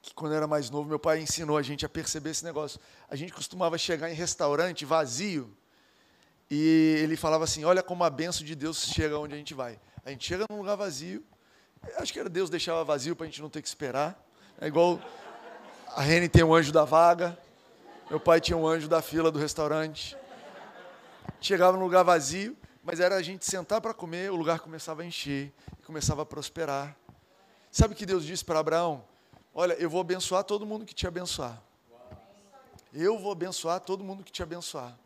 Que 0.00 0.14
quando 0.14 0.34
era 0.34 0.46
mais 0.46 0.70
novo, 0.70 0.88
meu 0.88 0.98
pai 0.98 1.20
ensinou 1.20 1.58
a 1.58 1.60
gente 1.60 1.84
a 1.84 1.88
perceber 1.88 2.30
esse 2.30 2.42
negócio. 2.42 2.80
A 3.10 3.14
gente 3.14 3.30
costumava 3.30 3.76
chegar 3.76 4.10
em 4.10 4.14
restaurante 4.14 4.86
vazio 4.86 5.54
e 6.50 6.96
ele 7.02 7.14
falava 7.14 7.44
assim: 7.44 7.64
Olha 7.64 7.82
como 7.82 8.04
a 8.04 8.08
benção 8.08 8.42
de 8.42 8.54
Deus 8.54 8.86
chega 8.86 9.18
onde 9.18 9.34
a 9.34 9.36
gente 9.36 9.52
vai. 9.52 9.78
A 10.02 10.08
gente 10.08 10.26
chega 10.26 10.46
num 10.48 10.56
lugar 10.56 10.76
vazio, 10.76 11.22
acho 11.98 12.10
que 12.10 12.18
era 12.18 12.30
Deus 12.30 12.48
deixava 12.48 12.82
vazio 12.82 13.14
para 13.14 13.26
a 13.26 13.28
gente 13.28 13.42
não 13.42 13.50
ter 13.50 13.60
que 13.60 13.68
esperar. 13.68 14.18
É 14.58 14.68
igual 14.68 14.98
a 15.88 16.00
Rene 16.00 16.26
tem 16.26 16.42
um 16.42 16.54
anjo 16.54 16.72
da 16.72 16.86
vaga, 16.86 17.38
meu 18.08 18.18
pai 18.18 18.40
tinha 18.40 18.56
um 18.56 18.66
anjo 18.66 18.88
da 18.88 19.02
fila 19.02 19.30
do 19.30 19.38
restaurante. 19.38 20.16
Chegava 21.38 21.76
num 21.76 21.84
lugar 21.84 22.02
vazio, 22.02 22.56
mas 22.82 22.98
era 22.98 23.16
a 23.16 23.22
gente 23.22 23.44
sentar 23.44 23.80
para 23.80 23.94
comer, 23.94 24.30
o 24.30 24.36
lugar 24.36 24.60
começava 24.60 25.02
a 25.02 25.04
encher, 25.04 25.52
começava 25.86 26.22
a 26.22 26.26
prosperar. 26.26 26.96
Sabe 27.70 27.94
o 27.94 27.96
que 27.96 28.04
Deus 28.04 28.24
disse 28.24 28.44
para 28.44 28.58
Abraão? 28.58 29.04
Olha, 29.54 29.74
eu 29.74 29.88
vou 29.88 30.00
abençoar 30.00 30.44
todo 30.44 30.66
mundo 30.66 30.84
que 30.84 30.94
te 30.94 31.06
abençoar. 31.06 31.62
Eu 32.92 33.18
vou 33.18 33.32
abençoar 33.32 33.80
todo 33.80 34.02
mundo 34.02 34.24
que 34.24 34.32
te 34.32 34.42
abençoar. 34.42 34.98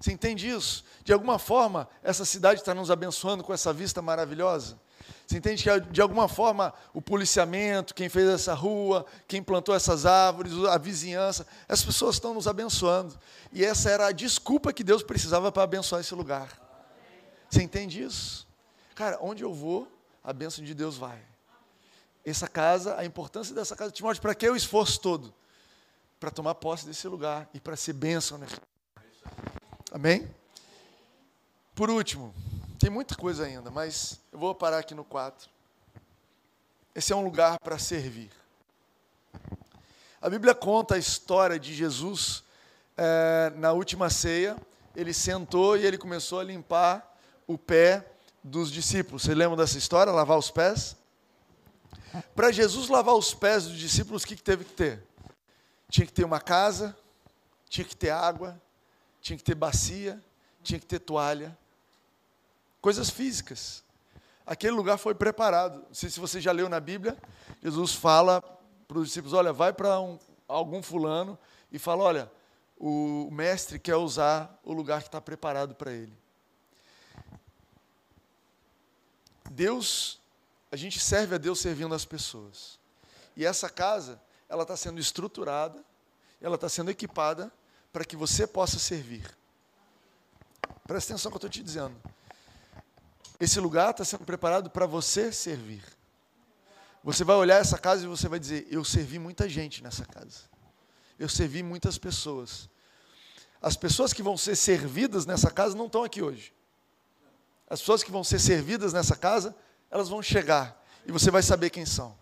Você 0.00 0.12
entende 0.12 0.48
isso? 0.48 0.84
De 1.04 1.12
alguma 1.12 1.38
forma, 1.38 1.88
essa 2.02 2.24
cidade 2.24 2.60
está 2.60 2.72
nos 2.72 2.90
abençoando 2.90 3.42
com 3.42 3.52
essa 3.52 3.72
vista 3.72 4.00
maravilhosa. 4.00 4.78
Você 5.26 5.36
entende 5.36 5.62
que, 5.62 5.80
de 5.90 6.00
alguma 6.00 6.28
forma, 6.28 6.72
o 6.94 7.02
policiamento, 7.02 7.94
quem 7.94 8.08
fez 8.08 8.28
essa 8.28 8.54
rua, 8.54 9.04
quem 9.26 9.42
plantou 9.42 9.74
essas 9.74 10.06
árvores, 10.06 10.52
a 10.64 10.78
vizinhança, 10.78 11.46
essas 11.68 11.84
pessoas 11.84 12.16
estão 12.16 12.32
nos 12.32 12.46
abençoando. 12.46 13.18
E 13.52 13.64
essa 13.64 13.90
era 13.90 14.06
a 14.06 14.12
desculpa 14.12 14.72
que 14.72 14.84
Deus 14.84 15.02
precisava 15.02 15.50
para 15.50 15.64
abençoar 15.64 16.00
esse 16.00 16.14
lugar. 16.14 16.67
Você 17.48 17.62
entende 17.62 18.02
isso? 18.02 18.46
Cara, 18.94 19.18
onde 19.20 19.42
eu 19.42 19.54
vou, 19.54 19.90
a 20.22 20.32
bênção 20.32 20.64
de 20.64 20.74
Deus 20.74 20.96
vai. 20.96 21.20
Essa 22.24 22.46
casa, 22.46 22.98
a 22.98 23.04
importância 23.04 23.54
dessa 23.54 23.74
casa, 23.74 23.90
Timóteo, 23.90 24.20
para 24.20 24.34
que 24.34 24.48
o 24.48 24.56
esforço 24.56 25.00
todo? 25.00 25.32
Para 26.20 26.30
tomar 26.30 26.54
posse 26.56 26.84
desse 26.84 27.06
lugar 27.08 27.48
e 27.54 27.60
para 27.60 27.76
ser 27.76 27.92
bênção 27.92 28.36
nesse 28.38 28.56
Amém? 29.90 30.28
Por 31.74 31.88
último, 31.88 32.34
tem 32.78 32.90
muita 32.90 33.14
coisa 33.14 33.46
ainda, 33.46 33.70
mas 33.70 34.20
eu 34.30 34.38
vou 34.38 34.54
parar 34.54 34.78
aqui 34.78 34.94
no 34.94 35.04
4. 35.04 35.48
Esse 36.94 37.12
é 37.12 37.16
um 37.16 37.24
lugar 37.24 37.58
para 37.60 37.78
servir. 37.78 38.30
A 40.20 40.28
Bíblia 40.28 40.54
conta 40.54 40.96
a 40.96 40.98
história 40.98 41.58
de 41.58 41.72
Jesus 41.72 42.42
é, 42.96 43.52
na 43.56 43.72
última 43.72 44.10
ceia. 44.10 44.56
Ele 44.94 45.14
sentou 45.14 45.76
e 45.76 45.86
ele 45.86 45.96
começou 45.96 46.40
a 46.40 46.44
limpar 46.44 47.07
o 47.48 47.58
pé 47.58 48.06
dos 48.44 48.70
discípulos. 48.70 49.22
Você 49.22 49.34
lembra 49.34 49.56
dessa 49.56 49.78
história? 49.78 50.12
Lavar 50.12 50.38
os 50.38 50.50
pés? 50.50 50.96
Para 52.36 52.52
Jesus 52.52 52.88
lavar 52.88 53.14
os 53.14 53.34
pés 53.34 53.64
dos 53.64 53.76
discípulos, 53.76 54.22
o 54.22 54.26
que, 54.26 54.36
que 54.36 54.42
teve 54.42 54.64
que 54.64 54.74
ter? 54.74 55.02
Tinha 55.88 56.06
que 56.06 56.12
ter 56.12 56.24
uma 56.24 56.40
casa, 56.40 56.96
tinha 57.68 57.84
que 57.84 57.96
ter 57.96 58.10
água, 58.10 58.60
tinha 59.20 59.36
que 59.36 59.42
ter 59.42 59.54
bacia, 59.54 60.22
tinha 60.62 60.78
que 60.78 60.86
ter 60.86 60.98
toalha. 60.98 61.56
Coisas 62.80 63.10
físicas. 63.10 63.82
Aquele 64.46 64.72
lugar 64.72 64.98
foi 64.98 65.14
preparado. 65.14 65.78
Não 65.88 65.94
sei 65.94 66.10
se 66.10 66.20
você 66.20 66.40
já 66.40 66.52
leu 66.52 66.68
na 66.68 66.80
Bíblia, 66.80 67.16
Jesus 67.62 67.94
fala 67.94 68.42
para 68.86 68.98
os 68.98 69.08
discípulos: 69.08 69.32
olha, 69.32 69.52
vai 69.52 69.72
para 69.72 69.98
um, 70.00 70.18
algum 70.46 70.82
fulano 70.82 71.38
e 71.72 71.78
fala: 71.78 72.04
olha, 72.04 72.32
o 72.78 73.28
mestre 73.30 73.78
quer 73.78 73.96
usar 73.96 74.58
o 74.62 74.72
lugar 74.72 75.00
que 75.00 75.08
está 75.08 75.20
preparado 75.20 75.74
para 75.74 75.92
ele. 75.92 76.16
Deus, 79.50 80.20
a 80.70 80.76
gente 80.76 81.00
serve 81.00 81.34
a 81.34 81.38
Deus 81.38 81.60
servindo 81.60 81.94
as 81.94 82.04
pessoas. 82.04 82.78
E 83.36 83.44
essa 83.44 83.68
casa, 83.68 84.20
ela 84.48 84.62
está 84.62 84.76
sendo 84.76 84.98
estruturada, 85.00 85.84
ela 86.40 86.54
está 86.54 86.68
sendo 86.68 86.90
equipada 86.90 87.52
para 87.92 88.04
que 88.04 88.16
você 88.16 88.46
possa 88.46 88.78
servir. 88.78 89.36
Presta 90.86 91.12
atenção 91.12 91.30
no 91.30 91.38
que 91.38 91.44
eu 91.44 91.48
estou 91.48 91.50
te 91.50 91.62
dizendo. 91.62 91.96
Esse 93.38 93.60
lugar 93.60 93.90
está 93.90 94.04
sendo 94.04 94.24
preparado 94.24 94.70
para 94.70 94.86
você 94.86 95.32
servir. 95.32 95.84
Você 97.04 97.24
vai 97.24 97.36
olhar 97.36 97.60
essa 97.60 97.78
casa 97.78 98.04
e 98.04 98.08
você 98.08 98.28
vai 98.28 98.38
dizer: 98.38 98.66
Eu 98.70 98.84
servi 98.84 99.18
muita 99.18 99.48
gente 99.48 99.82
nessa 99.82 100.04
casa. 100.04 100.42
Eu 101.18 101.28
servi 101.28 101.62
muitas 101.62 101.98
pessoas. 101.98 102.68
As 103.60 103.76
pessoas 103.76 104.12
que 104.12 104.22
vão 104.22 104.36
ser 104.36 104.56
servidas 104.56 105.26
nessa 105.26 105.50
casa 105.50 105.76
não 105.76 105.86
estão 105.86 106.04
aqui 106.04 106.22
hoje. 106.22 106.52
As 107.68 107.80
pessoas 107.80 108.02
que 108.02 108.10
vão 108.10 108.24
ser 108.24 108.38
servidas 108.38 108.92
nessa 108.92 109.14
casa, 109.14 109.54
elas 109.90 110.08
vão 110.08 110.22
chegar 110.22 110.82
e 111.06 111.12
você 111.12 111.30
vai 111.30 111.42
saber 111.42 111.70
quem 111.70 111.84
são. 111.84 112.16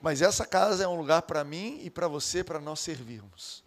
Mas 0.00 0.22
essa 0.22 0.46
casa 0.46 0.84
é 0.84 0.88
um 0.88 0.96
lugar 0.96 1.22
para 1.22 1.44
mim 1.44 1.80
e 1.82 1.90
para 1.90 2.08
você, 2.08 2.42
para 2.42 2.58
nós 2.58 2.80
servirmos. 2.80 3.62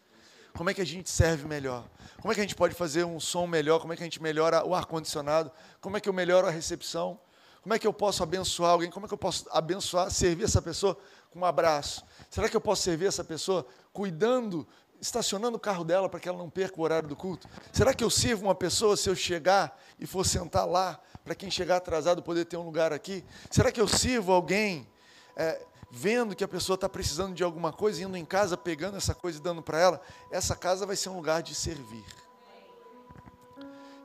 Como 0.55 0.70
é 0.70 0.74
que 0.74 0.82
a 0.82 0.86
gente 0.86 1.09
serve 1.09 1.47
melhor? 1.47 1.84
Como 2.22 2.32
é 2.32 2.36
que 2.36 2.41
a 2.41 2.43
gente 2.43 2.55
pode 2.55 2.74
fazer 2.76 3.03
um 3.03 3.20
som 3.20 3.45
melhor? 3.45 3.80
Como 3.80 3.93
é 3.93 3.95
que 3.95 4.03
a 4.03 4.05
gente 4.05 4.22
melhora 4.22 4.66
o 4.66 4.74
ar-condicionado? 4.74 5.51
Como 5.82 5.97
é 5.97 5.99
que 5.99 6.09
eu 6.09 6.14
melhoro 6.14 6.47
a 6.47 6.51
recepção? 6.51 7.20
Como 7.61 7.74
é 7.74 7.80
que 7.80 7.88
eu 7.88 7.93
posso 7.93 8.22
abençoar 8.22 8.72
alguém? 8.72 8.89
Como 8.89 9.05
é 9.05 9.07
que 9.07 9.14
eu 9.14 9.18
posso 9.18 9.45
abençoar, 9.51 10.11
servir 10.11 10.43
essa 10.43 10.61
pessoa 10.61 10.97
com 11.32 11.39
um 11.39 11.45
abraço? 11.45 12.03
Será 12.30 12.49
que 12.49 12.57
eu 12.57 12.61
posso 12.61 12.84
servir 12.84 13.05
essa 13.05 13.24
pessoa 13.24 13.66
cuidando, 13.91 14.68
estacionando 15.04 15.58
o 15.58 15.60
carro 15.60 15.84
dela 15.84 16.08
para 16.08 16.18
que 16.18 16.30
ela 16.30 16.38
não 16.38 16.49
perca 16.49 16.80
o 16.80 16.84
horário 16.84 17.10
do 17.10 17.16
culto? 17.16 17.47
Será 17.74 17.93
que 17.93 18.04
eu 18.04 18.10
sirvo 18.10 18.45
uma 18.45 18.56
pessoa 18.56 18.95
se 18.95 19.10
eu 19.10 19.16
chegar 19.16 19.78
e 19.99 20.08
for 20.08 20.26
sentar 20.26 20.66
lá, 20.66 20.97
para 21.26 21.36
quem 21.36 21.51
chegar 21.51 21.76
atrasado 21.78 22.24
poder 22.24 22.45
ter 22.45 22.56
um 22.56 22.64
lugar 22.64 22.93
aqui? 22.93 23.24
Será 23.51 23.70
que 23.70 23.82
eu 23.82 23.88
sirvo 23.88 24.32
alguém 24.32 24.88
é, 25.36 25.62
vendo 25.91 26.34
que 26.34 26.43
a 26.43 26.47
pessoa 26.47 26.76
está 26.76 26.88
precisando 26.88 27.36
de 27.36 27.43
alguma 27.43 27.74
coisa, 27.74 28.01
indo 28.01 28.16
em 28.16 28.24
casa, 28.24 28.56
pegando 28.56 28.95
essa 28.95 29.14
coisa 29.14 29.39
e 29.39 29.41
dando 29.41 29.62
para 29.62 29.78
ela? 29.78 30.01
Essa 30.32 30.56
casa 30.56 30.86
vai 30.86 30.95
ser 30.95 31.10
um 31.10 31.18
lugar 31.18 31.43
de 31.43 31.54
servir. 31.54 32.06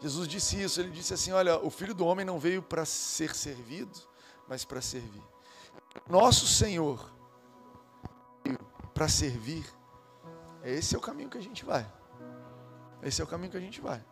Jesus 0.01 0.27
disse 0.27 0.61
isso, 0.61 0.81
ele 0.81 0.91
disse 0.91 1.15
assim: 1.15 1.31
Olha, 1.31 1.59
o 1.59 1.71
filho 1.71 1.95
do 1.95 2.05
homem 2.05 2.27
não 2.27 2.41
veio 2.41 2.61
para 2.61 2.85
ser 2.85 3.35
servido, 3.37 3.99
mas 4.49 4.65
para 4.65 4.81
servir. 4.81 5.23
Nosso 6.09 6.47
Senhor 6.47 7.09
para 8.95 9.09
servir. 9.09 9.78
Esse 10.65 10.95
é 10.95 10.99
o 10.99 11.01
caminho 11.01 11.29
que 11.29 11.39
a 11.39 11.43
gente 11.43 11.65
vai. 11.65 11.87
Esse 13.03 13.21
é 13.21 13.25
o 13.25 13.27
caminho 13.27 13.51
que 13.51 13.57
a 13.57 13.61
gente 13.61 13.81
vai. 13.81 14.05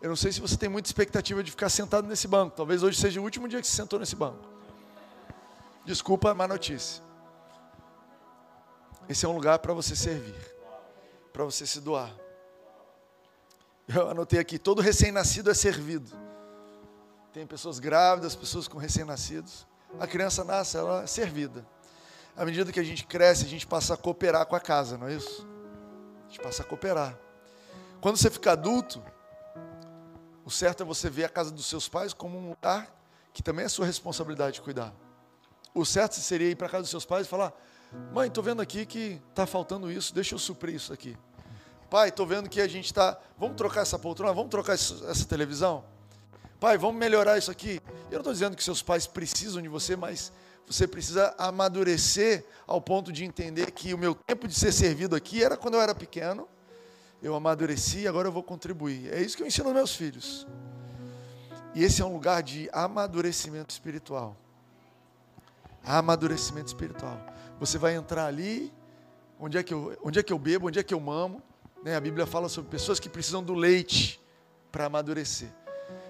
Eu 0.00 0.08
não 0.08 0.16
sei 0.16 0.32
se 0.32 0.40
você 0.40 0.56
tem 0.56 0.68
muita 0.68 0.88
expectativa 0.88 1.42
de 1.42 1.50
ficar 1.50 1.68
sentado 1.68 2.06
nesse 2.06 2.28
banco. 2.28 2.56
Talvez 2.56 2.82
hoje 2.82 2.98
seja 2.98 3.20
o 3.20 3.24
último 3.24 3.48
dia 3.48 3.60
que 3.60 3.66
você 3.66 3.76
sentou 3.76 3.98
nesse 3.98 4.16
banco. 4.16 4.38
Desculpa 5.84 6.34
má 6.34 6.48
notícia. 6.48 7.02
Esse 9.08 9.26
é 9.26 9.28
um 9.28 9.32
lugar 9.32 9.58
para 9.58 9.74
você 9.74 9.94
servir, 9.94 10.34
para 11.32 11.44
você 11.44 11.66
se 11.66 11.80
doar. 11.80 12.14
Eu 13.86 14.10
anotei 14.10 14.38
aqui: 14.38 14.58
todo 14.58 14.80
recém-nascido 14.80 15.50
é 15.50 15.54
servido. 15.54 16.10
Tem 17.32 17.46
pessoas 17.46 17.78
grávidas, 17.78 18.34
pessoas 18.34 18.66
com 18.66 18.78
recém-nascidos. 18.78 19.66
A 20.00 20.06
criança 20.06 20.42
nasce, 20.42 20.76
ela 20.76 21.02
é 21.02 21.06
servida. 21.06 21.66
À 22.36 22.44
medida 22.44 22.72
que 22.72 22.80
a 22.80 22.84
gente 22.84 23.06
cresce, 23.06 23.44
a 23.44 23.48
gente 23.48 23.66
passa 23.66 23.94
a 23.94 23.96
cooperar 23.96 24.46
com 24.46 24.56
a 24.56 24.60
casa, 24.60 24.96
não 24.96 25.06
é 25.08 25.14
isso? 25.14 25.46
Gente 26.34 26.42
passa 26.42 26.64
a 26.64 26.66
cooperar. 26.66 27.16
Quando 28.00 28.16
você 28.16 28.28
fica 28.28 28.50
adulto, 28.50 29.00
o 30.44 30.50
certo 30.50 30.82
é 30.82 30.84
você 30.84 31.08
ver 31.08 31.22
a 31.22 31.28
casa 31.28 31.52
dos 31.52 31.64
seus 31.64 31.88
pais 31.88 32.12
como 32.12 32.36
um 32.36 32.48
lugar 32.48 32.92
que 33.32 33.40
também 33.40 33.64
é 33.64 33.68
sua 33.68 33.86
responsabilidade 33.86 34.56
de 34.56 34.60
cuidar. 34.60 34.92
O 35.72 35.84
certo 35.84 36.16
seria 36.16 36.50
ir 36.50 36.56
para 36.56 36.66
a 36.66 36.70
casa 36.70 36.82
dos 36.82 36.90
seus 36.90 37.04
pais 37.04 37.28
e 37.28 37.30
falar: 37.30 37.52
Mãe, 38.12 38.26
estou 38.26 38.42
vendo 38.42 38.60
aqui 38.60 38.84
que 38.84 39.22
está 39.30 39.46
faltando 39.46 39.92
isso, 39.92 40.12
deixa 40.12 40.34
eu 40.34 40.38
suprir 40.40 40.74
isso 40.74 40.92
aqui. 40.92 41.16
Pai, 41.88 42.08
estou 42.08 42.26
vendo 42.26 42.48
que 42.48 42.60
a 42.60 42.66
gente 42.66 42.86
está. 42.86 43.16
Vamos 43.38 43.56
trocar 43.56 43.82
essa 43.82 43.96
poltrona? 43.96 44.32
Vamos 44.32 44.50
trocar 44.50 44.72
essa 44.72 45.24
televisão? 45.26 45.84
Pai, 46.58 46.76
vamos 46.76 46.96
melhorar 46.96 47.38
isso 47.38 47.52
aqui. 47.52 47.80
Eu 48.06 48.14
não 48.14 48.18
estou 48.18 48.32
dizendo 48.32 48.56
que 48.56 48.64
seus 48.64 48.82
pais 48.82 49.06
precisam 49.06 49.62
de 49.62 49.68
você, 49.68 49.94
mas 49.94 50.32
você 50.66 50.86
precisa 50.86 51.34
amadurecer 51.38 52.44
ao 52.66 52.80
ponto 52.80 53.12
de 53.12 53.24
entender 53.24 53.70
que 53.70 53.92
o 53.92 53.98
meu 53.98 54.14
tempo 54.14 54.48
de 54.48 54.54
ser 54.54 54.72
servido 54.72 55.14
aqui 55.14 55.42
era 55.42 55.56
quando 55.56 55.74
eu 55.74 55.80
era 55.80 55.94
pequeno. 55.94 56.48
Eu 57.22 57.34
amadureci 57.34 58.00
e 58.00 58.08
agora 58.08 58.28
eu 58.28 58.32
vou 58.32 58.42
contribuir. 58.42 59.12
É 59.12 59.20
isso 59.20 59.36
que 59.36 59.42
eu 59.42 59.46
ensino 59.46 59.68
aos 59.68 59.74
meus 59.74 59.94
filhos. 59.94 60.46
E 61.74 61.82
esse 61.82 62.00
é 62.00 62.04
um 62.04 62.12
lugar 62.12 62.42
de 62.42 62.68
amadurecimento 62.72 63.72
espiritual. 63.72 64.36
Amadurecimento 65.84 66.68
espiritual. 66.68 67.18
Você 67.58 67.78
vai 67.78 67.94
entrar 67.94 68.26
ali, 68.26 68.72
onde 69.38 69.58
é 69.58 69.62
que 69.62 69.74
eu, 69.74 69.96
onde 70.02 70.18
é 70.18 70.22
que 70.22 70.32
eu 70.32 70.38
bebo, 70.38 70.68
onde 70.68 70.78
é 70.78 70.82
que 70.82 70.94
eu 70.94 71.00
mamo, 71.00 71.42
né? 71.82 71.96
A 71.96 72.00
Bíblia 72.00 72.26
fala 72.26 72.48
sobre 72.48 72.70
pessoas 72.70 72.98
que 72.98 73.08
precisam 73.08 73.42
do 73.42 73.54
leite 73.54 74.20
para 74.72 74.86
amadurecer. 74.86 75.48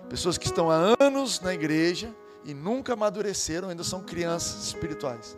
Pessoas 0.09 0.39
que 0.39 0.47
estão 0.47 0.71
há 0.71 0.97
anos 1.01 1.41
na 1.41 1.53
igreja 1.53 2.15
e 2.45 2.53
nunca 2.53 2.93
amadureceram, 2.93 3.69
ainda 3.69 3.83
são 3.83 4.03
crianças 4.03 4.67
espirituais. 4.67 5.37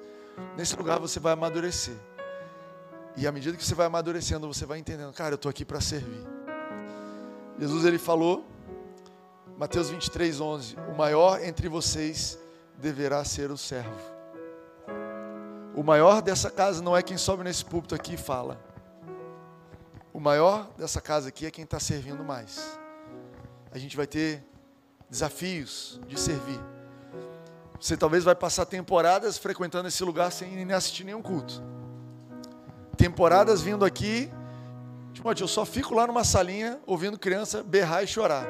Nesse 0.56 0.76
lugar 0.76 0.98
você 0.98 1.20
vai 1.20 1.32
amadurecer. 1.32 1.96
E 3.16 3.26
à 3.26 3.32
medida 3.32 3.56
que 3.56 3.64
você 3.64 3.74
vai 3.74 3.86
amadurecendo, 3.86 4.46
você 4.46 4.66
vai 4.66 4.78
entendendo, 4.78 5.12
cara, 5.12 5.32
eu 5.32 5.36
estou 5.36 5.48
aqui 5.48 5.64
para 5.64 5.80
servir. 5.80 6.26
Jesus 7.58 7.84
ele 7.84 7.98
falou, 7.98 8.44
Mateus 9.56 9.88
23, 9.88 10.40
11: 10.40 10.76
O 10.90 10.94
maior 10.96 11.42
entre 11.42 11.68
vocês 11.68 12.38
deverá 12.76 13.24
ser 13.24 13.50
o 13.50 13.56
servo. 13.56 14.16
O 15.74 15.82
maior 15.82 16.20
dessa 16.20 16.50
casa 16.50 16.82
não 16.82 16.96
é 16.96 17.02
quem 17.02 17.16
sobe 17.16 17.44
nesse 17.44 17.64
púlpito 17.64 17.94
aqui 17.94 18.14
e 18.14 18.18
fala. 18.18 18.60
O 20.12 20.20
maior 20.20 20.70
dessa 20.76 21.00
casa 21.00 21.28
aqui 21.28 21.46
é 21.46 21.50
quem 21.50 21.64
está 21.64 21.78
servindo 21.78 22.24
mais. 22.24 22.78
A 23.70 23.78
gente 23.78 23.96
vai 23.96 24.06
ter 24.06 24.42
desafios 25.08 26.00
de 26.06 26.18
servir. 26.18 26.60
Você 27.80 27.96
talvez 27.96 28.24
vai 28.24 28.34
passar 28.34 28.66
temporadas 28.66 29.38
frequentando 29.38 29.88
esse 29.88 30.02
lugar 30.02 30.32
sem 30.32 30.50
nem 30.50 30.72
assistir 30.74 31.04
nenhum 31.04 31.22
culto. 31.22 31.62
Temporadas 32.96 33.60
vindo 33.60 33.84
aqui, 33.84 34.30
tipo, 35.12 35.30
eu 35.30 35.48
só 35.48 35.64
fico 35.64 35.94
lá 35.94 36.06
numa 36.06 36.24
salinha 36.24 36.80
ouvindo 36.86 37.18
criança 37.18 37.62
berrar 37.62 38.02
e 38.02 38.06
chorar. 38.06 38.46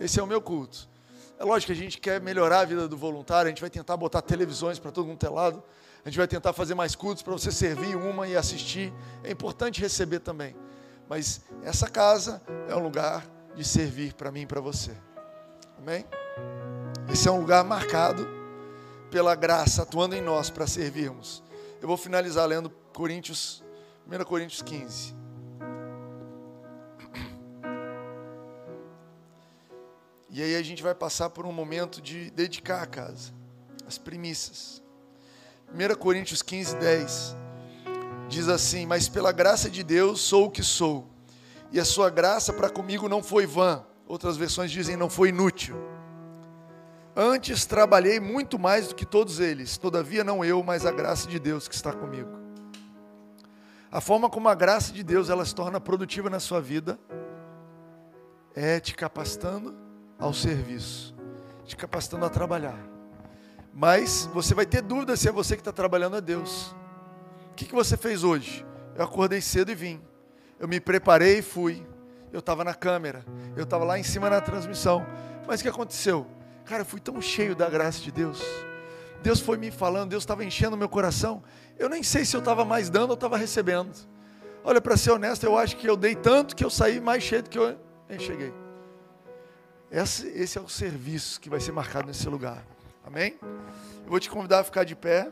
Esse 0.00 0.18
é 0.18 0.22
o 0.22 0.26
meu 0.26 0.40
culto. 0.40 0.88
É 1.38 1.44
lógico 1.44 1.72
que 1.72 1.78
a 1.78 1.82
gente 1.82 1.98
quer 1.98 2.20
melhorar 2.20 2.60
a 2.60 2.64
vida 2.64 2.86
do 2.88 2.96
voluntário, 2.96 3.46
a 3.46 3.50
gente 3.50 3.60
vai 3.60 3.70
tentar 3.70 3.96
botar 3.96 4.22
televisões 4.22 4.78
para 4.78 4.90
todo 4.90 5.06
mundo 5.06 5.18
ter 5.18 5.30
lado, 5.30 5.62
a 6.04 6.08
gente 6.08 6.18
vai 6.18 6.28
tentar 6.28 6.52
fazer 6.52 6.74
mais 6.74 6.94
cultos 6.94 7.22
para 7.22 7.32
você 7.32 7.52
servir 7.52 7.96
uma 7.96 8.26
e 8.26 8.36
assistir. 8.36 8.92
É 9.22 9.30
importante 9.30 9.80
receber 9.80 10.20
também. 10.20 10.56
Mas 11.08 11.42
essa 11.62 11.88
casa 11.88 12.40
é 12.68 12.74
um 12.74 12.78
lugar 12.78 13.26
de 13.54 13.64
servir 13.64 14.14
para 14.14 14.30
mim 14.30 14.42
e 14.42 14.46
para 14.46 14.60
você. 14.60 14.92
Amém? 15.78 16.04
Esse 17.12 17.26
é 17.26 17.30
um 17.30 17.40
lugar 17.40 17.64
marcado 17.64 18.24
pela 19.10 19.34
graça 19.34 19.82
atuando 19.82 20.14
em 20.14 20.20
nós 20.20 20.48
para 20.48 20.64
servirmos. 20.68 21.42
Eu 21.82 21.88
vou 21.88 21.96
finalizar 21.96 22.46
lendo 22.46 22.70
Coríntios, 22.94 23.64
1 24.06 24.24
Coríntios 24.24 24.62
15. 24.62 25.16
E 30.30 30.40
aí 30.40 30.54
a 30.54 30.62
gente 30.62 30.84
vai 30.84 30.94
passar 30.94 31.30
por 31.30 31.44
um 31.44 31.52
momento 31.52 32.00
de 32.00 32.30
dedicar 32.30 32.80
a 32.80 32.86
casa, 32.86 33.32
as 33.88 33.98
primícias. 33.98 34.80
1 35.74 35.96
Coríntios 35.96 36.42
15, 36.42 36.76
10 36.76 37.36
diz 38.28 38.46
assim: 38.46 38.86
Mas 38.86 39.08
pela 39.08 39.32
graça 39.32 39.68
de 39.68 39.82
Deus 39.82 40.20
sou 40.20 40.46
o 40.46 40.50
que 40.50 40.62
sou, 40.62 41.08
e 41.72 41.80
a 41.80 41.84
sua 41.84 42.08
graça 42.08 42.52
para 42.52 42.70
comigo 42.70 43.08
não 43.08 43.20
foi 43.20 43.46
vã. 43.46 43.84
Outras 44.06 44.36
versões 44.36 44.70
dizem 44.70 44.96
não 44.96 45.10
foi 45.10 45.30
inútil. 45.30 45.99
Antes 47.14 47.66
trabalhei 47.66 48.20
muito 48.20 48.58
mais 48.58 48.88
do 48.88 48.94
que 48.94 49.04
todos 49.04 49.40
eles, 49.40 49.76
todavia 49.76 50.22
não 50.22 50.44
eu, 50.44 50.62
mas 50.62 50.86
a 50.86 50.92
graça 50.92 51.28
de 51.28 51.38
Deus 51.38 51.66
que 51.66 51.74
está 51.74 51.92
comigo. 51.92 52.30
A 53.90 54.00
forma 54.00 54.30
como 54.30 54.48
a 54.48 54.54
graça 54.54 54.92
de 54.92 55.02
Deus 55.02 55.28
ela 55.28 55.44
se 55.44 55.54
torna 55.54 55.80
produtiva 55.80 56.30
na 56.30 56.38
sua 56.38 56.60
vida 56.60 56.98
é 58.54 58.78
te 58.78 58.94
capacitando 58.94 59.74
ao 60.18 60.32
serviço, 60.32 61.14
te 61.64 61.76
capacitando 61.76 62.24
a 62.24 62.28
trabalhar. 62.28 62.78
Mas 63.72 64.28
você 64.32 64.54
vai 64.54 64.66
ter 64.66 64.82
dúvida 64.82 65.16
se 65.16 65.28
é 65.28 65.32
você 65.32 65.56
que 65.56 65.60
está 65.60 65.72
trabalhando 65.72 66.16
a 66.16 66.20
Deus 66.20 66.74
que, 67.60 67.66
que 67.66 67.74
você 67.74 67.94
fez 67.94 68.24
hoje? 68.24 68.64
Eu 68.96 69.04
acordei 69.04 69.42
cedo 69.42 69.70
e 69.70 69.74
vim. 69.74 70.00
Eu 70.58 70.66
me 70.66 70.80
preparei 70.80 71.38
e 71.38 71.42
fui. 71.42 71.86
Eu 72.32 72.38
estava 72.40 72.64
na 72.64 72.72
câmera. 72.72 73.22
Eu 73.54 73.64
estava 73.64 73.84
lá 73.84 73.98
em 73.98 74.02
cima 74.02 74.30
na 74.30 74.40
transmissão. 74.40 75.06
Mas 75.46 75.60
o 75.60 75.62
que 75.64 75.68
aconteceu? 75.68 76.26
Cara, 76.70 76.82
eu 76.82 76.86
fui 76.86 77.00
tão 77.00 77.20
cheio 77.20 77.56
da 77.56 77.68
graça 77.68 78.00
de 78.00 78.12
Deus. 78.12 78.40
Deus 79.24 79.40
foi 79.40 79.56
me 79.56 79.72
falando, 79.72 80.10
Deus 80.10 80.22
estava 80.22 80.44
enchendo 80.44 80.76
meu 80.76 80.88
coração. 80.88 81.42
Eu 81.76 81.88
nem 81.88 82.00
sei 82.00 82.24
se 82.24 82.36
eu 82.36 82.38
estava 82.38 82.64
mais 82.64 82.88
dando 82.88 83.10
ou 83.10 83.14
estava 83.14 83.36
recebendo. 83.36 83.90
Olha, 84.62 84.80
para 84.80 84.96
ser 84.96 85.10
honesto, 85.10 85.42
eu 85.42 85.58
acho 85.58 85.76
que 85.76 85.90
eu 85.90 85.96
dei 85.96 86.14
tanto 86.14 86.54
que 86.54 86.64
eu 86.64 86.70
saí 86.70 87.00
mais 87.00 87.24
cheio 87.24 87.42
do 87.42 87.50
que 87.50 87.58
eu 87.58 87.76
cheguei. 88.20 88.54
Esse, 89.90 90.28
esse 90.28 90.58
é 90.58 90.60
o 90.60 90.68
serviço 90.68 91.40
que 91.40 91.50
vai 91.50 91.58
ser 91.58 91.72
marcado 91.72 92.06
nesse 92.06 92.28
lugar. 92.28 92.64
Amém? 93.04 93.36
Eu 94.04 94.08
vou 94.08 94.20
te 94.20 94.30
convidar 94.30 94.60
a 94.60 94.64
ficar 94.64 94.84
de 94.84 94.94
pé. 94.94 95.28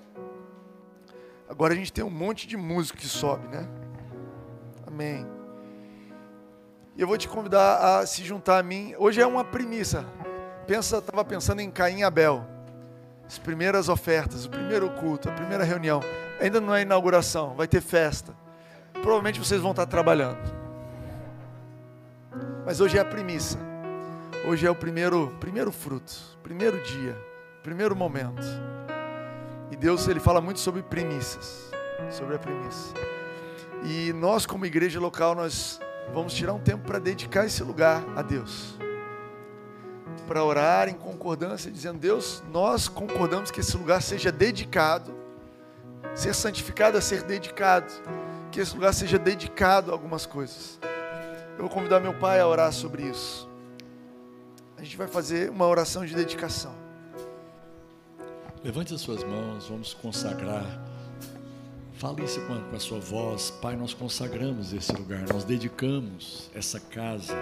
Agora 1.48 1.72
a 1.72 1.76
gente 1.76 1.92
tem 1.92 2.02
um 2.02 2.10
monte 2.10 2.48
de 2.48 2.56
músico 2.56 2.98
que 2.98 3.06
sobe, 3.06 3.46
né? 3.46 3.64
Amém. 4.84 5.24
E 6.96 7.00
eu 7.00 7.06
vou 7.06 7.16
te 7.16 7.28
convidar 7.28 8.00
a 8.00 8.06
se 8.06 8.24
juntar 8.24 8.58
a 8.58 8.62
mim. 8.64 8.92
Hoje 8.98 9.20
é 9.20 9.26
uma 9.26 9.44
premissa. 9.44 10.04
Pensa, 10.68 10.98
estava 10.98 11.24
pensando 11.24 11.62
em 11.62 11.70
Caim 11.70 12.00
e 12.00 12.04
Abel. 12.04 12.46
As 13.26 13.38
primeiras 13.38 13.88
ofertas, 13.88 14.44
o 14.44 14.50
primeiro 14.50 14.90
culto, 14.90 15.30
a 15.30 15.32
primeira 15.32 15.64
reunião. 15.64 16.02
Ainda 16.38 16.60
não 16.60 16.74
é 16.74 16.82
inauguração, 16.82 17.54
vai 17.56 17.66
ter 17.66 17.80
festa. 17.80 18.36
Provavelmente 18.92 19.38
vocês 19.38 19.62
vão 19.62 19.70
estar 19.70 19.86
trabalhando. 19.86 20.38
Mas 22.66 22.82
hoje 22.82 22.98
é 22.98 23.00
a 23.00 23.04
premissa. 23.04 23.58
Hoje 24.46 24.66
é 24.66 24.70
o 24.70 24.74
primeiro, 24.74 25.34
primeiro 25.40 25.72
fruto, 25.72 26.12
primeiro 26.42 26.82
dia, 26.82 27.16
primeiro 27.62 27.96
momento. 27.96 28.46
E 29.70 29.76
Deus 29.76 30.06
ele 30.06 30.20
fala 30.20 30.42
muito 30.42 30.60
sobre 30.60 30.82
premissas, 30.82 31.70
sobre 32.10 32.36
a 32.36 32.38
premissa. 32.38 32.92
E 33.84 34.12
nós 34.12 34.44
como 34.44 34.66
igreja 34.66 35.00
local 35.00 35.34
nós 35.34 35.80
vamos 36.12 36.34
tirar 36.34 36.52
um 36.52 36.60
tempo 36.60 36.86
para 36.86 36.98
dedicar 36.98 37.46
esse 37.46 37.62
lugar 37.62 38.04
a 38.14 38.20
Deus. 38.20 38.78
Para 40.28 40.44
orar 40.44 40.90
em 40.90 40.94
concordância, 40.94 41.70
dizendo: 41.70 41.98
Deus, 41.98 42.42
nós 42.52 42.86
concordamos 42.86 43.50
que 43.50 43.60
esse 43.60 43.74
lugar 43.78 44.02
seja 44.02 44.30
dedicado, 44.30 45.14
ser 46.14 46.34
santificado 46.34 46.98
a 46.98 47.00
ser 47.00 47.22
dedicado, 47.22 47.90
que 48.52 48.60
esse 48.60 48.74
lugar 48.74 48.92
seja 48.92 49.18
dedicado 49.18 49.90
a 49.90 49.94
algumas 49.94 50.26
coisas. 50.26 50.78
Eu 51.56 51.60
vou 51.60 51.70
convidar 51.70 51.98
meu 51.98 52.12
pai 52.12 52.40
a 52.40 52.46
orar 52.46 52.70
sobre 52.72 53.04
isso. 53.04 53.48
A 54.76 54.84
gente 54.84 54.98
vai 54.98 55.08
fazer 55.08 55.50
uma 55.50 55.66
oração 55.66 56.04
de 56.04 56.14
dedicação. 56.14 56.74
Levante 58.62 58.92
as 58.92 59.00
suas 59.00 59.24
mãos, 59.24 59.66
vamos 59.66 59.94
consagrar. 59.94 60.84
Fale 61.94 62.22
isso 62.22 62.40
com 62.42 62.76
a 62.76 62.78
sua 62.78 63.00
voz. 63.00 63.50
Pai, 63.50 63.76
nós 63.76 63.94
consagramos 63.94 64.74
esse 64.74 64.92
lugar, 64.92 65.24
nós 65.32 65.42
dedicamos 65.42 66.50
essa 66.54 66.78
casa 66.78 67.34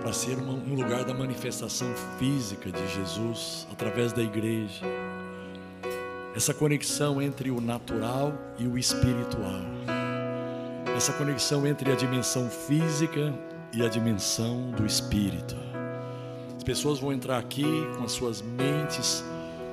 para 0.00 0.12
ser 0.12 0.38
um 0.38 0.74
lugar 0.74 1.04
da 1.04 1.12
manifestação 1.12 1.88
física 2.18 2.70
de 2.70 2.94
Jesus 2.94 3.66
através 3.72 4.12
da 4.12 4.22
igreja. 4.22 4.84
Essa 6.34 6.54
conexão 6.54 7.20
entre 7.20 7.50
o 7.50 7.60
natural 7.60 8.32
e 8.58 8.66
o 8.66 8.76
espiritual. 8.76 9.62
Essa 10.96 11.12
conexão 11.12 11.66
entre 11.66 11.90
a 11.90 11.94
dimensão 11.94 12.48
física 12.48 13.34
e 13.72 13.84
a 13.84 13.88
dimensão 13.88 14.70
do 14.70 14.86
espírito. 14.86 15.56
As 16.56 16.62
pessoas 16.62 16.98
vão 16.98 17.12
entrar 17.12 17.38
aqui 17.38 17.64
com 17.96 18.04
as 18.04 18.12
suas 18.12 18.42
mentes 18.42 19.24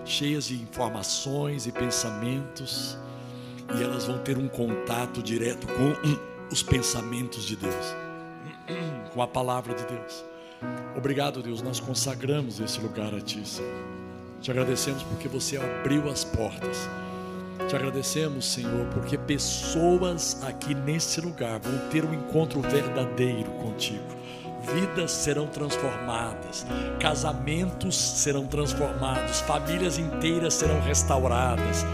cheias 0.06 0.46
de 0.46 0.56
informações 0.56 1.66
e 1.66 1.72
pensamentos, 1.72 2.98
e 3.78 3.84
elas 3.84 4.06
vão 4.06 4.18
ter 4.20 4.38
um 4.38 4.48
contato 4.48 5.22
direto 5.22 5.68
com 5.68 5.94
os 6.52 6.62
pensamentos 6.62 7.46
de 7.46 7.56
Deus, 7.56 7.96
com 9.14 9.22
a 9.22 9.28
palavra 9.28 9.74
de 9.74 9.86
Deus. 9.86 10.26
Obrigado, 10.96 11.42
Deus, 11.42 11.62
nós 11.62 11.80
consagramos 11.80 12.60
esse 12.60 12.80
lugar 12.80 13.14
a 13.14 13.22
Ti, 13.22 13.48
Senhor. 13.48 13.84
Te 14.42 14.52
agradecemos 14.52 15.04
porque 15.04 15.28
você 15.28 15.58
abriu 15.58 16.10
as 16.10 16.24
portas. 16.24 16.90
Te 17.68 17.76
agradecemos, 17.76 18.46
Senhor, 18.46 18.86
porque 18.94 19.18
pessoas 19.18 20.42
aqui 20.44 20.74
nesse 20.74 21.22
lugar 21.22 21.60
vão 21.60 21.90
ter 21.90 22.04
um 22.04 22.14
encontro 22.14 22.62
verdadeiro 22.62 23.50
contigo 23.52 24.24
vidas 24.64 25.12
serão 25.12 25.48
transformadas, 25.48 26.66
casamentos 27.00 27.96
serão 27.96 28.48
transformados, 28.48 29.42
famílias 29.42 29.98
inteiras 29.98 30.54
serão 30.54 30.80
restauradas. 30.82 31.86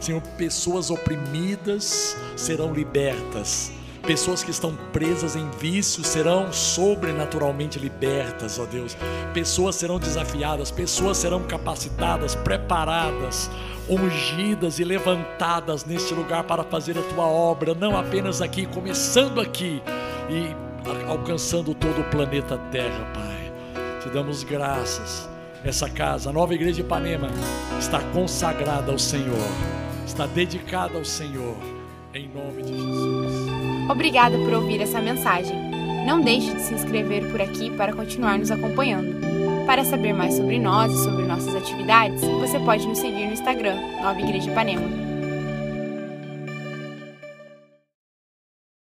Senhor, 0.00 0.20
pessoas 0.36 0.90
oprimidas 0.90 2.16
serão 2.36 2.72
libertas. 2.72 3.72
Pessoas 4.08 4.42
que 4.42 4.50
estão 4.50 4.74
presas 4.90 5.36
em 5.36 5.50
vícios 5.50 6.06
serão 6.06 6.50
sobrenaturalmente 6.50 7.78
libertas, 7.78 8.58
ó 8.58 8.64
Deus. 8.64 8.96
Pessoas 9.34 9.76
serão 9.76 9.98
desafiadas, 9.98 10.70
pessoas 10.70 11.18
serão 11.18 11.42
capacitadas, 11.42 12.34
preparadas, 12.34 13.50
ungidas 13.86 14.78
e 14.78 14.84
levantadas 14.84 15.84
neste 15.84 16.14
lugar 16.14 16.44
para 16.44 16.64
fazer 16.64 16.96
a 16.98 17.02
tua 17.02 17.26
obra, 17.26 17.74
não 17.74 17.98
apenas 17.98 18.40
aqui, 18.40 18.64
começando 18.64 19.42
aqui 19.42 19.82
e 20.30 20.56
alcançando 21.06 21.74
todo 21.74 22.00
o 22.00 22.04
planeta 22.04 22.56
Terra, 22.72 23.12
Pai. 23.12 23.52
Te 24.00 24.08
damos 24.08 24.42
graças. 24.42 25.28
Essa 25.62 25.90
casa, 25.90 26.30
a 26.30 26.32
nova 26.32 26.54
igreja 26.54 26.76
de 26.76 26.80
Ipanema, 26.80 27.28
está 27.78 28.00
consagrada 28.14 28.90
ao 28.90 28.98
Senhor, 28.98 29.50
está 30.06 30.24
dedicada 30.24 30.96
ao 30.96 31.04
Senhor, 31.04 31.58
em 32.14 32.26
nome 32.28 32.62
de 32.62 32.72
Jesus. 32.72 33.17
Obrigada 33.88 34.36
por 34.38 34.52
ouvir 34.52 34.80
essa 34.80 35.00
mensagem. 35.00 35.56
Não 36.06 36.20
deixe 36.20 36.52
de 36.52 36.62
se 36.62 36.74
inscrever 36.74 37.30
por 37.30 37.40
aqui 37.40 37.70
para 37.70 37.92
continuar 37.92 38.38
nos 38.38 38.50
acompanhando. 38.50 39.16
Para 39.66 39.84
saber 39.84 40.12
mais 40.12 40.34
sobre 40.34 40.58
nós 40.58 40.92
e 40.92 41.04
sobre 41.04 41.26
nossas 41.26 41.54
atividades, 41.54 42.20
você 42.22 42.58
pode 42.60 42.86
nos 42.86 42.98
seguir 42.98 43.26
no 43.26 43.32
Instagram, 43.32 43.76
Nova 44.02 44.20
Igreja 44.20 44.50
Ipanema. 44.50 45.07